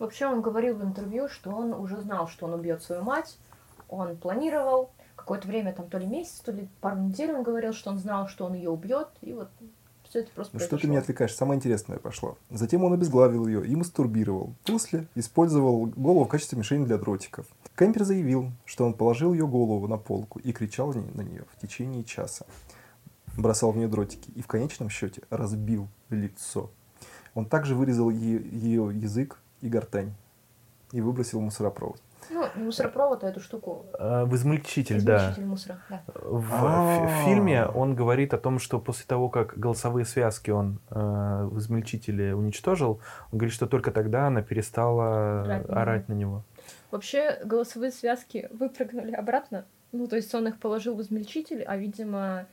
Вообще 0.00 0.26
он 0.26 0.40
говорил 0.40 0.76
в 0.76 0.82
интервью, 0.82 1.28
что 1.28 1.50
он 1.50 1.74
уже 1.74 2.00
знал, 2.00 2.26
что 2.26 2.46
он 2.46 2.54
убьет 2.54 2.82
свою 2.82 3.02
мать, 3.02 3.38
он 3.86 4.16
планировал, 4.16 4.90
какое-то 5.14 5.46
время, 5.46 5.74
там 5.74 5.90
то 5.90 5.98
ли 5.98 6.06
месяц, 6.06 6.40
то 6.40 6.52
ли 6.52 6.68
пару 6.80 6.98
недель 6.98 7.32
он 7.32 7.42
говорил, 7.42 7.74
что 7.74 7.90
он 7.90 7.98
знал, 7.98 8.26
что 8.26 8.46
он 8.46 8.54
ее 8.54 8.70
убьет, 8.70 9.08
и 9.20 9.34
вот 9.34 9.50
все 10.08 10.20
это 10.20 10.32
просто 10.32 10.56
ну, 10.56 10.60
Что 10.60 10.78
ты 10.78 10.88
меня 10.88 11.00
отвлекаешь? 11.00 11.34
Самое 11.34 11.58
интересное 11.58 11.98
пошло. 11.98 12.38
Затем 12.48 12.82
он 12.82 12.94
обезглавил 12.94 13.46
ее 13.46 13.66
и 13.66 13.76
мастурбировал. 13.76 14.54
После 14.64 15.06
использовал 15.14 15.84
голову 15.84 16.24
в 16.24 16.28
качестве 16.28 16.58
мишени 16.58 16.86
для 16.86 16.96
дротиков. 16.96 17.46
Кемпер 17.76 18.04
заявил, 18.04 18.52
что 18.64 18.86
он 18.86 18.94
положил 18.94 19.34
ее 19.34 19.46
голову 19.46 19.86
на 19.86 19.98
полку 19.98 20.38
и 20.38 20.50
кричал 20.52 20.94
на 20.94 21.20
нее 21.20 21.44
в 21.52 21.60
течение 21.60 22.04
часа. 22.04 22.46
Бросал 23.36 23.72
в 23.72 23.76
нее 23.76 23.86
дротики 23.86 24.30
и 24.30 24.40
в 24.40 24.46
конечном 24.46 24.88
счете 24.88 25.22
разбил 25.28 25.88
лицо. 26.08 26.70
Он 27.34 27.44
также 27.44 27.74
вырезал 27.74 28.08
ее 28.08 28.90
язык 28.94 29.39
и 29.60 29.68
гортань 29.68 30.14
и 30.92 31.00
выбросил 31.00 31.40
мусоропровод. 31.40 32.00
Ну, 32.30 32.46
не 32.54 32.64
мусоропровод, 32.64 33.24
а 33.24 33.28
эту 33.28 33.40
штуку. 33.40 33.86
А, 33.98 34.24
в 34.24 34.34
измельчитель, 34.34 34.98
измельчитель 34.98 35.42
да. 35.42 35.46
мусора, 35.46 35.78
да. 35.88 36.02
В, 36.14 37.06
в 37.06 37.24
фильме 37.24 37.66
он 37.66 37.94
говорит 37.94 38.34
о 38.34 38.38
том, 38.38 38.58
что 38.58 38.78
после 38.78 39.06
того, 39.06 39.28
как 39.28 39.58
голосовые 39.58 40.04
связки 40.04 40.50
он 40.50 40.80
э, 40.90 41.48
в 41.50 41.58
измельчителе 41.58 42.34
уничтожил, 42.34 43.00
он 43.32 43.38
говорит, 43.38 43.54
что 43.54 43.66
только 43.66 43.90
тогда 43.90 44.26
она 44.26 44.42
перестала 44.42 45.42
орать, 45.42 45.70
орать 45.70 46.08
на 46.08 46.12
него. 46.12 46.44
Вообще 46.90 47.40
голосовые 47.44 47.90
связки 47.90 48.48
выпрыгнули 48.52 49.12
обратно. 49.12 49.64
Ну, 49.92 50.06
то 50.06 50.16
есть 50.16 50.32
он 50.34 50.46
их 50.46 50.58
положил 50.60 50.94
в 50.94 51.02
измельчитель, 51.02 51.62
а, 51.62 51.76
видимо, 51.76 52.46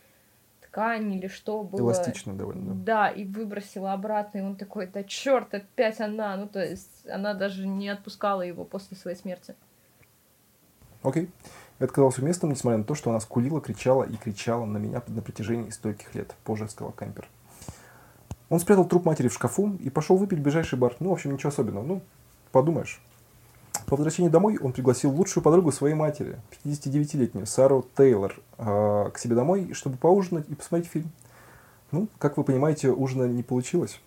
ткань 0.78 1.12
или 1.14 1.28
что 1.28 1.64
было. 1.64 1.80
Эластично 1.80 2.38
довольно. 2.38 2.76
Да, 2.76 3.10
и 3.10 3.26
выбросила 3.26 3.94
обратно, 3.94 4.38
и 4.38 4.42
он 4.42 4.56
такой, 4.56 4.86
да 4.86 5.04
черт, 5.04 5.54
опять 5.54 6.00
она. 6.00 6.38
Ну, 6.38 6.48
то 6.48 6.64
есть 6.64 7.08
она 7.10 7.34
даже 7.34 7.68
не 7.68 7.90
отпускала 7.90 8.44
его 8.44 8.64
после 8.64 8.96
своей 8.96 9.18
смерти. 9.18 9.56
Окей. 11.02 11.32
Это 11.80 11.94
казалось 11.94 12.20
уместным, 12.20 12.52
несмотря 12.52 12.78
на 12.78 12.84
то, 12.84 12.96
что 12.96 13.10
она 13.10 13.20
скулила, 13.20 13.60
кричала 13.60 14.04
и 14.04 14.16
кричала 14.16 14.66
на 14.66 14.78
меня 14.78 15.02
на 15.08 15.22
протяжении 15.22 15.70
стольких 15.70 16.14
лет, 16.16 16.36
позже 16.44 16.68
сказал 16.70 16.92
Кемпер. 16.92 17.28
Он 18.50 18.60
спрятал 18.60 18.86
труп 18.86 19.06
матери 19.06 19.28
в 19.28 19.34
шкафу 19.34 19.76
и 19.80 19.90
пошел 19.90 20.16
выпить 20.16 20.40
в 20.40 20.42
ближайший 20.44 20.78
бар. 20.78 20.96
Ну, 21.00 21.10
в 21.10 21.14
общем, 21.14 21.34
ничего 21.34 21.50
особенного. 21.50 21.84
Ну, 21.84 22.02
подумаешь. 22.52 23.02
По 23.88 23.96
возвращении 23.96 24.30
домой 24.30 24.58
он 24.62 24.74
пригласил 24.74 25.12
лучшую 25.12 25.42
подругу 25.42 25.72
своей 25.72 25.96
матери, 25.96 26.42
59-летнюю 26.66 27.46
Сару 27.46 27.88
Тейлор, 27.96 28.38
а, 28.58 29.10
к 29.12 29.18
себе 29.18 29.34
домой, 29.34 29.72
чтобы 29.72 29.96
поужинать 29.96 30.50
и 30.50 30.56
посмотреть 30.56 30.92
фильм. 30.92 31.10
Ну, 31.92 32.10
как 32.20 32.36
вы 32.36 32.44
понимаете, 32.44 32.90
ужина 32.92 33.24
не 33.24 33.44
получилось. 33.44 34.02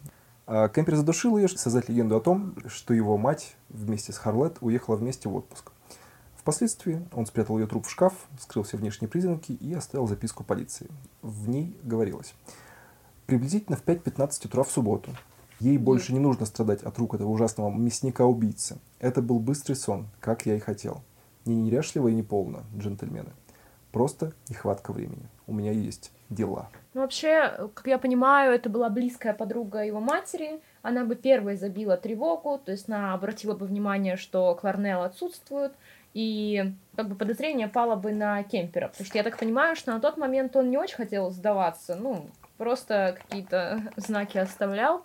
А 0.47 0.69
Кемпер 0.69 0.97
задушил 0.97 1.39
ее, 1.39 1.49
создать 1.49 1.89
легенду 1.89 2.15
о 2.15 2.21
том, 2.21 2.55
что 2.67 2.93
его 2.93 3.17
мать 3.17 3.57
вместе 3.71 4.13
с 4.13 4.19
Харлет 4.19 4.59
уехала 4.61 4.97
вместе 4.97 5.31
в 5.31 5.37
отпуск. 5.37 5.73
Впоследствии 6.37 7.03
он 7.15 7.25
спрятал 7.25 7.59
ее 7.59 7.67
труп 7.67 7.87
в 7.87 7.91
шкаф, 7.91 8.13
скрыл 8.39 8.65
все 8.65 8.77
внешние 8.77 9.09
признаки 9.09 9.53
и 9.53 9.73
оставил 9.73 10.07
записку 10.07 10.45
полиции. 10.45 10.89
В 11.23 11.49
ней 11.49 11.75
говорилось. 11.85 12.35
Приблизительно 13.25 13.79
в 13.79 13.85
5.15 13.85 14.47
утра 14.47 14.63
в 14.63 14.71
субботу 14.71 15.11
Ей 15.61 15.77
больше 15.77 16.15
не 16.15 16.19
нужно 16.19 16.47
страдать 16.47 16.83
от 16.83 16.97
рук 16.99 17.15
этого 17.15 17.29
ужасного 17.29 17.71
мясника-убийцы. 17.71 18.79
Это 18.99 19.21
был 19.21 19.39
быстрый 19.39 19.75
сон, 19.75 20.09
как 20.19 20.47
я 20.47 20.57
и 20.57 20.59
хотел. 20.59 21.03
Не 21.45 21.55
неряшливо 21.55 22.09
и 22.09 22.15
не 22.15 22.23
полно, 22.23 22.63
джентльмены. 22.77 23.31
Просто 23.93 24.33
нехватка 24.49 24.93
времени. 24.93 25.29
У 25.47 25.53
меня 25.53 25.73
есть 25.73 26.13
дела. 26.31 26.71
Ну, 26.95 27.03
вообще, 27.03 27.69
как 27.75 27.87
я 27.87 27.99
понимаю, 27.99 28.53
это 28.53 28.71
была 28.71 28.89
близкая 28.89 29.35
подруга 29.35 29.85
его 29.85 30.01
матери. 30.01 30.61
Она 30.81 31.05
бы 31.05 31.15
первой 31.15 31.57
забила 31.57 31.99
тревогу, 31.99 32.59
то 32.65 32.73
есть 32.73 32.89
она 32.89 33.13
обратила 33.13 33.55
бы 33.55 33.67
внимание, 33.67 34.17
что 34.17 34.55
Кларнелл 34.55 35.03
отсутствует, 35.03 35.73
и 36.15 36.73
как 36.97 37.09
бы 37.09 37.17
подозрение 37.17 37.69
пало 37.69 37.97
бы 37.97 38.13
на 38.13 38.43
Кемпера. 38.45 38.89
Потому 38.89 39.07
что 39.07 39.19
я 39.19 39.25
так 39.25 39.37
понимаю, 39.39 39.77
что 39.77 39.93
на 39.93 40.01
тот 40.01 40.17
момент 40.17 40.57
он 40.57 40.71
не 40.71 40.79
очень 40.79 40.97
хотел 40.97 41.31
сдаваться, 41.31 41.97
ну, 41.97 42.27
просто 42.57 43.17
какие-то 43.21 43.83
знаки 43.97 44.39
оставлял. 44.39 45.05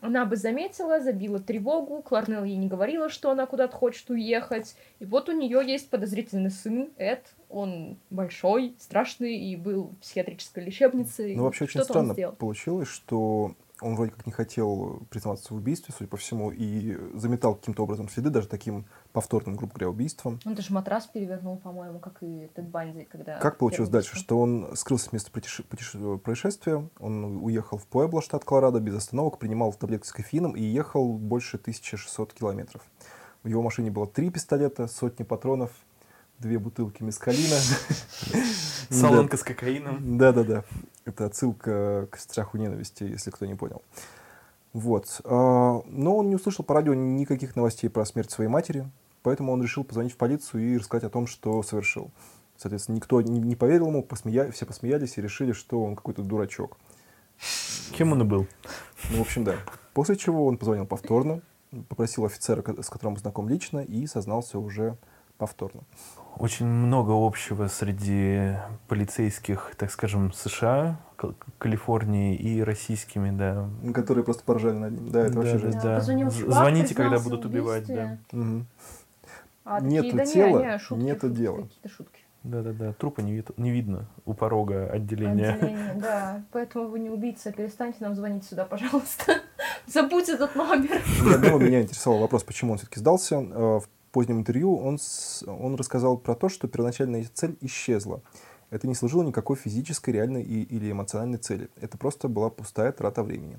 Она 0.00 0.26
бы 0.26 0.36
заметила, 0.36 1.00
забила 1.00 1.38
тревогу, 1.38 2.02
Кларнелл 2.02 2.44
ей 2.44 2.56
не 2.56 2.68
говорила, 2.68 3.08
что 3.08 3.30
она 3.30 3.46
куда-то 3.46 3.76
хочет 3.76 4.10
уехать. 4.10 4.76
И 4.98 5.04
вот 5.04 5.28
у 5.28 5.32
нее 5.32 5.62
есть 5.64 5.88
подозрительный 5.88 6.50
сын, 6.50 6.90
Эд. 6.98 7.34
Он 7.48 7.96
большой, 8.10 8.74
страшный 8.78 9.36
и 9.36 9.56
был 9.56 9.84
в 9.88 9.96
психиатрической 9.96 10.64
лечебнице. 10.64 11.32
Ну, 11.34 11.44
вообще 11.44 11.64
очень 11.64 11.82
странно 11.82 12.14
получилось, 12.32 12.88
что 12.88 13.54
он 13.80 13.94
вроде 13.94 14.12
как 14.12 14.26
не 14.26 14.32
хотел 14.32 15.02
признаваться 15.10 15.52
в 15.52 15.56
убийстве, 15.56 15.94
судя 15.96 16.08
по 16.08 16.16
всему, 16.16 16.50
и 16.50 16.96
заметал 17.14 17.54
каким-то 17.54 17.82
образом 17.82 18.08
следы, 18.08 18.30
даже 18.30 18.48
таким 18.48 18.86
повторным, 19.12 19.56
грубо 19.56 19.74
говоря, 19.74 19.90
убийством. 19.90 20.40
Он 20.46 20.54
даже 20.54 20.72
матрас 20.72 21.06
перевернул, 21.06 21.58
по-моему, 21.58 21.98
как 21.98 22.22
и 22.22 22.48
Тед 22.54 22.68
Банди, 22.68 23.04
когда... 23.04 23.38
Как 23.38 23.58
получилось 23.58 23.90
дальше? 23.90 24.16
Что 24.16 24.38
он 24.38 24.74
скрылся 24.74 25.10
с 25.10 25.12
места 25.12 25.30
происшествия, 25.30 26.88
он 26.98 27.44
уехал 27.44 27.78
в 27.78 27.86
Пуэбло, 27.86 28.22
штат 28.22 28.44
Колорадо, 28.44 28.80
без 28.80 28.94
остановок, 28.94 29.38
принимал 29.38 29.72
таблетки 29.74 30.06
с 30.06 30.12
кофеином 30.12 30.56
и 30.56 30.62
ехал 30.62 31.12
больше 31.18 31.56
1600 31.56 32.32
километров. 32.32 32.82
В 33.42 33.48
его 33.48 33.62
машине 33.62 33.90
было 33.90 34.06
три 34.06 34.30
пистолета, 34.30 34.88
сотни 34.88 35.22
патронов, 35.22 35.70
две 36.38 36.58
бутылки 36.58 37.02
мескалина. 37.02 37.56
Солонка 38.90 39.36
с 39.36 39.42
кокаином. 39.42 40.18
Да-да-да. 40.18 40.64
Это 41.06 41.24
отсылка 41.24 42.08
к 42.10 42.18
страху 42.18 42.58
ненависти, 42.58 43.04
если 43.04 43.30
кто 43.30 43.46
не 43.46 43.54
понял. 43.54 43.80
Вот. 44.72 45.20
А, 45.24 45.80
но 45.86 46.16
он 46.16 46.28
не 46.28 46.34
услышал 46.34 46.64
по 46.64 46.74
радио 46.74 46.94
никаких 46.94 47.54
новостей 47.54 47.88
про 47.88 48.04
смерть 48.04 48.30
своей 48.32 48.50
матери, 48.50 48.90
поэтому 49.22 49.52
он 49.52 49.62
решил 49.62 49.84
позвонить 49.84 50.12
в 50.12 50.16
полицию 50.16 50.64
и 50.64 50.76
рассказать 50.76 51.04
о 51.04 51.10
том, 51.10 51.28
что 51.28 51.62
совершил. 51.62 52.10
Соответственно, 52.56 52.96
никто 52.96 53.22
не 53.22 53.54
поверил 53.54 53.86
ему, 53.86 54.02
посмея... 54.02 54.50
все 54.50 54.66
посмеялись 54.66 55.16
и 55.16 55.22
решили, 55.22 55.52
что 55.52 55.80
он 55.82 55.94
какой-то 55.94 56.22
дурачок. 56.22 56.76
Кем 57.92 58.12
он 58.12 58.22
и 58.22 58.24
был. 58.24 58.46
Ну, 59.10 59.18
в 59.18 59.20
общем, 59.20 59.44
да. 59.44 59.54
После 59.94 60.16
чего 60.16 60.44
он 60.44 60.58
позвонил 60.58 60.86
повторно, 60.86 61.40
попросил 61.88 62.24
офицера, 62.24 62.64
с 62.82 62.88
которым 62.88 63.16
знаком 63.16 63.48
лично, 63.48 63.78
и 63.78 64.06
сознался 64.06 64.58
уже 64.58 64.96
повторно 65.38 65.82
очень 66.38 66.66
много 66.66 67.12
общего 67.12 67.66
среди 67.68 68.56
полицейских, 68.88 69.74
так 69.76 69.90
скажем, 69.90 70.32
США, 70.32 71.00
Калифорнии 71.58 72.36
и 72.36 72.62
российскими, 72.62 73.36
да. 73.36 73.68
Которые 73.94 74.24
просто 74.24 74.44
поржали 74.44 74.76
над 74.76 74.92
ним. 74.92 75.10
Да, 75.10 75.20
это 75.20 75.32
да, 75.32 75.40
вообще 75.40 75.58
жесть. 75.58 75.82
Да. 75.82 76.00
Звоните, 76.00 76.94
когда 76.94 77.18
будут 77.18 77.44
убивать, 77.44 77.86
да. 77.86 78.18
Угу. 78.32 78.64
А, 79.64 79.80
нету 79.80 80.16
такие, 80.16 80.16
да 80.16 80.26
тела, 80.26 80.58
не, 80.58 80.64
не, 80.66 80.78
шутки, 80.78 81.02
нету 81.02 81.26
шутки, 81.26 81.38
дела. 81.40 81.68
Шутки. 81.86 82.20
Да-да-да, 82.44 82.92
трупа 82.92 83.20
не, 83.22 83.32
вид- 83.32 83.58
не 83.58 83.72
видно 83.72 84.06
у 84.24 84.32
порога 84.32 84.88
отделения. 84.88 85.54
Отделение, 85.54 85.94
да. 85.96 86.44
Поэтому 86.52 86.86
вы 86.88 87.00
не 87.00 87.10
убийца, 87.10 87.50
перестаньте 87.50 87.98
нам 88.00 88.14
звонить 88.14 88.44
сюда, 88.44 88.64
пожалуйста. 88.64 89.40
Забудь 89.86 90.28
этот 90.28 90.54
номер. 90.54 91.02
Я 91.24 91.38
думаю, 91.38 91.58
меня 91.66 91.82
интересовал 91.82 92.20
вопрос, 92.20 92.44
почему 92.44 92.72
он 92.72 92.78
все-таки 92.78 93.00
сдался. 93.00 93.36
Э, 93.36 93.80
в 93.80 93.88
позднем 94.16 94.38
интервью 94.38 94.78
он, 94.78 94.98
с, 94.98 95.44
он 95.46 95.74
рассказал 95.74 96.16
про 96.16 96.34
то, 96.34 96.48
что 96.48 96.68
первоначальная 96.68 97.28
цель 97.34 97.58
исчезла. 97.60 98.22
Это 98.70 98.88
не 98.88 98.94
служило 98.94 99.22
никакой 99.22 99.56
физической, 99.56 100.08
реальной 100.08 100.42
и, 100.42 100.62
или 100.62 100.90
эмоциональной 100.90 101.36
цели. 101.36 101.68
Это 101.78 101.98
просто 101.98 102.28
была 102.28 102.48
пустая 102.48 102.92
трата 102.92 103.22
времени. 103.22 103.58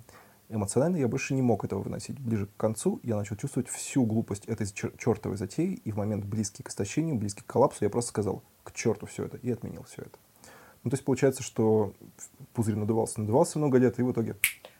Эмоционально 0.49 0.97
я 0.97 1.07
больше 1.07 1.35
не 1.35 1.43
мог 1.43 1.63
этого 1.63 1.83
выносить. 1.83 2.19
Ближе 2.19 2.47
к 2.47 2.57
концу 2.57 2.99
я 3.03 3.15
начал 3.17 3.35
чувствовать 3.35 3.69
всю 3.69 4.03
глупость 4.03 4.45
этой 4.45 4.65
чер- 4.65 4.97
чертовой 4.97 5.37
затеи, 5.37 5.79
и 5.85 5.91
в 5.91 5.97
момент 5.97 6.25
близкий 6.25 6.63
к 6.63 6.69
истощению, 6.69 7.17
близкий 7.17 7.43
к 7.43 7.45
коллапсу, 7.45 7.85
я 7.85 7.91
просто 7.91 8.09
сказал 8.09 8.41
к 8.63 8.71
черту 8.71 9.05
все 9.05 9.25
это 9.25 9.37
и 9.37 9.51
отменил 9.51 9.83
все 9.83 10.01
это. 10.01 10.17
Ну, 10.83 10.89
то 10.89 10.95
есть 10.95 11.05
получается, 11.05 11.43
что 11.43 11.93
пузырь 12.55 12.77
надувался, 12.77 13.19
надувался 13.21 13.59
много 13.59 13.77
лет, 13.77 13.99
и 13.99 14.01
в 14.01 14.11
итоге 14.11 14.35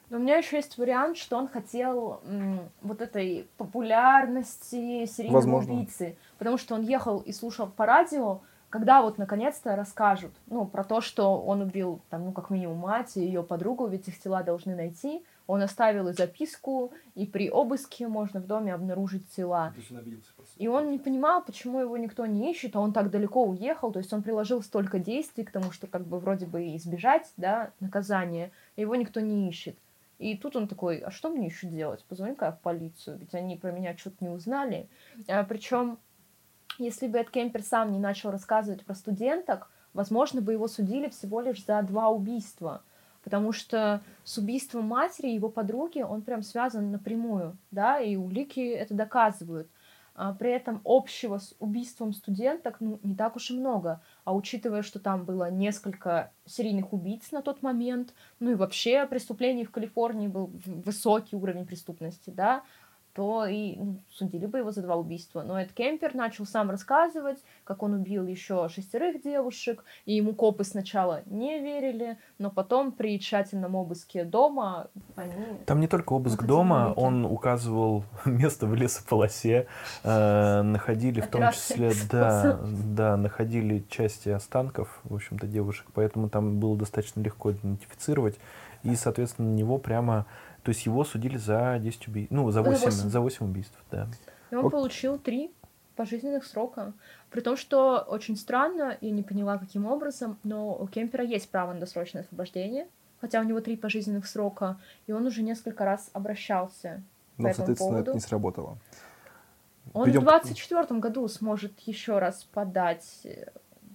но 0.10 0.18
у 0.18 0.20
меня 0.22 0.38
еще 0.38 0.58
есть 0.58 0.78
вариант, 0.78 1.18
что 1.18 1.38
он 1.38 1.48
хотел 1.48 2.22
м, 2.26 2.60
вот 2.82 3.02
этой 3.02 3.48
популярности 3.58 5.06
серийного 5.06 5.36
Возможно. 5.42 5.74
убийцы. 5.74 6.18
Потому 6.38 6.58
что 6.58 6.76
он 6.76 6.82
ехал 6.84 7.20
и 7.20 7.32
слушал 7.32 7.68
по 7.68 7.86
радио, 7.86 8.42
когда 8.70 9.02
вот 9.02 9.18
наконец-то 9.18 9.76
расскажут, 9.76 10.34
ну, 10.48 10.66
про 10.66 10.84
то, 10.84 11.00
что 11.00 11.42
он 11.42 11.62
убил, 11.62 12.02
там, 12.10 12.26
ну, 12.26 12.32
как 12.34 12.50
минимум 12.50 12.78
мать 12.80 13.16
и 13.16 13.22
ее 13.22 13.42
подругу, 13.42 13.88
ведь 13.88 14.08
их 14.08 14.20
тела 14.20 14.44
должны 14.44 14.76
найти. 14.76 15.24
Он 15.48 15.62
оставил 15.62 16.10
и 16.10 16.14
записку, 16.14 16.92
и 17.16 17.26
при 17.26 17.50
обыске 17.50 18.10
можно 18.10 18.42
в 18.42 18.48
доме 18.48 18.74
обнаружить 18.74 19.30
тела. 19.30 19.72
И 20.58 20.68
он 20.68 20.92
не 20.92 21.00
понимал, 21.00 21.42
почему 21.42 21.80
его 21.80 21.96
никто 21.96 22.26
не 22.26 22.52
ищет, 22.52 22.76
а 22.76 22.82
он 22.82 22.92
так 22.92 23.10
далеко 23.10 23.46
уехал, 23.46 23.94
то 23.94 24.00
есть 24.00 24.12
он 24.12 24.24
приложил 24.24 24.62
столько 24.62 25.00
действий 25.00 25.46
к 25.46 25.52
тому, 25.52 25.72
что 25.72 25.88
как 25.88 26.06
бы 26.06 26.20
вроде 26.20 26.46
бы 26.46 26.76
избежать, 26.76 27.32
да, 27.38 27.72
наказания, 27.80 28.52
его 28.76 28.96
никто 28.96 29.22
не 29.22 29.48
ищет. 29.48 29.78
И 30.20 30.36
тут 30.36 30.56
он 30.56 30.68
такой, 30.68 30.98
а 30.98 31.12
что 31.12 31.30
мне 31.30 31.46
еще 31.46 31.68
делать? 31.68 32.04
Позвони-ка 32.06 32.46
я 32.46 32.52
в 32.52 32.60
полицию, 32.60 33.20
ведь 33.20 33.36
они 33.36 33.56
про 33.56 33.72
меня 33.72 33.96
что-то 33.98 34.18
не 34.22 34.30
узнали. 34.30 34.90
А, 35.28 35.44
причем, 35.44 36.00
если 36.80 37.08
бы 37.08 37.20
Эд 37.20 37.30
Кемпер 37.30 37.62
сам 37.62 37.92
не 37.92 38.00
начал 38.00 38.32
рассказывать 38.32 38.84
про 38.84 38.96
студенток, 38.96 39.70
возможно, 39.94 40.42
бы 40.42 40.54
его 40.54 40.68
судили 40.68 41.10
всего 41.10 41.42
лишь 41.42 41.64
за 41.64 41.82
два 41.84 42.10
убийства. 42.10 42.84
Потому 43.24 43.52
что 43.52 44.02
с 44.24 44.38
убийством 44.38 44.86
матери 44.86 45.28
его 45.28 45.50
подруги 45.50 46.02
он 46.02 46.22
прям 46.22 46.44
связан 46.44 46.92
напрямую, 46.92 47.58
да, 47.72 48.00
и 48.00 48.16
улики 48.16 48.60
это 48.60 48.94
доказывают. 48.94 49.70
А 50.16 50.34
при 50.34 50.50
этом 50.52 50.82
общего 50.84 51.38
с 51.38 51.54
убийством 51.60 52.14
студенток 52.14 52.78
ну, 52.80 53.00
не 53.04 53.16
так 53.16 53.36
уж 53.36 53.52
и 53.52 53.54
много. 53.54 54.02
А 54.28 54.34
учитывая, 54.34 54.82
что 54.82 55.00
там 55.00 55.24
было 55.24 55.50
несколько 55.50 56.34
серийных 56.44 56.92
убийц 56.92 57.32
на 57.32 57.42
тот 57.42 57.62
момент, 57.62 58.14
ну 58.42 58.52
и 58.52 58.56
вообще 58.56 59.06
преступлений 59.06 59.64
в 59.64 59.72
Калифорнии 59.72 60.28
был 60.28 60.52
высокий 60.66 61.38
уровень 61.38 61.66
преступности, 61.66 62.30
да, 62.30 62.64
то 63.18 63.48
и 63.48 63.76
ну, 63.78 63.98
судили 64.12 64.46
бы 64.46 64.60
его 64.60 64.70
за 64.70 64.84
два 64.84 64.96
убийства. 64.96 65.42
Но 65.42 65.60
Эд 65.60 65.72
Кемпер 65.74 66.14
начал 66.14 66.46
сам 66.46 66.70
рассказывать, 66.70 67.40
как 67.64 67.82
он 67.82 67.96
убил 67.96 68.28
еще 68.28 68.70
шестерых 68.70 69.24
девушек, 69.24 69.84
и 70.06 70.14
ему 70.14 70.36
копы 70.36 70.64
сначала 70.64 71.24
не 71.26 71.60
верили, 71.60 72.20
но 72.38 72.52
потом 72.52 72.92
при 72.92 73.20
тщательном 73.20 73.74
обыске 73.74 74.24
дома 74.24 74.90
они... 75.16 75.34
Там 75.66 75.80
не 75.80 75.88
только 75.88 76.14
обыск 76.14 76.44
дома, 76.44 76.94
он 76.96 77.26
указывал 77.26 78.04
место 78.26 78.68
в 78.68 78.76
лесополосе, 78.76 79.66
э, 80.04 80.62
находили 80.62 81.20
в 81.20 81.28
том 81.28 81.52
числе, 81.52 81.94
да, 82.12 82.60
да, 82.62 83.18
находили 83.18 83.84
части 83.90 84.30
останков, 84.30 85.00
в 85.06 85.16
общем-то, 85.16 85.48
девушек, 85.48 85.88
поэтому 85.92 86.30
там 86.30 86.60
было 86.60 86.78
достаточно 86.78 87.22
легко 87.22 87.52
идентифицировать, 87.52 88.38
и, 88.84 88.96
соответственно, 88.96 89.50
на 89.50 89.56
него 89.56 89.80
прямо 89.80 90.28
то 90.68 90.72
есть 90.72 90.86
его 90.86 91.06
судили 91.06 91.38
за 91.38 91.80
10 91.80 92.10
убийств. 92.10 92.30
Ну, 92.30 92.52
за 92.52 92.62
8, 92.62 92.78
8. 92.78 92.92
За 93.10 93.22
8 93.22 93.46
убийств, 93.46 93.78
да. 93.90 94.10
И 94.52 94.56
он 94.56 94.64
вот. 94.64 94.72
получил 94.72 95.18
3 95.18 95.50
пожизненных 95.96 96.44
срока. 96.44 96.92
При 97.30 97.40
том, 97.40 97.56
что 97.56 98.00
очень 98.00 98.36
странно, 98.36 98.98
я 99.00 99.12
не 99.12 99.24
поняла, 99.24 99.60
каким 99.60 99.86
образом, 99.86 100.38
но 100.44 100.76
у 100.76 100.86
Кемпера 100.88 101.24
есть 101.24 101.50
право 101.50 101.72
на 101.72 101.80
досрочное 101.80 102.24
освобождение, 102.24 102.90
хотя 103.22 103.40
у 103.40 103.46
него 103.46 103.62
три 103.62 103.78
пожизненных 103.78 104.28
срока, 104.28 104.78
и 105.08 105.14
он 105.14 105.26
уже 105.26 105.42
несколько 105.42 105.86
раз 105.86 106.10
обращался 106.12 107.02
но, 107.38 107.48
по 107.48 107.54
соответственно, 107.54 107.92
поводу. 107.92 108.12
это 108.12 108.14
не 108.16 108.20
сработало. 108.20 108.78
Он 109.94 110.04
Придем... 110.04 110.20
в 110.20 110.24
24 110.26 111.00
году 111.00 111.26
сможет 111.30 111.80
еще 111.80 112.20
раз 112.20 112.44
подать 112.44 113.22
э, 113.24 113.52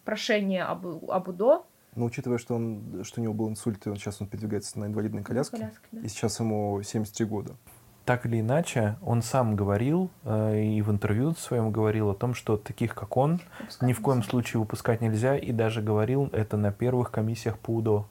прошение 0.07 0.65
об, 0.65 0.87
об 0.87 1.29
УДО, 1.29 1.67
но 1.95 2.07
учитывая, 2.07 2.39
что, 2.39 2.55
он, 2.55 3.03
что 3.05 3.21
у 3.21 3.25
него 3.25 3.35
был 3.35 3.49
инсульт, 3.49 3.87
и 3.87 3.91
он 3.91 3.97
сейчас 3.97 4.21
он 4.21 4.27
передвигается 4.27 4.79
на 4.79 4.87
инвалидной 4.87 5.23
коляске, 5.23 5.59
коляске 5.59 5.87
да. 5.93 6.01
и 6.01 6.09
сейчас 6.09 6.41
ему 6.41 6.83
73 6.83 7.27
года. 7.27 7.57
Так 8.05 8.27
или 8.27 8.41
иначе, 8.41 8.97
он 9.01 9.23
сам 9.23 9.55
говорил 9.55 10.11
э, 10.25 10.61
и 10.61 10.83
в 10.83 10.91
интервью 10.91 11.35
своем 11.35 11.71
говорил 11.71 12.11
о 12.11 12.15
том, 12.15 12.35
что 12.35 12.57
таких, 12.57 12.95
как 12.97 13.17
он, 13.17 13.41
выпускать 13.59 13.87
ни 13.87 13.93
в 13.93 14.01
коем 14.01 14.25
случае 14.25 14.59
выпускать 14.59 15.01
нельзя, 15.01 15.37
и 15.37 15.53
даже 15.53 15.83
говорил 15.83 16.29
это 16.33 16.57
на 16.57 16.73
первых 16.73 17.13
комиссиях 17.13 17.59
по 17.59 17.77
УДО. 17.77 18.07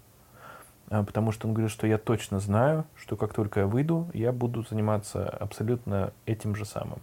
Э, 0.90 1.04
потому 1.04 1.34
что 1.34 1.48
он 1.48 1.54
говорит, 1.54 1.72
что 1.72 1.88
я 1.88 1.98
точно 1.98 2.40
знаю, 2.40 2.86
что 2.96 3.18
как 3.18 3.34
только 3.34 3.62
я 3.62 3.68
выйду, 3.68 4.10
я 4.14 4.32
буду 4.32 4.64
заниматься 4.64 5.28
абсолютно 5.28 6.14
этим 6.26 6.56
же 6.56 6.64
самым. 6.64 7.00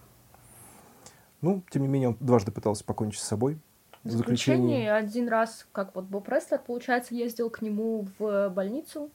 Ну, 1.41 1.63
тем 1.69 1.83
не 1.83 1.87
менее, 1.87 2.09
он 2.09 2.17
дважды 2.19 2.51
пытался 2.51 2.83
покончить 2.83 3.21
с 3.21 3.27
собой, 3.27 3.59
в 4.03 4.11
заключении 4.11 4.87
один 4.87 5.27
раз, 5.27 5.67
как 5.71 5.93
вот 5.95 6.05
Боб 6.05 6.27
Рестлер, 6.29 6.59
получается, 6.59 7.15
ездил 7.15 7.49
к 7.49 7.61
нему 7.61 8.07
в 8.17 8.49
больницу 8.49 9.09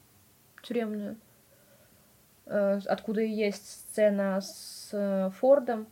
тюремную, 0.61 1.15
э, 2.45 2.79
откуда 2.85 3.21
и 3.21 3.29
есть 3.29 3.69
сцена 3.69 4.41
с 4.41 4.89
э, 4.91 5.31
Фордом. 5.39 5.87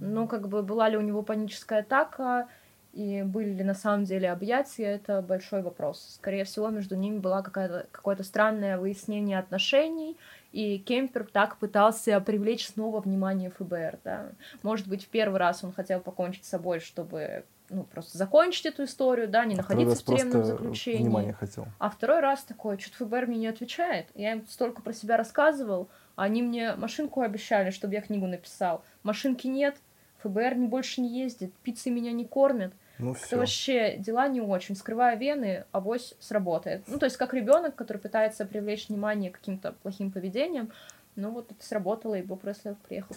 Ну, 0.00 0.28
как 0.28 0.48
бы 0.48 0.62
была 0.62 0.88
ли 0.88 0.96
у 0.96 1.00
него 1.00 1.22
паническая 1.22 1.80
атака, 1.80 2.48
и 2.92 3.22
были 3.22 3.50
ли 3.50 3.64
на 3.64 3.74
самом 3.74 4.04
деле 4.04 4.30
объятия, 4.30 4.84
это 4.84 5.22
большой 5.22 5.62
вопрос. 5.62 6.16
Скорее 6.16 6.44
всего, 6.44 6.68
между 6.70 6.96
ними 6.96 7.18
было 7.18 7.40
какое-то 7.40 8.24
странное 8.24 8.78
выяснение 8.78 9.38
отношений, 9.38 10.16
и 10.52 10.78
Кемпер 10.78 11.24
так 11.24 11.56
пытался 11.58 12.20
привлечь 12.20 12.66
снова 12.66 13.00
внимание 13.00 13.50
ФБР. 13.50 13.98
Да? 14.04 14.32
Может 14.62 14.88
быть, 14.88 15.04
в 15.04 15.08
первый 15.08 15.38
раз 15.38 15.62
он 15.62 15.72
хотел 15.72 16.00
покончить 16.00 16.44
с 16.44 16.48
собой, 16.48 16.80
чтобы 16.80 17.44
ну, 17.70 17.84
просто 17.84 18.18
закончить 18.18 18.66
эту 18.66 18.84
историю, 18.84 19.28
да, 19.28 19.44
не 19.44 19.54
а 19.54 19.58
находиться 19.58 19.96
в 19.96 20.04
тюремном 20.04 20.44
заключении. 20.44 21.02
Внимание 21.02 21.32
хотел. 21.32 21.66
А 21.78 21.88
второй 21.88 22.20
раз 22.20 22.42
такой, 22.42 22.78
что-то 22.78 23.04
ФБР 23.04 23.26
мне 23.26 23.38
не 23.38 23.46
отвечает. 23.46 24.08
Я 24.14 24.32
им 24.32 24.46
столько 24.48 24.82
про 24.82 24.92
себя 24.92 25.16
рассказывал, 25.16 25.88
а 26.16 26.24
они 26.24 26.42
мне 26.42 26.74
машинку 26.74 27.22
обещали, 27.22 27.70
чтобы 27.70 27.94
я 27.94 28.00
книгу 28.00 28.26
написал. 28.26 28.84
Машинки 29.02 29.46
нет, 29.46 29.76
ФБР 30.22 30.56
не 30.56 30.66
больше 30.66 31.00
не 31.00 31.22
ездит, 31.22 31.54
пиццы 31.62 31.90
меня 31.90 32.12
не 32.12 32.26
кормят. 32.26 32.72
Ну. 32.98 33.14
Это 33.14 33.38
вообще 33.38 33.96
дела 33.96 34.28
не 34.28 34.42
очень. 34.42 34.76
Скрывая 34.76 35.16
вены, 35.16 35.64
авось 35.72 36.14
сработает. 36.20 36.82
Ну, 36.86 36.98
то 36.98 37.06
есть, 37.06 37.16
как 37.16 37.32
ребенок, 37.32 37.74
который 37.74 37.96
пытается 37.96 38.44
привлечь 38.44 38.88
внимание 38.88 39.30
каким-то 39.30 39.72
плохим 39.82 40.12
поведением, 40.12 40.70
ну 41.16 41.30
вот 41.32 41.50
это 41.50 41.64
сработало, 41.64 42.14
и 42.14 42.22
Боб 42.22 42.44
Рестлер 42.44 42.76
приехал. 42.86 43.14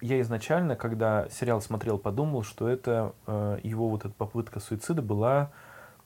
Я 0.00 0.20
изначально, 0.20 0.76
когда 0.76 1.28
сериал 1.30 1.60
смотрел, 1.60 1.98
подумал, 1.98 2.42
что 2.42 2.68
это 2.68 3.14
э, 3.26 3.58
его 3.62 3.88
вот 3.88 4.04
эта 4.04 4.14
попытка 4.14 4.60
суицида 4.60 5.02
была 5.02 5.50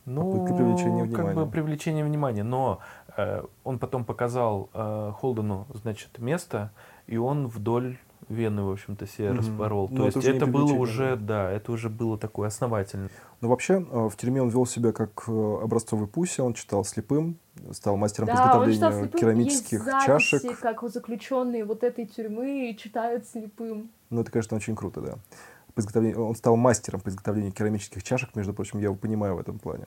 ну, 0.06 0.32
Попытка 0.32 0.54
привлечения 0.54 1.04
внимания. 1.04 1.34
как 1.34 1.34
бы 1.34 1.50
привлечение 1.50 2.04
внимания. 2.04 2.42
Но 2.42 2.80
э, 3.16 3.42
он 3.64 3.78
потом 3.78 4.04
показал 4.04 4.68
э, 4.74 5.12
Холдену, 5.16 5.66
значит, 5.72 6.18
место, 6.18 6.72
и 7.06 7.16
он 7.16 7.48
вдоль 7.48 7.96
вены, 8.28 8.62
в 8.62 8.72
общем-то, 8.72 9.06
себе 9.06 9.28
mm-hmm. 9.28 9.36
распорол. 9.36 9.88
Но 9.90 10.04
ну, 10.04 10.10
То 10.10 10.18
есть 10.18 10.28
это 10.28 10.46
было 10.46 10.72
уже, 10.72 11.16
да, 11.16 11.50
это 11.50 11.72
уже 11.72 11.88
было 11.88 12.18
такое 12.18 12.48
основательное. 12.48 13.10
Но 13.40 13.48
вообще 13.48 13.74
э, 13.74 14.08
в 14.08 14.16
тюрьме 14.16 14.42
он 14.42 14.48
вел 14.48 14.66
себя 14.66 14.92
как 14.92 15.24
э, 15.26 15.58
образцовый 15.62 16.06
пуся, 16.06 16.44
он 16.44 16.54
читал 16.54 16.84
слепым, 16.84 17.38
стал 17.72 17.96
мастером 17.96 18.26
да, 18.28 18.34
по 18.58 18.70
изготовлению 18.70 19.08
керамических 19.08 19.86
Есть 19.86 20.06
чашек. 20.06 20.58
как 20.60 20.82
заключенные 20.88 21.64
вот 21.64 21.82
этой 21.82 22.06
тюрьмы 22.06 22.76
читают 22.78 23.26
слепым. 23.26 23.90
Ну, 24.10 24.20
это, 24.20 24.30
конечно, 24.30 24.56
очень 24.56 24.76
круто, 24.76 25.00
да. 25.00 25.14
По 25.74 25.80
изготовлению, 25.80 26.24
он 26.24 26.36
стал 26.36 26.56
мастером 26.56 27.00
по 27.00 27.08
изготовлению 27.08 27.52
керамических 27.52 28.02
чашек, 28.02 28.36
между 28.36 28.54
прочим, 28.54 28.78
я 28.78 28.84
его 28.84 28.94
понимаю 28.94 29.34
в 29.34 29.40
этом 29.40 29.58
плане. 29.58 29.86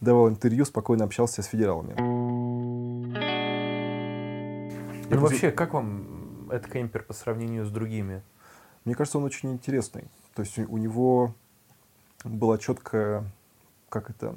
Давал 0.00 0.28
интервью, 0.28 0.64
спокойно 0.64 1.04
общался 1.04 1.42
с 1.42 1.46
федералами. 1.46 1.94
Ну, 5.10 5.20
вообще, 5.20 5.52
как 5.52 5.74
вам 5.74 6.50
этот 6.50 6.72
кемпер 6.72 7.02
по 7.04 7.12
сравнению 7.12 7.64
с 7.64 7.70
другими? 7.70 8.22
Мне 8.84 8.94
кажется, 8.94 9.18
он 9.18 9.24
очень 9.24 9.52
интересный. 9.52 10.04
То 10.34 10.42
есть 10.42 10.58
у 10.58 10.76
него 10.76 11.34
была 12.24 12.58
четкая, 12.58 13.24
как 13.88 14.10
это, 14.10 14.34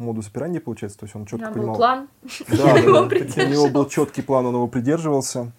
модус 0.00 0.28
операнди, 0.28 0.58
получается, 0.58 0.98
то 0.98 1.04
есть 1.04 1.14
он 1.14 1.26
четко 1.26 1.50
понимал... 1.50 1.68
Был 1.68 1.76
план. 1.76 2.08
Да, 2.48 2.74
да, 2.74 2.82
да. 2.82 3.44
у 3.44 3.48
него 3.48 3.68
был 3.68 3.88
четкий 3.88 4.22
план, 4.22 4.46
он 4.46 4.54
его 4.54 4.66
придерживался. 4.66 5.52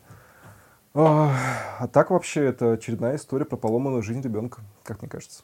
А, 0.94 1.34
а 1.80 1.88
так 1.88 2.12
вообще 2.12 2.46
это 2.46 2.74
очередная 2.74 3.16
история 3.16 3.46
про 3.46 3.56
поломанную 3.56 4.04
жизнь 4.04 4.22
ребенка, 4.22 4.62
как 4.84 5.02
мне 5.02 5.10
кажется. 5.10 5.44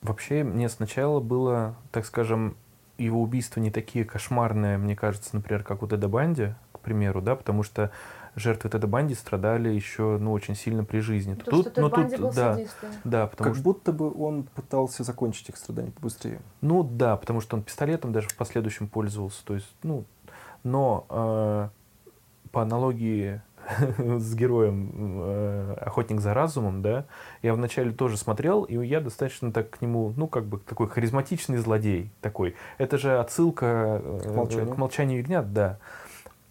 Вообще 0.00 0.44
мне 0.44 0.68
сначала 0.68 1.20
было, 1.20 1.76
так 1.90 2.06
скажем, 2.06 2.56
его 2.96 3.20
убийства 3.20 3.60
не 3.60 3.70
такие 3.70 4.04
кошмарные, 4.04 4.78
мне 4.78 4.96
кажется, 4.96 5.30
например, 5.34 5.62
как 5.62 5.82
у 5.82 5.88
Теда 5.88 6.08
Банди, 6.08 6.54
к 6.72 6.80
примеру, 6.80 7.20
да, 7.20 7.36
потому 7.36 7.62
что 7.62 7.90
жертвы 8.36 8.70
Теда 8.70 8.86
Банди 8.86 9.14
страдали 9.14 9.70
еще, 9.70 10.18
ну, 10.20 10.32
очень 10.32 10.54
сильно 10.54 10.84
при 10.84 11.00
жизни. 11.00 11.34
То, 11.34 11.50
тут, 11.50 11.68
что 11.72 11.80
ну, 11.80 11.90
тут, 11.90 12.18
был 12.18 12.32
да, 12.32 12.58
да, 13.04 13.26
потому 13.26 13.48
как 13.48 13.54
что... 13.54 13.64
будто 13.64 13.92
бы 13.92 14.12
он 14.12 14.44
пытался 14.44 15.02
закончить 15.02 15.48
их 15.48 15.56
страдания 15.56 15.90
побыстрее. 15.90 16.40
Ну 16.60 16.84
да, 16.84 17.16
потому 17.16 17.40
что 17.40 17.56
он 17.56 17.62
пистолетом 17.62 18.12
даже 18.12 18.28
в 18.28 18.36
последующем 18.36 18.88
пользовался, 18.88 19.44
то 19.44 19.54
есть, 19.54 19.74
ну, 19.82 20.04
но 20.62 21.06
э, 21.08 21.68
по 22.52 22.62
аналогии 22.62 23.40
с 23.98 24.34
героем 24.34 25.20
э, 25.22 25.74
«Охотник 25.80 26.20
за 26.20 26.34
разумом», 26.34 26.82
да, 26.82 27.06
я 27.42 27.54
вначале 27.54 27.90
тоже 27.90 28.16
смотрел, 28.16 28.64
и 28.64 28.84
я 28.84 29.00
достаточно 29.00 29.52
так 29.52 29.70
к 29.70 29.80
нему, 29.80 30.12
ну, 30.16 30.28
как 30.28 30.44
бы 30.44 30.58
такой 30.58 30.88
харизматичный 30.88 31.58
злодей 31.58 32.10
такой. 32.20 32.54
Это 32.78 32.98
же 32.98 33.18
отсылка 33.18 34.00
э, 34.02 34.20
к 34.24 34.34
молчанию, 34.34 34.74
к 34.74 34.76
молчанию 34.76 35.18
ягнят, 35.20 35.52
да. 35.52 35.78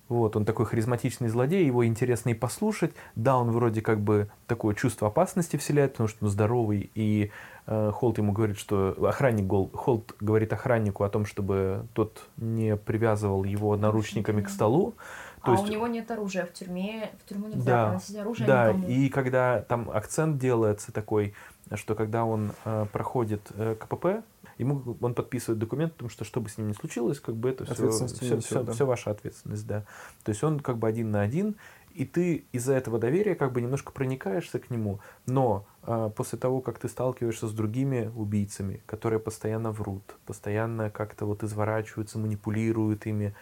Вот, 0.07 0.35
он 0.35 0.45
такой 0.45 0.67
харизматичный 0.67 1.29
злодей, 1.29 1.65
его 1.65 1.85
интересно 1.85 2.29
и 2.29 2.33
послушать. 2.35 2.93
Да, 3.15 3.37
он 3.37 3.51
вроде 3.51 3.81
как 3.81 3.99
бы 3.99 4.29
такое 4.45 4.75
чувство 4.75 5.07
опасности 5.07 5.57
вселяет, 5.57 5.93
потому 5.93 6.07
что 6.07 6.25
он 6.25 6.29
здоровый, 6.31 6.91
и 6.93 7.31
э, 7.65 7.91
Холт 7.91 8.19
ему 8.19 8.31
говорит, 8.31 8.59
что 8.59 8.95
охранник, 9.07 9.51
Холт 9.73 10.15
говорит 10.19 10.53
охраннику 10.53 11.03
о 11.03 11.09
том, 11.09 11.25
чтобы 11.25 11.87
тот 11.93 12.23
не 12.37 12.77
привязывал 12.77 13.43
его 13.43 13.75
наручниками 13.75 14.43
к 14.43 14.49
столу. 14.49 14.93
а 15.41 15.51
есть... 15.53 15.63
у 15.63 15.71
него 15.71 15.87
нет 15.87 16.09
оружия 16.11 16.45
в 16.45 16.53
тюрьме, 16.53 17.11
в 17.23 17.27
тюрьму 17.27 17.47
нельзя 17.47 17.63
да, 17.63 17.87
приносить 17.87 18.15
оружие 18.17 18.47
Да, 18.47 18.73
никому. 18.73 18.87
и 18.87 19.09
когда 19.09 19.61
там 19.61 19.89
акцент 19.89 20.37
делается 20.37 20.91
такой, 20.91 21.33
что 21.73 21.95
когда 21.95 22.25
он 22.25 22.51
э, 22.63 22.85
проходит 22.91 23.41
э, 23.55 23.75
КПП, 23.79 24.23
ему 24.57 24.97
он 25.01 25.13
подписывает 25.13 25.59
документ 25.59 25.93
о 25.95 25.99
том, 25.99 26.09
что 26.09 26.23
что 26.23 26.41
бы 26.41 26.49
с 26.49 26.57
ним 26.57 26.69
ни 26.69 26.73
случилось, 26.73 27.19
как 27.19 27.35
бы 27.35 27.49
это 27.49 27.65
все, 27.65 27.89
все, 27.89 28.07
все, 28.07 28.39
все, 28.39 28.63
да. 28.63 28.71
все 28.71 28.85
ваша 28.85 29.11
ответственность, 29.11 29.67
да. 29.67 29.85
То 30.23 30.29
есть 30.29 30.43
он 30.43 30.59
как 30.59 30.77
бы 30.77 30.87
один 30.87 31.11
на 31.11 31.21
один, 31.21 31.55
и 31.93 32.05
ты 32.05 32.45
из-за 32.51 32.73
этого 32.73 32.99
доверия 32.99 33.35
как 33.35 33.53
бы 33.53 33.61
немножко 33.61 33.91
проникаешься 33.91 34.59
к 34.59 34.69
нему, 34.69 34.99
но 35.25 35.65
э, 35.83 36.09
после 36.15 36.37
того, 36.37 36.61
как 36.61 36.77
ты 36.77 36.89
сталкиваешься 36.89 37.47
с 37.47 37.53
другими 37.53 38.11
убийцами, 38.15 38.81
которые 38.85 39.19
постоянно 39.19 39.71
врут, 39.71 40.17
постоянно 40.25 40.89
как-то 40.89 41.25
вот 41.25 41.43
изворачиваются, 41.43 42.19
манипулируют 42.19 43.05
ими, 43.05 43.33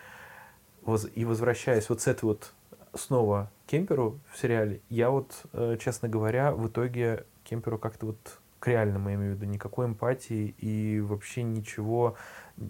воз, 0.83 1.07
и 1.15 1.25
возвращаясь 1.25 1.89
вот 1.89 2.01
с 2.01 2.07
этой 2.07 2.25
вот 2.25 2.53
снова 2.93 3.51
Кемперу 3.65 4.19
в 4.31 4.37
сериале, 4.37 4.81
я 4.89 5.09
вот, 5.09 5.33
э, 5.53 5.77
честно 5.79 6.07
говоря, 6.07 6.51
в 6.51 6.67
итоге 6.67 7.25
Кемперу 7.43 7.79
как-то 7.79 8.07
вот 8.07 8.39
к 8.63 8.67
реальному, 8.69 9.09
я 9.09 9.15
имею 9.15 9.33
в 9.33 9.35
виду, 9.35 9.45
никакой 9.45 9.87
эмпатии 9.87 10.55
и 10.57 11.01
вообще 11.01 11.43
ничего, 11.43 12.15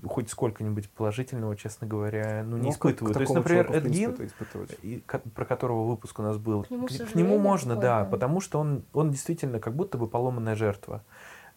хоть 0.07 0.27
сколько-нибудь 0.27 0.89
положительного, 0.89 1.55
честно 1.55 1.85
говоря, 1.85 2.43
ну, 2.43 2.57
не 2.57 2.63
ну, 2.63 2.69
испытываю. 2.71 3.13
То 3.13 3.19
есть, 3.19 3.31
например, 3.31 3.71
Эдгин, 3.71 4.17
и, 4.81 5.03
про 5.35 5.45
которого 5.45 5.85
выпуск 5.85 6.17
у 6.17 6.23
нас 6.23 6.37
был, 6.37 6.63
к 6.63 6.71
нему, 6.71 6.87
к, 6.87 6.91
к 6.91 7.13
нему 7.13 7.37
можно, 7.37 7.75
да, 7.75 8.05
потому 8.05 8.41
что 8.41 8.59
он, 8.59 8.81
он 8.91 9.11
действительно 9.11 9.59
как 9.59 9.75
будто 9.75 9.99
бы 9.99 10.07
поломанная 10.07 10.55
жертва. 10.55 11.03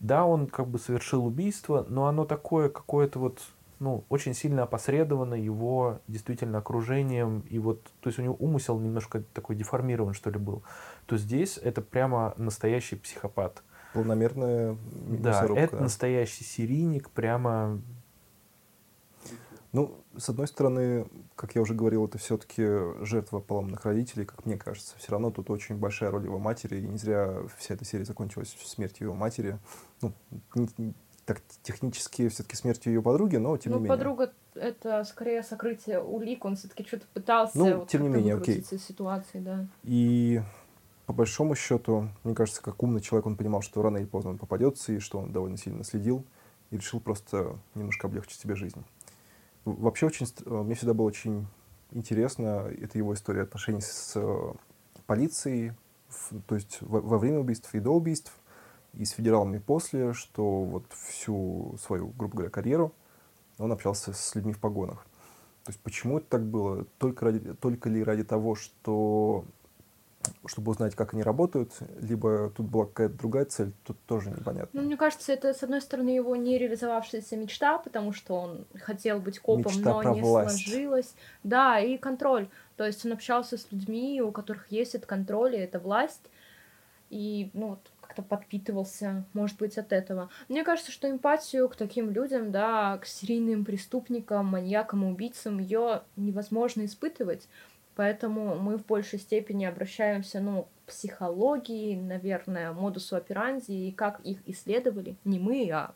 Да, 0.01 0.27
он 0.27 0.49
как 0.49 0.69
бы 0.69 0.79
совершил 0.79 1.25
убийство, 1.25 1.87
но 1.89 2.07
оно 2.07 2.27
такое 2.27 2.69
какое-то 2.69 3.19
вот 3.19 3.41
ну, 3.79 4.05
очень 4.11 4.35
сильно 4.35 4.65
опосредовано 4.65 5.33
его 5.33 6.01
действительно 6.09 6.59
окружением, 6.59 7.41
и 7.49 7.59
вот, 7.59 7.83
то 8.01 8.09
есть 8.09 8.19
у 8.19 8.23
него 8.23 8.37
умысел 8.39 8.79
немножко 8.79 9.23
такой 9.33 9.57
деформирован, 9.57 10.13
что 10.13 10.29
ли, 10.29 10.39
был, 10.39 10.63
то 11.07 11.17
здесь 11.17 11.57
это 11.57 11.81
прямо 11.81 12.35
настоящий 12.37 12.97
психопат. 12.97 13.63
Полномерная 13.97 14.77
Да, 15.09 15.45
это 15.57 15.77
да. 15.77 15.83
настоящий 15.83 16.45
серийник, 16.45 17.11
прямо... 17.11 17.81
Ну, 19.73 19.95
с 20.17 20.29
одной 20.31 20.47
стороны, 20.47 21.07
как 21.35 21.55
я 21.55 21.61
уже 21.61 21.75
говорил, 21.75 22.07
это 22.07 22.17
все-таки 22.17 22.65
жертва 23.05 23.41
поломанных 23.41 23.85
родителей, 23.85 24.25
как 24.25 24.47
мне 24.47 24.57
кажется. 24.57 24.95
Все 24.97 25.13
равно 25.13 25.31
тут 25.31 25.51
очень 25.51 25.77
большая 25.77 26.11
роль 26.11 26.25
его 26.25 26.39
матери, 26.39 26.79
и 26.79 26.87
не 26.87 26.97
зря 26.97 27.43
вся 27.59 27.75
эта 27.75 27.85
серия 27.85 28.07
закончилась 28.07 28.57
смертью 28.65 29.09
его 29.09 29.15
матери. 29.15 29.59
Ну, 30.01 30.15
так 31.27 31.43
технически 31.63 32.29
все-таки 32.29 32.57
смертью 32.57 32.95
ее 32.95 33.03
подруги, 33.03 33.37
но 33.37 33.57
тем 33.59 33.73
ну, 33.73 33.79
не 33.79 33.85
менее. 33.85 33.97
Ну, 33.97 33.99
подруга 33.99 34.33
это 34.55 35.05
скорее 35.05 35.43
сокрытие 35.43 36.01
улик, 36.01 36.45
он 36.45 36.57
все-таки 36.57 36.85
что-то 36.85 37.07
пытался 37.13 37.59
ну, 37.59 37.79
вот 37.79 37.89
тем 37.89 38.03
не 38.03 38.09
менее, 38.09 38.37
окей. 38.37 38.61
из 38.71 38.85
ситуации, 38.85 39.41
да. 39.41 39.67
И 39.83 40.41
по 41.07 41.13
большому 41.13 41.55
счету, 41.55 42.09
мне 42.25 42.35
кажется, 42.35 42.61
как 42.61 42.83
умный 42.83 43.01
человек, 43.01 43.27
он 43.27 43.37
понимал, 43.37 43.63
что 43.63 43.81
рано 43.81 43.99
или 43.99 44.07
поздно 44.07 44.31
он 44.31 44.39
попадется, 44.39 44.93
и 44.93 44.99
что 44.99 45.19
он 45.19 45.33
довольно 45.33 45.57
сильно 45.57 45.85
следил, 45.85 46.25
и 46.71 46.77
решил 46.77 47.01
просто 47.01 47.59
немножко 47.75 48.09
облегчить 48.09 48.41
себе 48.41 48.57
жизнь. 48.57 48.85
Вообще 49.65 50.07
очень, 50.07 50.27
мне 50.45 50.75
всегда 50.75 50.95
было 50.95 51.07
очень 51.07 51.47
интересно, 51.93 52.71
это 52.81 52.99
его 52.99 53.15
история 53.15 53.43
отношений 53.43 53.81
с 53.81 54.13
э, 54.17 54.53
полицией, 55.07 55.73
то 56.47 56.55
есть 56.55 56.79
во 56.81 57.19
время 57.19 57.41
убийств 57.41 57.73
и 57.75 57.81
до 57.81 57.91
убийств, 57.91 58.33
и 58.95 59.05
с 59.05 59.11
федералами 59.11 59.59
после, 59.59 60.13
что 60.13 60.63
вот 60.65 60.85
всю 60.93 61.77
свою, 61.81 62.09
грубо 62.09 62.37
говоря, 62.37 62.51
карьеру 62.51 62.93
он 63.59 63.73
общался 63.73 64.13
с 64.13 64.35
людьми 64.35 64.53
в 64.53 64.59
погонах. 64.59 65.07
То 65.65 65.71
есть 65.71 65.81
почему 65.81 66.19
это 66.19 66.29
так 66.29 66.47
было? 66.47 66.85
Только, 66.99 67.27
ради, 67.27 67.55
только 67.55 67.89
ли 67.91 68.03
ради 68.03 68.25
того, 68.25 68.55
что 68.55 69.45
чтобы 70.49 70.73
узнать, 70.73 70.95
как 70.95 71.15
они 71.15 71.23
работают, 71.23 71.73
либо 72.01 72.51
тут 72.51 72.67
была 72.67 72.87
какая-то 72.87 73.15
другая 73.15 73.45
цель, 73.45 73.73
тут 73.85 73.99
тоже 74.07 74.31
непонятно. 74.31 74.81
Ну, 74.81 74.87
мне 74.87 74.97
кажется, 74.97 75.33
это, 75.33 75.53
с 75.53 75.63
одной 75.63 75.81
стороны, 75.81 76.11
его 76.11 76.37
не 76.37 76.59
реализовавшаяся 76.59 77.37
мечта, 77.37 77.79
потому 77.79 78.13
что 78.13 78.35
он 78.35 78.67
хотел 78.79 79.19
быть 79.19 79.39
копом, 79.39 79.73
мечта 79.73 80.03
но 80.03 80.15
не 80.15 80.21
власть. 80.21 80.65
сложилось. 80.65 81.15
Да, 81.43 81.81
и 81.81 81.97
контроль. 81.97 82.49
То 82.77 82.85
есть 82.87 83.05
он 83.05 83.13
общался 83.13 83.57
с 83.57 83.71
людьми, 83.71 84.21
у 84.23 84.33
которых 84.33 84.71
есть 84.71 84.95
этот 84.95 85.07
контроль 85.09 85.55
и 85.55 85.59
эта 85.59 85.79
власть. 85.79 86.31
И, 87.09 87.51
ну, 87.55 87.69
вот, 87.69 87.91
как-то 88.01 88.23
подпитывался, 88.23 89.25
может 89.33 89.59
быть, 89.59 89.79
от 89.79 89.93
этого. 89.93 90.29
Мне 90.49 90.65
кажется, 90.65 90.91
что 90.91 91.09
эмпатию 91.09 91.69
к 91.69 91.77
таким 91.77 92.11
людям, 92.11 92.51
да, 92.51 92.99
к 92.99 93.07
серийным 93.07 93.65
преступникам, 93.65 94.47
маньякам, 94.47 95.05
убийцам, 95.05 95.59
ее 95.59 96.03
невозможно 96.17 96.85
испытывать. 96.85 97.49
Поэтому 97.97 98.57
мы 98.57 98.77
в 98.77 98.87
большей 98.87 99.19
степени 99.19 99.65
обращаемся, 99.65 100.41
ну, 100.41 100.69
к 100.85 100.91
психологии, 100.91 101.97
наверное, 101.97 102.73
модусу 102.73 103.17
операнди, 103.17 103.73
и 103.73 103.91
как 103.93 104.21
их 104.21 104.39
исследовали. 104.47 105.17
Не 105.25 105.39
мы, 105.39 105.69
а 105.73 105.95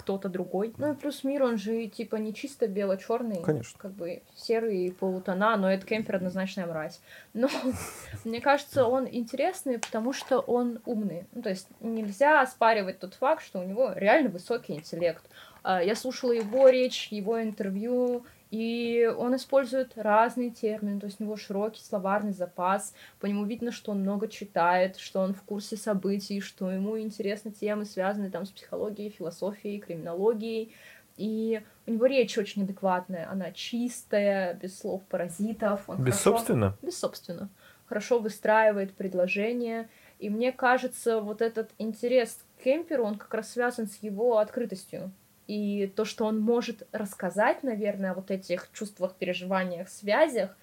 кто-то 0.00 0.28
другой. 0.28 0.72
Ну 0.78 0.92
и 0.92 0.96
плюс 0.96 1.24
мир, 1.24 1.42
он 1.42 1.58
же 1.58 1.86
типа 1.86 2.16
не 2.16 2.32
чисто 2.32 2.68
бело-черный. 2.68 3.42
Конечно. 3.42 3.78
Как 3.78 3.92
бы 3.92 4.22
серый 4.34 4.92
полутона, 4.92 5.56
но 5.56 5.70
это 5.70 5.86
кемпер 5.86 6.16
однозначная 6.16 6.66
мразь. 6.66 7.00
Но 7.34 7.48
мне 8.24 8.40
кажется, 8.40 8.86
он 8.86 9.08
интересный, 9.10 9.78
потому 9.78 10.12
что 10.12 10.38
он 10.40 10.80
умный. 10.86 11.26
Ну, 11.32 11.42
то 11.42 11.50
есть 11.50 11.68
нельзя 11.80 12.40
оспаривать 12.40 12.98
тот 12.98 13.14
факт, 13.14 13.42
что 13.44 13.60
у 13.60 13.64
него 13.64 13.92
реально 13.94 14.30
высокий 14.30 14.74
интеллект. 14.74 15.24
А, 15.62 15.82
я 15.82 15.94
слушала 15.94 16.32
его 16.32 16.68
речь, 16.68 17.08
его 17.08 17.42
интервью, 17.42 18.24
и 18.50 19.12
он 19.16 19.36
использует 19.36 19.92
разные 19.96 20.50
термины, 20.50 20.98
то 20.98 21.06
есть 21.06 21.20
у 21.20 21.24
него 21.24 21.36
широкий 21.36 21.82
словарный 21.82 22.32
запас, 22.32 22.94
по 23.20 23.26
нему 23.26 23.44
видно, 23.44 23.70
что 23.70 23.92
он 23.92 24.00
много 24.00 24.26
читает, 24.26 24.96
что 24.96 25.20
он 25.20 25.34
в 25.34 25.42
курсе 25.42 25.76
событий, 25.76 26.40
что 26.40 26.70
ему 26.70 26.98
интересны 26.98 27.52
темы, 27.52 27.84
связанные 27.84 28.30
там 28.30 28.44
с 28.44 28.50
психологией, 28.50 29.10
философией, 29.10 29.78
криминологией, 29.78 30.74
и 31.16 31.62
у 31.86 31.92
него 31.92 32.06
речь 32.06 32.38
очень 32.38 32.62
адекватная, 32.62 33.30
она 33.30 33.52
чистая, 33.52 34.54
без 34.54 34.78
слов 34.78 35.02
паразитов. 35.04 35.88
Он 35.88 35.98
без 35.98 36.14
хорошо, 36.14 36.38
собственно? 36.38 36.76
Без 36.82 36.98
собственно. 36.98 37.50
Хорошо 37.86 38.18
выстраивает 38.18 38.94
предложения, 38.94 39.88
и 40.18 40.30
мне 40.30 40.50
кажется, 40.50 41.20
вот 41.20 41.40
этот 41.42 41.70
интерес 41.78 42.38
к 42.58 42.64
Кемперу, 42.64 43.04
он 43.04 43.16
как 43.16 43.32
раз 43.34 43.52
связан 43.52 43.86
с 43.86 43.96
его 43.96 44.38
открытостью 44.38 45.12
и 45.50 45.88
то, 45.88 46.04
что 46.04 46.26
он 46.26 46.38
может 46.38 46.86
рассказать, 46.92 47.64
наверное, 47.64 48.12
о 48.12 48.14
вот 48.14 48.30
этих 48.30 48.68
чувствах, 48.72 49.16
переживаниях, 49.16 49.88
связях, 49.88 50.56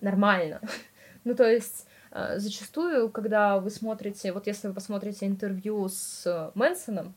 нормально. 0.00 0.60
ну, 1.24 1.36
то 1.36 1.48
есть 1.48 1.86
э, 2.10 2.40
зачастую, 2.40 3.10
когда 3.10 3.60
вы 3.60 3.70
смотрите, 3.70 4.32
вот 4.32 4.48
если 4.48 4.66
вы 4.66 4.74
посмотрите 4.74 5.26
интервью 5.26 5.88
с 5.88 6.50
Мэнсоном, 6.56 7.14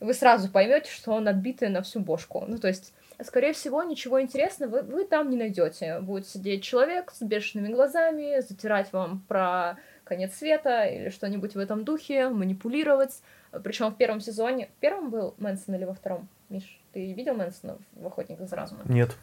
вы 0.00 0.14
сразу 0.14 0.50
поймете, 0.50 0.90
что 0.90 1.12
он 1.12 1.28
отбитый 1.28 1.68
на 1.68 1.82
всю 1.82 2.00
бошку. 2.00 2.44
Ну, 2.48 2.56
то 2.56 2.68
есть, 2.68 2.94
скорее 3.22 3.52
всего, 3.52 3.82
ничего 3.82 4.22
интересного 4.22 4.80
вы, 4.80 4.82
вы 4.82 5.04
там 5.04 5.28
не 5.28 5.36
найдете. 5.36 6.00
Будет 6.00 6.26
сидеть 6.26 6.62
человек 6.62 7.12
с 7.14 7.20
бешеными 7.20 7.68
глазами, 7.68 8.40
затирать 8.40 8.90
вам 8.94 9.22
про 9.28 9.76
конец 10.04 10.36
света 10.36 10.84
или 10.84 11.10
что-нибудь 11.10 11.54
в 11.54 11.58
этом 11.58 11.84
духе, 11.84 12.30
манипулировать. 12.30 13.20
Причем 13.62 13.90
в 13.90 13.96
первом 13.96 14.20
сезоне... 14.20 14.66
В 14.66 14.80
первом 14.80 15.10
был 15.10 15.34
Мэнсон 15.38 15.74
или 15.74 15.84
во 15.84 15.94
втором? 15.94 16.28
Миш, 16.48 16.80
ты 16.92 17.12
видел 17.12 17.34
Мэнсона 17.34 17.78
в 17.92 18.06
«Охотниках 18.06 18.48
за 18.48 18.56
разумом»? 18.56 18.84
Нет. 18.88 19.16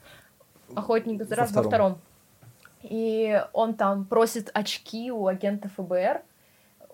«Охотник 0.75 1.23
за 1.23 1.35
разумом» 1.35 1.63
во 1.63 1.69
втором. 1.69 2.01
И 2.83 3.43
он 3.53 3.75
там 3.75 4.05
просит 4.05 4.49
очки 4.53 5.11
у 5.11 5.27
агента 5.27 5.69
ФБР, 5.69 6.21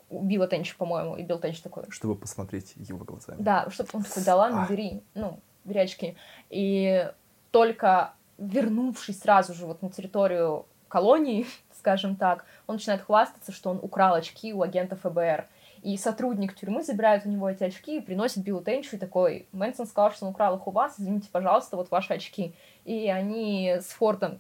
у 0.10 0.24
Билла 0.24 0.48
Тенча, 0.48 0.76
по-моему, 0.78 1.16
и 1.16 1.24
Билл 1.24 1.40
Тенч 1.40 1.62
такой. 1.62 1.84
Чтобы 1.90 2.16
посмотреть 2.16 2.74
его 2.76 3.04
глазами. 3.04 3.42
Да, 3.42 3.70
чтобы 3.70 3.90
он 3.94 4.04
такой, 4.04 4.24
да 4.24 4.36
ладно, 4.36 4.66
бери, 4.70 5.04
ну, 5.14 5.40
бери 5.66 5.82
очки. 5.82 6.18
И 6.50 7.12
только 7.52 8.14
вернувшись 8.38 9.20
сразу 9.20 9.54
же 9.54 9.66
вот 9.66 9.82
на 9.82 9.90
территорию 9.90 10.66
колонии, 10.88 11.46
скажем 11.78 12.16
так, 12.16 12.46
он 12.68 12.76
начинает 12.76 13.02
хвастаться, 13.02 13.52
что 13.52 13.70
он 13.70 13.80
украл 13.82 14.16
очки 14.16 14.54
у 14.54 14.62
агента 14.62 14.96
ФБР. 14.96 15.48
И 15.82 15.98
сотрудник 15.98 16.56
тюрьмы 16.56 16.84
забирает 16.84 17.26
у 17.26 17.30
него 17.30 17.50
эти 17.50 17.64
очки 17.64 17.98
и 17.98 18.02
приносит 18.02 18.44
Биллу 18.44 18.62
Тенчу 18.62 18.96
и 18.96 19.00
такой, 19.00 19.48
Мэнсон 19.52 19.86
сказал, 19.88 20.12
что 20.12 20.26
он 20.26 20.32
украл 20.32 20.58
их 20.58 20.68
у 20.68 20.72
вас, 20.72 20.96
извините, 21.00 21.30
пожалуйста, 21.32 21.78
вот 21.78 21.92
ваши 21.92 22.14
очки. 22.14 22.54
И 22.86 23.10
они 23.10 23.76
с 23.80 23.88
Фортом 23.88 24.40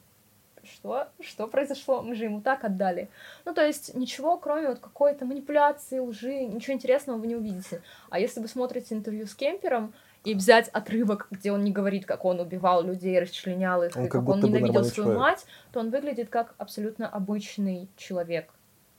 что? 0.67 1.07
Что 1.21 1.47
произошло? 1.47 2.01
Мы 2.01 2.15
же 2.15 2.25
ему 2.25 2.41
так 2.41 2.63
отдали. 2.63 3.09
Ну, 3.45 3.53
то 3.53 3.65
есть 3.65 3.95
ничего, 3.95 4.37
кроме 4.37 4.69
вот 4.69 4.79
какой-то 4.79 5.25
манипуляции, 5.25 5.99
лжи, 5.99 6.45
ничего 6.45 6.73
интересного 6.73 7.17
вы 7.17 7.27
не 7.27 7.35
увидите. 7.35 7.81
А 8.09 8.19
если 8.19 8.41
вы 8.41 8.47
смотрите 8.47 8.93
интервью 8.93 9.27
с 9.27 9.35
Кемпером, 9.35 9.93
и 10.23 10.33
взять 10.33 10.67
отрывок, 10.69 11.27
где 11.31 11.53
он 11.53 11.63
не 11.63 11.71
говорит, 11.71 12.05
как 12.05 12.25
он 12.25 12.41
убивал 12.41 12.83
людей, 12.83 13.17
расчленял 13.17 13.81
их, 13.83 13.95
он 13.95 14.05
и 14.05 14.09
как, 14.09 14.25
как 14.25 14.29
он 14.29 14.41
ненавидел 14.41 14.83
свою 14.83 15.11
человек. 15.11 15.19
мать, 15.19 15.45
то 15.71 15.79
он 15.79 15.89
выглядит 15.89 16.27
как 16.29 16.53
абсолютно 16.57 17.07
обычный 17.07 17.87
человек. 17.95 18.49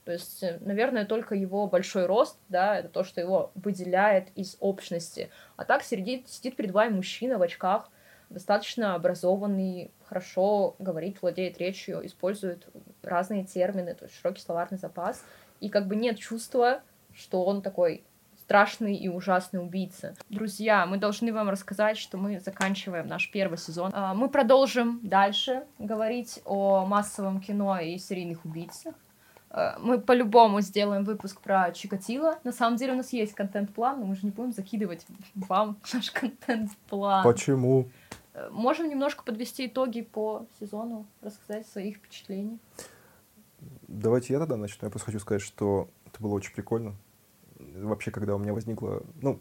То 0.09 0.13
есть, 0.13 0.41
э, 0.41 0.57
наверное, 0.61 1.05
только 1.05 1.35
его 1.35 1.67
большой 1.67 2.07
рост, 2.07 2.39
да, 2.49 2.79
это 2.79 2.89
то, 2.89 3.03
что 3.03 3.21
его 3.21 3.51
выделяет 3.53 4.29
из 4.33 4.57
общности. 4.59 5.29
А 5.55 5.65
так 5.65 5.83
сидит, 5.83 6.27
сидит 6.27 6.55
перед 6.55 6.71
вами 6.71 6.95
мужчина 6.95 7.37
в 7.37 7.43
очках, 7.43 7.91
достаточно 8.31 8.95
образованный, 8.95 9.91
хорошо 10.05 10.75
говорит, 10.79 11.21
владеет 11.21 11.59
речью, 11.59 12.03
использует 12.03 12.67
разные 13.03 13.45
термины, 13.45 13.93
то 13.93 14.05
есть 14.05 14.15
широкий 14.19 14.41
словарный 14.41 14.79
запас. 14.79 15.23
И 15.59 15.69
как 15.69 15.85
бы 15.85 15.95
нет 15.95 16.17
чувства, 16.17 16.81
что 17.13 17.45
он 17.45 17.61
такой 17.61 18.03
страшный 18.35 18.95
и 18.95 19.09
ужасный 19.09 19.61
убийца. 19.61 20.15
Друзья, 20.27 20.87
мы 20.87 20.97
должны 20.97 21.31
вам 21.31 21.49
рассказать, 21.49 21.99
что 21.99 22.17
мы 22.17 22.39
заканчиваем 22.39 23.05
наш 23.05 23.29
первый 23.29 23.59
сезон. 23.59 23.91
А, 23.93 24.15
мы 24.15 24.27
продолжим 24.27 25.01
дальше 25.03 25.65
говорить 25.77 26.41
о 26.45 26.83
массовом 26.87 27.41
кино 27.41 27.77
и 27.77 27.99
серийных 27.99 28.43
убийцах. 28.43 28.95
А, 29.49 29.77
мы 29.79 29.99
по-любому 29.99 30.61
сделаем 30.61 31.03
выпуск 31.03 31.41
про 31.41 31.71
Чикатило. 31.71 32.39
На 32.43 32.51
самом 32.51 32.77
деле 32.77 32.93
у 32.93 32.97
нас 32.97 33.13
есть 33.13 33.33
контент-план, 33.33 33.99
но 33.99 34.05
мы 34.05 34.15
же 34.15 34.25
не 34.25 34.31
будем 34.31 34.53
закидывать 34.53 35.05
вам 35.35 35.77
наш 35.93 36.11
контент-план. 36.11 37.23
Почему? 37.23 37.89
Э, 38.33 38.49
можем 38.51 38.89
немножко 38.89 39.23
подвести 39.23 39.67
итоги 39.67 40.01
по 40.01 40.45
сезону, 40.59 41.05
рассказать 41.21 41.67
своих 41.67 41.97
впечатлений. 41.97 42.59
Давайте 43.87 44.33
я 44.33 44.39
тогда 44.39 44.55
начну. 44.55 44.85
Я 44.85 44.89
просто 44.91 45.07
хочу 45.07 45.19
сказать, 45.19 45.41
что 45.41 45.89
это 46.05 46.21
было 46.21 46.33
очень 46.33 46.53
прикольно 46.53 46.95
вообще, 47.59 48.11
когда 48.11 48.35
у 48.35 48.39
меня 48.39 48.53
возникла, 48.53 49.03
ну, 49.21 49.39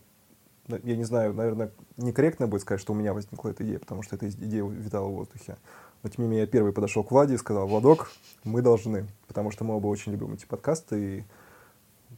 я 0.68 0.96
не 0.96 1.04
знаю, 1.04 1.32
наверное, 1.34 1.70
некорректно 1.96 2.46
будет 2.46 2.62
сказать, 2.62 2.80
что 2.80 2.92
у 2.92 2.96
меня 2.96 3.14
возникла 3.14 3.50
эта 3.50 3.64
идея, 3.64 3.78
потому 3.78 4.02
что 4.02 4.16
эта 4.16 4.28
идея 4.28 4.64
витала 4.64 5.08
в 5.08 5.12
воздухе. 5.14 5.56
Но 6.02 6.10
тем 6.10 6.24
не 6.24 6.30
менее, 6.30 6.42
я 6.42 6.46
первый 6.46 6.72
подошел 6.72 7.02
к 7.02 7.10
Владе 7.10 7.34
и 7.34 7.38
сказал, 7.38 7.66
Владок, 7.66 8.10
мы 8.44 8.62
должны, 8.62 9.06
потому 9.26 9.50
что 9.50 9.64
мы 9.64 9.76
оба 9.76 9.88
очень 9.88 10.12
любим 10.12 10.34
эти 10.34 10.46
подкасты 10.46 11.18
и 11.18 11.24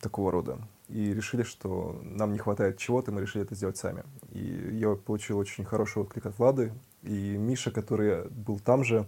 такого 0.00 0.30
рода. 0.30 0.58
И 0.88 1.14
решили, 1.14 1.42
что 1.42 2.00
нам 2.02 2.32
не 2.32 2.38
хватает 2.38 2.78
чего-то, 2.78 3.12
мы 3.12 3.20
решили 3.20 3.44
это 3.44 3.54
сделать 3.54 3.76
сами. 3.76 4.02
И 4.32 4.40
я 4.72 4.94
получил 4.94 5.38
очень 5.38 5.64
хороший 5.64 6.02
отклик 6.02 6.26
от 6.26 6.38
Влады. 6.38 6.72
И 7.02 7.36
Миша, 7.36 7.70
который 7.70 8.28
был 8.28 8.58
там 8.58 8.84
же, 8.84 9.06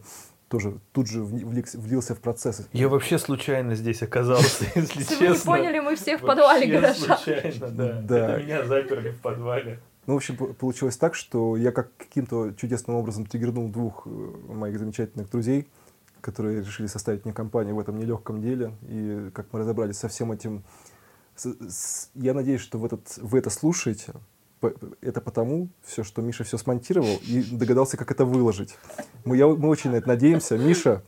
тоже 0.48 0.78
тут 0.92 1.08
же 1.08 1.22
влился 1.22 2.14
в 2.14 2.20
процесс. 2.20 2.68
Я 2.72 2.88
вообще 2.88 3.18
случайно 3.18 3.74
здесь 3.74 4.02
оказался, 4.02 4.64
если 4.74 5.00
честно. 5.00 5.24
Если 5.24 5.26
вы 5.26 5.34
не 5.34 5.44
поняли, 5.44 5.78
мы 5.80 5.96
все 5.96 6.18
в 6.18 6.20
подвале 6.20 6.66
гаража. 6.66 7.16
случайно, 7.16 7.68
да. 7.68 8.36
Это 8.36 8.42
меня 8.42 8.64
заперли 8.64 9.10
в 9.10 9.20
подвале. 9.20 9.80
Ну, 10.06 10.14
в 10.14 10.16
общем, 10.16 10.36
получилось 10.36 10.96
так, 10.96 11.14
что 11.14 11.56
я 11.56 11.70
как 11.70 11.96
каким-то 11.96 12.52
чудесным 12.56 12.96
образом 12.96 13.24
триггернул 13.24 13.68
двух 13.68 14.06
э, 14.06 14.10
моих 14.10 14.78
замечательных 14.78 15.30
друзей, 15.30 15.68
которые 16.20 16.60
решили 16.60 16.88
составить 16.88 17.24
мне 17.24 17.32
компанию 17.32 17.76
в 17.76 17.80
этом 17.80 17.98
нелегком 17.98 18.42
деле. 18.42 18.74
И 18.88 19.30
как 19.32 19.52
мы 19.52 19.60
разобрались 19.60 19.98
со 19.98 20.08
всем 20.08 20.32
этим, 20.32 20.64
я 22.14 22.34
надеюсь, 22.34 22.60
что 22.60 22.78
в 22.78 22.84
этот, 22.84 23.16
вы 23.18 23.38
это 23.38 23.50
слушаете, 23.50 24.14
это 25.00 25.20
потому, 25.20 25.68
все, 25.82 26.04
что 26.04 26.20
Миша 26.22 26.44
все 26.44 26.58
смонтировал 26.58 27.20
и 27.26 27.42
догадался, 27.42 27.96
как 27.96 28.10
это 28.10 28.24
выложить. 28.24 28.76
Мы, 29.24 29.36
я, 29.36 29.46
мы 29.46 29.68
очень 29.68 29.90
на 29.90 29.96
это 29.96 30.08
надеемся. 30.08 30.58
Миша, 30.58 31.02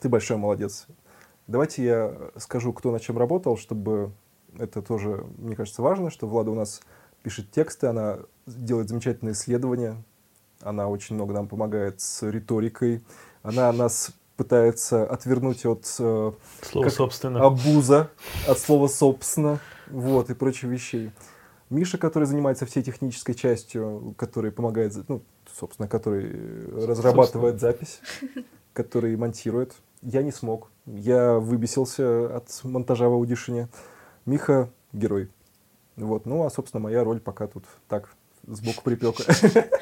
ты 0.00 0.08
большой 0.08 0.36
молодец. 0.36 0.86
Давайте 1.46 1.84
я 1.84 2.30
скажу, 2.36 2.72
кто 2.72 2.90
над 2.90 3.02
чем 3.02 3.18
работал, 3.18 3.56
чтобы 3.56 4.12
это 4.58 4.82
тоже, 4.82 5.26
мне 5.38 5.56
кажется, 5.56 5.82
важно, 5.82 6.10
что 6.10 6.26
Влада 6.26 6.50
у 6.50 6.54
нас 6.54 6.80
пишет 7.24 7.50
тексты, 7.50 7.88
она 7.88 8.18
делает 8.46 8.88
замечательные 8.88 9.32
исследования, 9.32 9.96
она 10.60 10.88
очень 10.88 11.16
много 11.16 11.32
нам 11.32 11.48
помогает 11.48 12.00
с 12.00 12.22
риторикой, 12.22 13.02
она 13.42 13.72
нас 13.72 14.12
пытается 14.36 15.04
отвернуть 15.06 15.64
от 15.64 15.84
э, 15.98 16.32
слова 16.62 16.88
собственно. 16.90 17.44
абуза, 17.44 18.10
от 18.46 18.58
слова 18.58 18.88
собственно, 18.88 19.58
вот, 19.88 20.30
и 20.30 20.34
прочих 20.34 20.64
вещей. 20.64 21.10
Миша, 21.70 21.96
который 21.96 22.24
занимается 22.24 22.66
всей 22.66 22.82
технической 22.82 23.34
частью, 23.34 24.14
который 24.18 24.52
помогает, 24.52 24.92
ну, 25.08 25.22
собственно, 25.58 25.88
который 25.88 26.86
разрабатывает 26.86 27.58
запись, 27.58 28.00
который 28.74 29.16
монтирует. 29.16 29.74
Я 30.02 30.22
не 30.22 30.30
смог. 30.30 30.70
Я 30.84 31.38
выбесился 31.38 32.36
от 32.36 32.60
монтажа 32.64 33.08
в 33.08 33.12
аудишине. 33.12 33.68
Миха— 34.26 34.68
герой. 34.92 35.30
Вот. 35.96 36.26
Ну, 36.26 36.44
а, 36.44 36.50
собственно, 36.50 36.80
моя 36.80 37.04
роль 37.04 37.20
пока 37.20 37.46
тут 37.46 37.64
так, 37.88 38.14
сбоку 38.46 38.82
припека. 38.82 39.24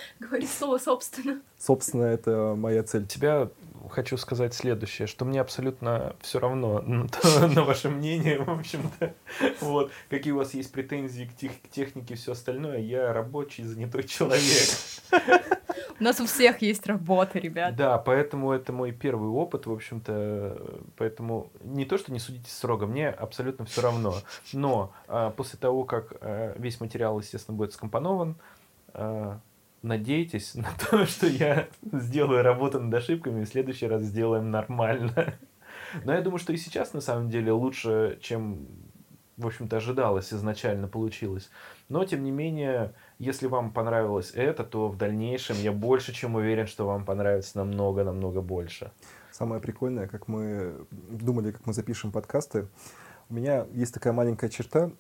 Говори 0.21 0.47
слово 0.47 0.79
«собственно». 0.79 1.41
Собственно, 1.59 2.05
это 2.05 2.55
моя 2.57 2.83
цель. 2.83 3.07
Тебя 3.07 3.51
хочу 3.91 4.17
сказать 4.17 4.55
следующее, 4.55 5.07
что 5.07 5.25
мне 5.25 5.41
абсолютно 5.41 6.17
все 6.21 6.39
равно 6.39 6.81
на 6.83 7.65
ваше 7.65 7.89
мнение, 7.89 8.39
в 8.39 8.51
общем-то. 8.51 9.15
Вот. 9.61 9.91
Какие 10.09 10.33
у 10.33 10.39
вас 10.39 10.55
есть 10.55 10.73
претензии 10.73 11.25
к, 11.25 11.37
тех, 11.37 11.53
к 11.61 11.69
технике 11.69 12.15
и 12.15 12.17
все 12.17 12.33
остальное, 12.33 12.79
я 12.79 13.13
рабочий, 13.13 13.65
занятой 13.65 14.05
человек. 14.05 14.69
У 16.03 16.05
нас 16.05 16.19
у 16.19 16.27
всех 16.27 16.61
есть 16.63 16.85
работа, 16.89 17.39
ребят. 17.39 17.77
Да, 17.77 17.97
поэтому 17.97 18.51
это 18.51 18.73
мой 18.73 18.91
первый 18.91 19.31
опыт, 19.31 19.67
в 19.67 19.73
общем-то. 19.73 20.81
Поэтому 20.97 21.53
не 21.63 21.85
то, 21.85 21.97
что 21.97 22.11
не 22.11 22.19
судите 22.19 22.51
строго, 22.51 22.89
мне 22.89 23.09
абсолютно 23.09 23.67
все 23.67 23.83
равно. 23.83 24.17
Но 24.53 24.93
а, 25.07 25.31
после 25.31 25.61
того, 25.61 25.85
как 25.85 26.15
а, 26.21 26.59
весь 26.59 26.81
материал, 26.81 27.21
естественно, 27.21 27.57
будет 27.57 27.73
скомпонован, 27.73 28.35
а, 28.89 29.39
надейтесь 29.83 30.57
на 30.57 30.71
то, 30.91 31.07
что 31.07 31.29
я 31.29 31.69
сделаю 31.93 32.43
работу 32.43 32.81
над 32.81 32.93
ошибками, 32.93 33.43
и 33.43 33.45
в 33.45 33.49
следующий 33.49 33.87
раз 33.87 34.03
сделаем 34.03 34.51
нормально. 34.51 35.35
Но 36.03 36.13
я 36.13 36.21
думаю, 36.21 36.41
что 36.41 36.53
и 36.53 36.57
сейчас 36.57 36.95
на 36.95 37.01
самом 37.01 37.31
деле 37.31 37.53
лучше, 37.53 38.19
чем, 38.21 38.67
в 39.37 39.47
общем-то, 39.47 39.77
ожидалось 39.77 40.33
изначально 40.33 40.89
получилось. 40.89 41.49
Но, 41.89 42.05
тем 42.05 42.25
не 42.25 42.33
менее, 42.33 42.93
если 43.23 43.47
вам 43.47 43.73
понравилось 43.73 44.33
это, 44.35 44.65
то 44.65 44.89
в 44.89 44.97
дальнейшем 44.97 45.57
я 45.59 45.71
больше 45.71 46.13
чем 46.13 46.35
уверен, 46.35 46.67
что 46.67 46.87
вам 46.87 47.05
понравится 47.05 47.59
намного-намного 47.59 48.41
больше. 48.41 48.91
Самое 49.31 49.61
прикольное, 49.61 50.09
как 50.09 50.27
мы 50.27 50.87
думали, 50.91 51.53
как 51.53 51.65
мы 51.65 51.73
запишем 51.73 52.11
подкасты, 52.11 52.67
у 53.31 53.35
меня 53.35 53.67
есть 53.73 53.95
такая 53.95 54.13
маленькая 54.13 54.51
черта 54.51 54.91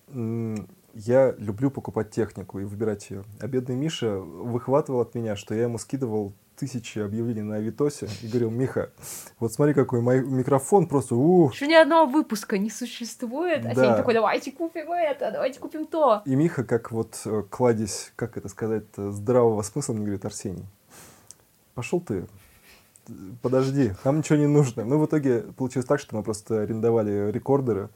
я 0.94 1.34
люблю 1.38 1.70
покупать 1.70 2.10
технику 2.10 2.58
и 2.58 2.64
выбирать 2.64 3.10
ее. 3.10 3.24
А 3.40 3.46
бедный 3.46 3.76
Миша 3.76 4.18
выхватывал 4.18 5.00
от 5.00 5.14
меня, 5.14 5.36
что 5.36 5.54
я 5.54 5.62
ему 5.62 5.78
скидывал 5.78 6.34
тысячи 6.62 7.00
объявлений 7.00 7.42
на 7.42 7.56
Авитосе 7.56 8.08
и 8.22 8.28
говорил, 8.28 8.48
Миха, 8.48 8.90
вот 9.40 9.52
смотри, 9.52 9.74
какой 9.74 10.00
мой 10.00 10.24
микрофон 10.24 10.86
просто... 10.86 11.16
Ух. 11.16 11.52
Что 11.52 11.66
ни 11.66 11.74
одного 11.74 12.08
выпуска 12.08 12.56
не 12.56 12.70
существует, 12.70 13.66
а 13.66 13.74
да. 13.74 13.96
такой, 13.96 14.14
давайте 14.14 14.52
купим 14.52 14.92
это, 14.92 15.32
давайте 15.32 15.58
купим 15.58 15.86
то. 15.86 16.22
И 16.24 16.36
Миха, 16.36 16.62
как 16.62 16.92
вот 16.92 17.20
э, 17.24 17.42
кладезь, 17.50 18.12
как 18.14 18.36
это 18.36 18.48
сказать, 18.48 18.84
здравого 18.96 19.62
смысла, 19.62 19.94
мне 19.94 20.04
говорит, 20.04 20.24
Арсений, 20.24 20.64
пошел 21.74 22.00
ты, 22.00 22.26
подожди, 23.42 23.94
нам 24.04 24.18
ничего 24.18 24.38
не 24.38 24.46
нужно. 24.46 24.84
Ну, 24.84 25.00
в 25.00 25.06
итоге 25.06 25.40
получилось 25.40 25.86
так, 25.86 25.98
что 25.98 26.14
мы 26.14 26.22
просто 26.22 26.60
арендовали 26.60 27.32
рекордеры, 27.32 27.88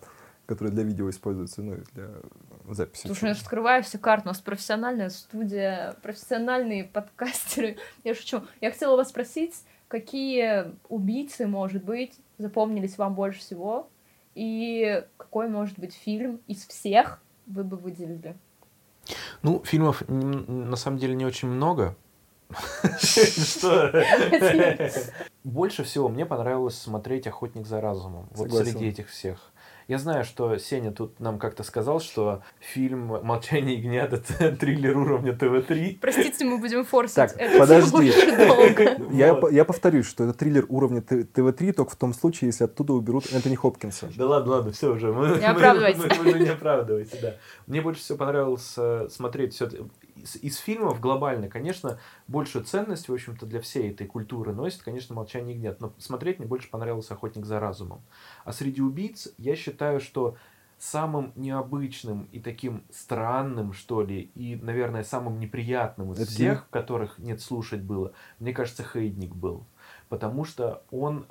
которые 0.47 0.75
для 0.75 0.83
видео 0.83 1.09
используются, 1.09 1.63
ну, 1.63 1.77
для 1.93 2.09
записи. 2.75 3.07
Слушай, 3.07 3.29
я 3.29 3.35
же 3.35 3.41
скрываю 3.41 3.83
все 3.83 3.99
карты, 3.99 4.29
у 4.29 4.31
нас 4.31 4.41
профессиональная 4.41 5.11
студия, 5.11 5.97
профессиональные 6.03 6.85
подкастеры. 6.85 7.77
Я 8.05 8.15
шучу. 8.15 8.43
Я 8.61 8.71
хотела 8.71 8.97
вас 8.97 9.11
спросить, 9.11 9.55
какие 9.89 10.73
убийцы, 10.89 11.47
может 11.47 11.85
быть, 11.85 12.15
запомнились 12.39 12.99
вам 12.99 13.15
больше 13.15 13.41
всего? 13.41 13.89
И 14.35 15.05
какой, 15.17 15.49
может 15.49 15.79
быть, 15.79 15.95
фильм 15.95 16.41
из 16.47 16.67
всех 16.67 17.23
вы 17.47 17.65
бы 17.65 17.77
выделили? 17.77 18.37
Ну, 19.43 19.63
фильмов 19.65 20.03
на 20.09 20.77
самом 20.77 20.99
деле 20.99 21.15
не 21.15 21.25
очень 21.25 21.49
много. 21.49 21.97
Что? 23.01 23.93
Больше 25.45 25.85
всего 25.85 26.09
мне 26.09 26.27
понравилось 26.27 26.79
смотреть 26.79 27.27
«Охотник 27.27 27.67
за 27.67 27.81
разумом». 27.81 28.29
Вот 28.33 28.53
среди 28.53 28.87
этих 28.87 29.09
всех. 29.09 29.53
Я 29.89 29.99
знаю, 29.99 30.25
что 30.25 30.57
Сеня 30.59 30.91
тут 30.91 31.21
нам 31.21 31.39
как-то 31.39 31.63
сказал, 31.63 32.01
что 32.01 32.43
фильм 32.59 33.07
«Молчание 33.23 33.77
ягнят»— 33.77 34.13
это 34.39 34.57
триллер 34.61 34.99
уровня 34.99 35.33
ТВ-3. 35.33 35.99
Простите, 36.01 36.45
мы 36.45 36.59
будем 36.59 36.85
форсить. 36.85 37.15
Так, 37.15 37.37
это 37.37 37.59
подожди. 37.59 38.13
Я, 39.17 39.41
я 39.51 39.65
повторюсь, 39.65 40.07
что 40.07 40.25
это 40.25 40.35
триллер 40.35 40.67
уровня 40.69 41.03
ТВ-3 41.03 41.73
только 41.73 41.93
в 41.93 41.97
том 41.97 42.15
случае, 42.15 42.49
если 42.49 42.65
оттуда 42.65 42.95
уберут 42.95 43.33
Энтони 43.33 43.55
Хопкинса. 43.55 44.09
Да 44.17 44.27
ладно, 44.27 44.53
ладно, 44.53 44.73
все 44.73 44.93
уже. 44.93 45.13
Мы, 45.13 45.39
не 45.39 45.45
оправдывайте. 45.45 46.01
Мы, 46.01 46.25
мы, 46.25 46.33
мы 46.33 46.39
не 46.41 46.49
оправдывайте, 46.49 47.19
да. 47.23 47.35
Мне 47.67 47.81
больше 47.81 48.01
всего 48.01 48.19
понравилось 48.19 48.75
э, 48.77 49.09
смотреть 49.11 49.55
все 49.55 49.69
из, 50.27 50.37
из 50.37 50.57
фильмов 50.59 51.01
глобально, 51.01 51.49
конечно, 51.49 51.99
большую 52.27 52.65
ценность, 52.65 53.09
в 53.09 53.13
общем-то, 53.13 53.47
для 53.47 53.61
всей 53.61 53.91
этой 53.93 54.07
культуры 54.07 54.53
носит, 54.53 54.83
конечно, 54.83 55.15
«Молчание 55.15 55.55
ягнят». 55.55 55.81
Но 55.81 55.93
смотреть 55.99 56.39
мне 56.39 56.49
больше 56.49 56.69
понравился 56.69 57.15
«Охотник 57.15 57.47
за 57.47 57.61
разумом». 57.61 58.03
А 58.45 58.53
среди 58.53 58.83
убийц 58.83 59.29
я 59.39 59.57
считаю, 59.57 60.01
что 60.01 60.37
самым 60.79 61.33
необычным 61.37 62.29
и 62.33 62.41
таким 62.41 62.85
странным, 62.91 63.73
что 63.73 64.03
ли, 64.03 64.31
и, 64.35 64.57
наверное, 64.57 65.05
самым 65.05 65.39
неприятным 65.39 66.13
из 66.13 66.21
Это 66.21 66.31
всех, 66.31 66.59
не... 66.61 66.71
которых 66.71 67.19
нет 67.19 67.41
слушать 67.41 67.81
было, 67.81 68.13
мне 68.39 68.53
кажется, 68.53 68.85
Хейдник 68.85 69.35
был. 69.35 69.65
Потому 70.09 70.45
что 70.45 70.83
он 70.91 71.27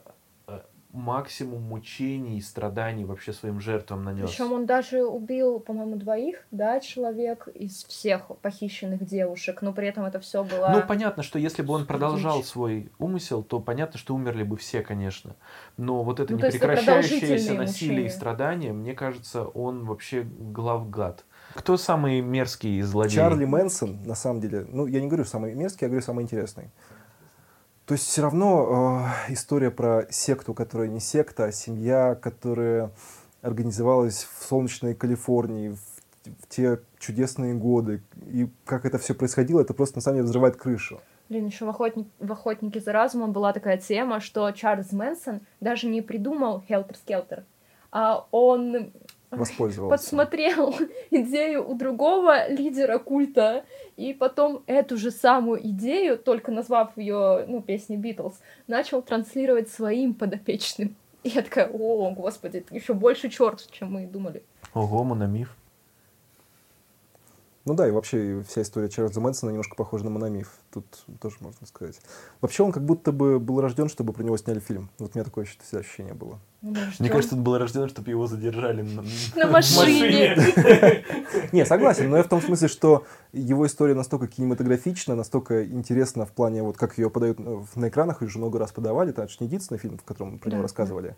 максимум 0.96 1.62
мучений 1.64 2.38
и 2.38 2.42
страданий 2.42 3.06
вообще 3.06 3.34
своим 3.34 3.60
жертвам 3.60 4.04
нанес. 4.04 4.30
Причем 4.30 4.54
он 4.54 4.66
даже 4.66 5.04
убил, 5.04 5.60
по-моему, 5.60 5.98
двоих, 5.98 6.46
да, 6.52 6.80
человек 6.80 7.48
из 7.54 7.84
всех 7.84 8.32
похищенных 8.42 9.06
девушек, 9.06 9.62
но 9.62 9.74
при 9.74 9.88
этом 9.88 10.06
это 10.06 10.20
все 10.20 10.44
было. 10.44 10.72
Ну, 10.74 10.82
понятно, 10.88 11.22
что 11.22 11.38
если 11.38 11.62
бы 11.62 11.74
он 11.74 11.86
продолжал 11.86 12.40
дичь. 12.40 12.48
свой 12.48 12.92
умысел, 12.98 13.44
то 13.44 13.60
понятно, 13.60 14.00
что 14.00 14.16
умерли 14.16 14.44
бы 14.44 14.58
все, 14.58 14.82
конечно. 14.82 15.36
Но 15.78 16.04
вот 16.04 16.20
это 16.20 16.34
Ну, 16.34 16.40
это 16.40 16.48
непрекращающееся 16.48 17.22
продолжительные 17.22 17.60
насилие 17.60 17.94
и 17.94 18.04
мучения. 18.04 18.10
страдания, 18.10 18.74
мне 18.74 18.94
кажется, 18.94 19.44
он 19.44 19.86
вообще 19.86 20.24
главгад. 20.24 21.26
Кто 21.54 21.78
самый 21.78 22.22
мерзкий 22.22 22.82
злодей? 22.82 23.16
Чарли 23.16 23.46
Мэнсон, 23.46 24.04
на 24.04 24.16
самом 24.16 24.42
деле, 24.42 24.66
ну, 24.70 24.88
я 24.88 25.00
не 25.02 25.08
говорю 25.08 25.26
самый 25.26 25.54
мерзкий, 25.56 25.86
я 25.86 25.90
говорю 25.90 26.04
самый 26.04 26.24
интересный. 26.24 26.72
То 27.86 27.94
есть 27.94 28.08
все 28.08 28.24
равно 28.24 29.08
э, 29.28 29.34
история 29.34 29.70
про 29.70 30.08
секту, 30.10 30.56
которая 30.56 30.88
не 30.88 31.00
секта, 31.00 31.46
а 31.46 31.52
семья, 31.52 32.16
которая 32.16 32.92
организовалась 33.44 34.24
в 34.24 34.44
солнечной 34.44 34.96
Калифорнии 34.96 35.70
в, 35.70 35.80
в 36.26 36.48
те 36.50 36.80
чудесные 36.98 37.54
годы. 37.54 38.02
И 38.26 38.50
как 38.66 38.86
это 38.86 38.98
все 38.98 39.14
происходило, 39.14 39.62
это 39.62 39.76
просто 39.76 39.98
на 39.98 40.02
самом 40.02 40.18
деле 40.18 40.26
взрывает 40.26 40.56
крышу. 40.56 41.00
Блин, 41.30 41.46
еще 41.46 41.66
в, 41.66 41.70
охотник, 41.70 42.08
в 42.20 42.32
«Охотнике 42.32 42.80
за 42.80 42.92
разумом» 42.92 43.32
была 43.32 43.54
такая 43.54 43.78
тема, 43.78 44.20
что 44.20 44.50
Чарльз 44.52 44.92
Мэнсон 44.92 45.42
даже 45.60 45.88
не 45.88 46.02
придумал 46.02 46.64
Хелтер-Скелтер, 46.68 47.44
а 47.92 48.28
он 48.32 48.92
Воспользовался. 49.32 49.98
подсмотрел 49.98 50.76
идею 51.12 51.70
у 51.70 51.76
другого 51.76 52.50
лидера 52.50 52.98
культа, 52.98 53.66
и 53.98 54.14
потом 54.14 54.64
эту 54.68 54.98
же 54.98 55.12
самую 55.12 55.66
идею, 55.68 56.18
только 56.18 56.52
назвав 56.52 56.98
ее, 56.98 57.46
ну, 57.48 57.62
песней 57.62 57.98
Битлз, 57.98 58.40
начал 58.68 59.02
транслировать 59.02 59.70
своим 59.70 60.14
подопечным. 60.14 60.96
И 61.24 61.30
я 61.30 61.42
такая, 61.42 61.70
о, 61.70 62.12
господи, 62.12 62.58
это 62.58 62.76
еще 62.76 62.94
больше 62.94 63.30
черт, 63.30 63.68
чем 63.72 63.94
мы 63.94 64.06
думали. 64.06 64.44
Ого, 64.74 65.04
мономиф. 65.04 65.56
Ну 67.66 67.74
да, 67.74 67.88
и 67.88 67.92
вообще 67.92 68.44
вся 68.48 68.62
история 68.62 68.90
Чарльза 68.90 69.20
Мэнсона 69.20 69.50
немножко 69.50 69.76
похожа 69.76 70.04
на 70.04 70.12
мономиф. 70.12 70.52
Тут 70.72 70.86
тоже 71.20 71.38
можно 71.40 71.66
сказать. 71.66 72.00
Вообще 72.40 72.62
он 72.62 72.72
как 72.72 72.86
будто 72.86 73.12
бы 73.12 73.40
был 73.40 73.60
рожден, 73.60 73.90
чтобы 73.90 74.14
про 74.14 74.24
него 74.24 74.38
сняли 74.38 74.60
фильм. 74.60 74.90
Вот 75.00 75.12
у 75.16 75.18
меня 75.18 75.26
такое 75.26 75.46
всегда 75.46 75.80
ощущение 75.80 76.14
было. 76.14 76.40
Мне 76.62 77.10
кажется, 77.10 77.36
он 77.36 77.44
был 77.44 77.58
рожден, 77.58 77.90
чтобы 77.90 78.12
его 78.12 78.28
задержали 78.28 78.84
на, 78.84 79.04
На 79.36 79.48
машине. 79.48 80.36
Не, 81.52 81.66
согласен, 81.66 82.10
но 82.10 82.18
я 82.18 82.24
в 82.24 82.30
том 82.30 82.40
смысле, 82.40 82.68
что 82.68 83.06
его 83.34 83.66
история 83.66 83.96
настолько 83.96 84.28
кинематографична, 84.28 85.16
настолько 85.16 85.66
интересна 85.66 86.26
в 86.26 86.32
плане, 86.32 86.62
вот 86.62 86.78
как 86.78 86.98
ее 87.00 87.10
подают 87.10 87.40
э, 87.40 87.64
на 87.76 87.90
экранах, 87.90 88.22
ее 88.22 88.28
уже 88.28 88.38
много 88.38 88.60
раз 88.60 88.72
подавали, 88.72 89.10
это 89.10 89.28
же 89.28 89.38
не 89.40 89.48
единственный 89.48 89.78
фильм, 89.78 89.98
в 89.98 90.04
котором 90.04 90.38
про 90.38 90.50
него 90.50 90.60
Да, 90.60 90.64
рассказывали. 90.64 91.16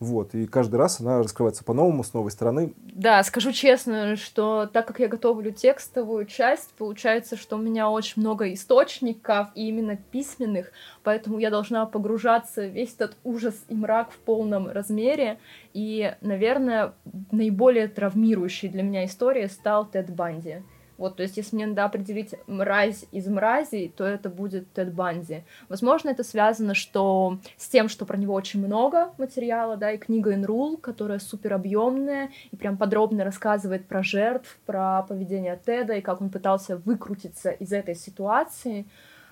Вот, 0.00 0.34
и 0.34 0.46
каждый 0.46 0.76
раз 0.76 0.98
она 0.98 1.18
раскрывается 1.18 1.62
по-новому, 1.62 2.02
с 2.02 2.14
новой 2.14 2.30
стороны. 2.30 2.72
Да, 2.78 3.22
скажу 3.22 3.52
честно, 3.52 4.16
что 4.16 4.64
так 4.64 4.86
как 4.86 4.98
я 4.98 5.08
готовлю 5.08 5.52
текстовую 5.52 6.24
часть, 6.24 6.72
получается, 6.72 7.36
что 7.36 7.56
у 7.56 7.58
меня 7.58 7.90
очень 7.90 8.22
много 8.22 8.50
источников, 8.54 9.48
и 9.54 9.68
именно 9.68 9.96
письменных, 9.96 10.72
поэтому 11.02 11.38
я 11.38 11.50
должна 11.50 11.84
погружаться 11.84 12.62
в 12.62 12.70
весь 12.70 12.94
этот 12.94 13.18
ужас 13.24 13.62
и 13.68 13.74
мрак 13.74 14.10
в 14.10 14.16
полном 14.16 14.68
размере. 14.68 15.38
И, 15.74 16.14
наверное, 16.22 16.94
наиболее 17.30 17.86
травмирующей 17.86 18.70
для 18.70 18.82
меня 18.82 19.04
историей 19.04 19.48
стал 19.48 19.84
Тед 19.84 20.08
Банди. 20.08 20.62
Вот, 21.00 21.16
то 21.16 21.22
есть, 21.22 21.38
если 21.38 21.56
мне 21.56 21.66
надо 21.66 21.86
определить 21.86 22.34
мразь 22.46 23.06
из 23.10 23.26
мразей, 23.26 23.88
то 23.88 24.04
это 24.04 24.28
будет 24.28 24.70
Тед 24.74 24.92
Банди. 24.92 25.44
Возможно, 25.70 26.10
это 26.10 26.22
связано 26.22 26.74
что 26.74 27.38
с 27.56 27.68
тем, 27.68 27.88
что 27.88 28.04
про 28.04 28.18
него 28.18 28.34
очень 28.34 28.62
много 28.62 29.14
материала, 29.16 29.78
да, 29.78 29.92
и 29.92 29.96
книга 29.96 30.34
Инрул, 30.34 30.76
которая 30.76 31.18
супер 31.18 31.54
объемная 31.54 32.28
и 32.50 32.56
прям 32.56 32.76
подробно 32.76 33.24
рассказывает 33.24 33.88
про 33.88 34.02
жертв, 34.02 34.58
про 34.66 35.02
поведение 35.04 35.58
Теда 35.64 35.94
и 35.94 36.02
как 36.02 36.20
он 36.20 36.28
пытался 36.28 36.76
выкрутиться 36.76 37.48
из 37.48 37.72
этой 37.72 37.94
ситуации. 37.94 38.84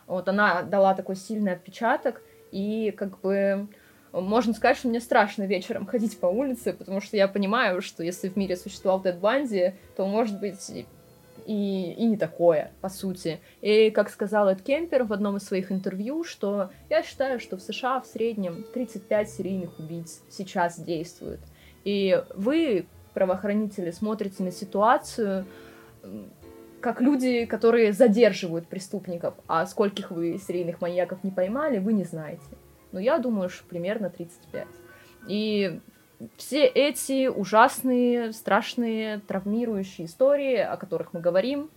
Вот 0.07 0.27
она 0.31 0.63
дала 0.63 0.95
такой 0.95 1.17
сильный 1.17 1.53
отпечаток, 1.53 2.23
и 2.51 2.95
как 2.97 3.21
бы 3.21 3.69
можно 4.13 4.55
сказать, 4.55 4.79
что 4.79 4.89
мне 4.89 5.01
страшно 5.01 5.43
вечером 5.43 5.85
ходить 5.85 6.19
по 6.19 6.29
улице, 6.29 6.73
потому 6.73 7.03
что 7.03 7.19
я 7.19 7.29
понимаю, 7.29 7.83
что 7.83 8.03
если 8.03 8.31
в 8.31 8.37
мире 8.37 8.57
существовал 8.57 9.03
Тед 9.03 9.19
Банди, 9.19 9.75
то, 9.99 10.07
может 10.07 10.41
быть, 10.41 10.87
и, 11.49 11.95
и 11.95 12.05
не 12.05 12.19
такое, 12.19 12.73
по 12.83 12.91
сути. 12.91 13.41
И, 13.63 13.91
как 13.91 14.11
сказал 14.11 14.51
Эд 14.51 14.61
Кемпер 14.61 15.05
в 15.05 15.15
одном 15.15 15.39
из 15.39 15.45
своих 15.45 15.73
интервью, 15.73 16.23
что 16.23 16.71
я 16.91 17.03
считаю, 17.03 17.41
что 17.41 17.57
в 17.57 17.63
США 17.63 18.01
в 18.01 18.07
среднем 18.07 18.67
35 18.75 19.31
серийных 19.31 19.79
убийц 19.79 20.21
сейчас 20.29 20.79
действуют. 20.79 21.41
И 21.85 22.23
вы, 22.35 22.87
правоохранители, 23.15 23.91
смотрите 23.93 24.43
на 24.43 24.53
ситуацию 24.53 25.47
как 26.81 27.01
люди, 27.01 27.47
которые 27.47 27.95
задерживают 27.95 28.69
преступников, 28.69 29.35
а 29.49 29.65
скольких 29.67 30.11
вы 30.11 30.39
серийных 30.39 30.83
маньяков 30.83 31.25
не 31.25 31.31
поймали, 31.31 31.79
вы 31.79 31.95
не 31.95 32.05
знаете. 32.05 32.45
Но 32.93 33.01
я 33.01 33.19
думаю, 33.19 33.49
что 33.49 33.67
примерно 33.67 34.11
35. 34.11 34.67
И 35.29 35.81
все 36.37 36.65
эти 36.67 37.29
ужасные, 37.29 38.33
страшные, 38.33 39.21
травмирующие 39.21 40.07
истории, 40.07 40.57
о 40.57 40.77
которых 40.77 41.13
мы 41.13 41.21
говорим, 41.21 41.71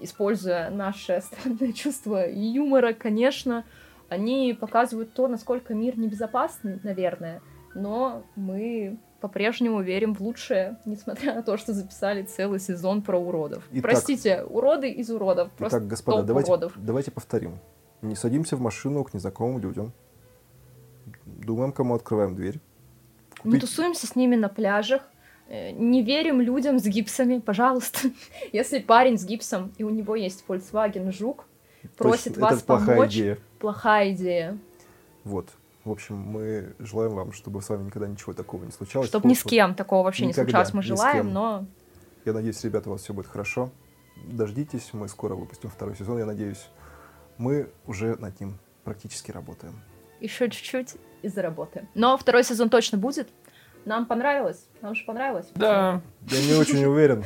используя 0.00 0.70
наше 0.70 1.20
странное 1.22 1.72
чувство 1.72 2.28
юмора, 2.28 2.92
конечно, 2.92 3.64
они 4.08 4.56
показывают 4.58 5.12
то, 5.12 5.28
насколько 5.28 5.74
мир 5.74 5.98
небезопасный, 5.98 6.80
наверное, 6.82 7.40
но 7.74 8.24
мы 8.36 8.98
по-прежнему 9.20 9.80
верим 9.82 10.14
в 10.14 10.20
лучшее, 10.20 10.78
несмотря 10.84 11.34
на 11.34 11.42
то, 11.42 11.56
что 11.56 11.72
записали 11.72 12.22
целый 12.22 12.58
сезон 12.58 13.02
про 13.02 13.18
уродов. 13.18 13.62
Итак- 13.70 13.82
Простите, 13.82 14.42
уроды 14.42 14.90
из 14.90 15.10
уродов. 15.10 15.52
Просто 15.52 15.78
Итак, 15.78 15.88
господа, 15.88 16.22
давайте, 16.24 16.50
уродов. 16.50 16.72
давайте 16.76 17.10
повторим. 17.12 17.58
Не 18.00 18.16
садимся 18.16 18.56
в 18.56 18.60
машину 18.60 19.04
к 19.04 19.14
незнакомым 19.14 19.60
людям. 19.60 19.92
Думаем, 21.24 21.72
кому 21.72 21.94
открываем 21.94 22.34
дверь. 22.34 22.58
Не 23.44 23.58
тусуемся 23.58 24.06
с 24.06 24.16
ними 24.16 24.36
на 24.36 24.48
пляжах. 24.48 25.02
э, 25.48 25.70
Не 25.72 26.02
верим 26.02 26.40
людям 26.40 26.78
с 26.78 26.84
гипсами, 26.84 27.38
пожалуйста. 27.38 28.10
Если 28.52 28.78
парень 28.78 29.18
с 29.18 29.24
гипсом, 29.24 29.72
и 29.78 29.84
у 29.84 29.90
него 29.90 30.14
есть 30.16 30.44
Volkswagen 30.48 31.12
Жук, 31.12 31.44
просит 31.96 32.34
Точно, 32.34 32.42
вас 32.42 32.56
это 32.58 32.66
плохая 32.66 32.96
помочь, 32.96 33.12
идея. 33.14 33.38
плохая 33.58 34.12
идея. 34.12 34.58
Вот. 35.24 35.48
В 35.84 35.90
общем, 35.90 36.16
мы 36.16 36.74
желаем 36.78 37.12
вам, 37.12 37.32
чтобы 37.32 37.60
с 37.60 37.68
вами 37.68 37.84
никогда 37.84 38.06
ничего 38.06 38.32
такого 38.34 38.64
не 38.64 38.70
случалось. 38.70 39.08
Чтобы 39.08 39.28
ни 39.28 39.34
с 39.34 39.42
кем 39.42 39.74
такого 39.74 40.04
вообще 40.04 40.26
не 40.26 40.32
случалось, 40.32 40.72
мы 40.72 40.82
желаем, 40.82 41.32
но 41.32 41.66
Я 42.24 42.32
надеюсь, 42.32 42.62
ребята, 42.62 42.88
у 42.88 42.92
вас 42.92 43.02
все 43.02 43.12
будет 43.12 43.26
хорошо. 43.26 43.70
Дождитесь, 44.26 44.90
мы 44.92 45.08
скоро 45.08 45.34
выпустим 45.34 45.70
второй 45.70 45.96
сезон, 45.96 46.18
я 46.18 46.24
надеюсь. 46.24 46.68
Мы 47.36 47.68
уже 47.86 48.14
над 48.16 48.38
ним 48.40 48.58
практически 48.84 49.32
работаем. 49.32 49.80
еще 50.20 50.48
чуть-чуть 50.48 50.94
и 51.22 51.28
заработаем. 51.28 51.88
Но 51.94 52.16
второй 52.18 52.44
сезон 52.44 52.68
точно 52.70 52.98
будет. 52.98 53.28
Нам 53.84 54.06
понравилось. 54.06 54.66
Нам 54.80 54.94
же 54.94 55.04
понравилось. 55.04 55.46
Да, 55.54 56.00
Я 56.28 56.42
не 56.46 56.54
очень 56.54 56.84
уверен. 56.84 57.24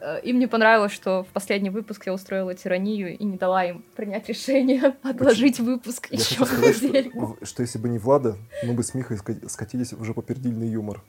Э, 0.00 0.20
Им 0.24 0.38
не 0.40 0.46
понравилось, 0.48 0.92
что 0.92 1.22
в 1.22 1.28
последний 1.28 1.70
выпуск 1.70 2.06
я 2.06 2.12
устроила 2.12 2.54
тиранию 2.54 3.16
и 3.16 3.24
не 3.24 3.36
дала 3.38 3.64
им 3.64 3.84
принять 3.94 4.28
решение 4.28 4.94
отложить 5.02 5.60
выпуск 5.60 6.08
Я 6.10 6.18
еще 6.18 6.44
хочу 6.44 6.74
сказать, 6.74 6.76
что, 7.10 7.20
в- 7.20 7.46
что 7.46 7.62
если 7.62 7.78
бы 7.78 7.88
не 7.88 7.98
Влада, 7.98 8.36
мы 8.64 8.72
бы 8.74 8.82
с 8.82 8.94
Михой 8.94 9.16
ска- 9.16 9.48
скатились 9.48 9.92
уже 9.92 10.12
попердильный 10.12 10.66
юмор. 10.68 11.02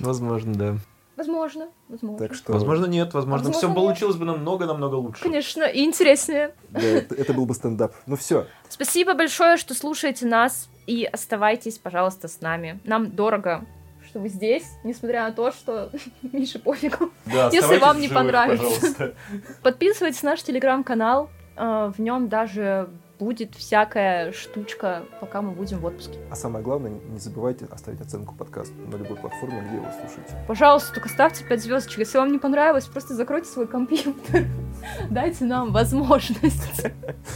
возможно, 0.00 0.52
да. 0.54 0.76
Возможно, 1.16 1.68
возможно. 1.88 2.18
Так 2.28 2.36
что 2.36 2.52
Возможно, 2.52 2.84
нет, 2.86 3.14
возможно, 3.14 3.48
Возможно, 3.48 3.58
все 3.58 3.66
нет. 3.68 3.76
получилось 3.76 4.16
бы 4.16 4.24
намного-намного 4.26 4.96
лучше. 4.96 5.22
Конечно, 5.22 5.62
и 5.64 5.82
интереснее. 5.84 6.54
да, 6.70 6.80
это, 6.80 7.14
это 7.14 7.32
был 7.32 7.46
бы 7.46 7.54
стендап. 7.54 7.94
Ну 8.06 8.16
все, 8.16 8.46
Спасибо 8.68 9.14
большое, 9.14 9.56
что 9.56 9.74
слушаете 9.74 10.26
нас, 10.26 10.68
и 10.86 11.04
оставайтесь, 11.04 11.78
пожалуйста, 11.78 12.28
с 12.28 12.40
нами. 12.42 12.78
Нам 12.84 13.10
дорого, 13.10 13.64
что 14.06 14.20
вы 14.20 14.28
здесь, 14.28 14.64
несмотря 14.84 15.24
на 15.24 15.32
то, 15.32 15.50
что 15.52 15.90
Мише 16.22 16.58
пофигу. 16.58 17.10
Да, 17.24 17.48
Если 17.52 17.78
вам 17.78 17.96
не 18.00 18.08
живых, 18.08 18.22
понравится. 18.22 18.64
пожалуйста. 18.80 19.14
Подписывайтесь 19.62 20.22
на 20.22 20.30
наш 20.32 20.42
телеграм-канал, 20.42 21.30
э, 21.56 21.92
в 21.96 22.00
нем 22.00 22.28
даже 22.28 22.90
будет 23.18 23.54
всякая 23.54 24.32
штучка, 24.32 25.04
пока 25.20 25.42
мы 25.42 25.52
будем 25.52 25.78
в 25.78 25.84
отпуске. 25.84 26.18
а 26.30 26.36
самое 26.36 26.64
главное, 26.64 26.92
не 27.08 27.18
забывайте 27.18 27.66
оставить 27.70 28.00
оценку 28.00 28.34
подкасту 28.34 28.74
на 28.74 28.96
любой 28.96 29.16
платформе, 29.16 29.62
где 29.68 29.78
вы 29.78 29.86
слушаете. 29.92 30.44
Пожалуйста, 30.46 30.94
только 30.94 31.08
ставьте 31.08 31.44
5 31.44 31.62
звездочек. 31.62 31.98
Если 31.98 32.18
вам 32.18 32.32
не 32.32 32.38
понравилось, 32.38 32.86
просто 32.86 33.14
закройте 33.14 33.48
свой 33.48 33.66
компьютер. 33.66 34.46
Дайте 35.10 35.44
нам 35.44 35.72
возможность. 35.72 36.82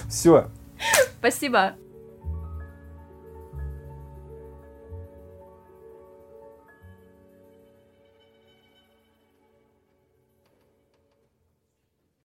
Все, 0.09 0.49
Спасибо. 1.19 1.75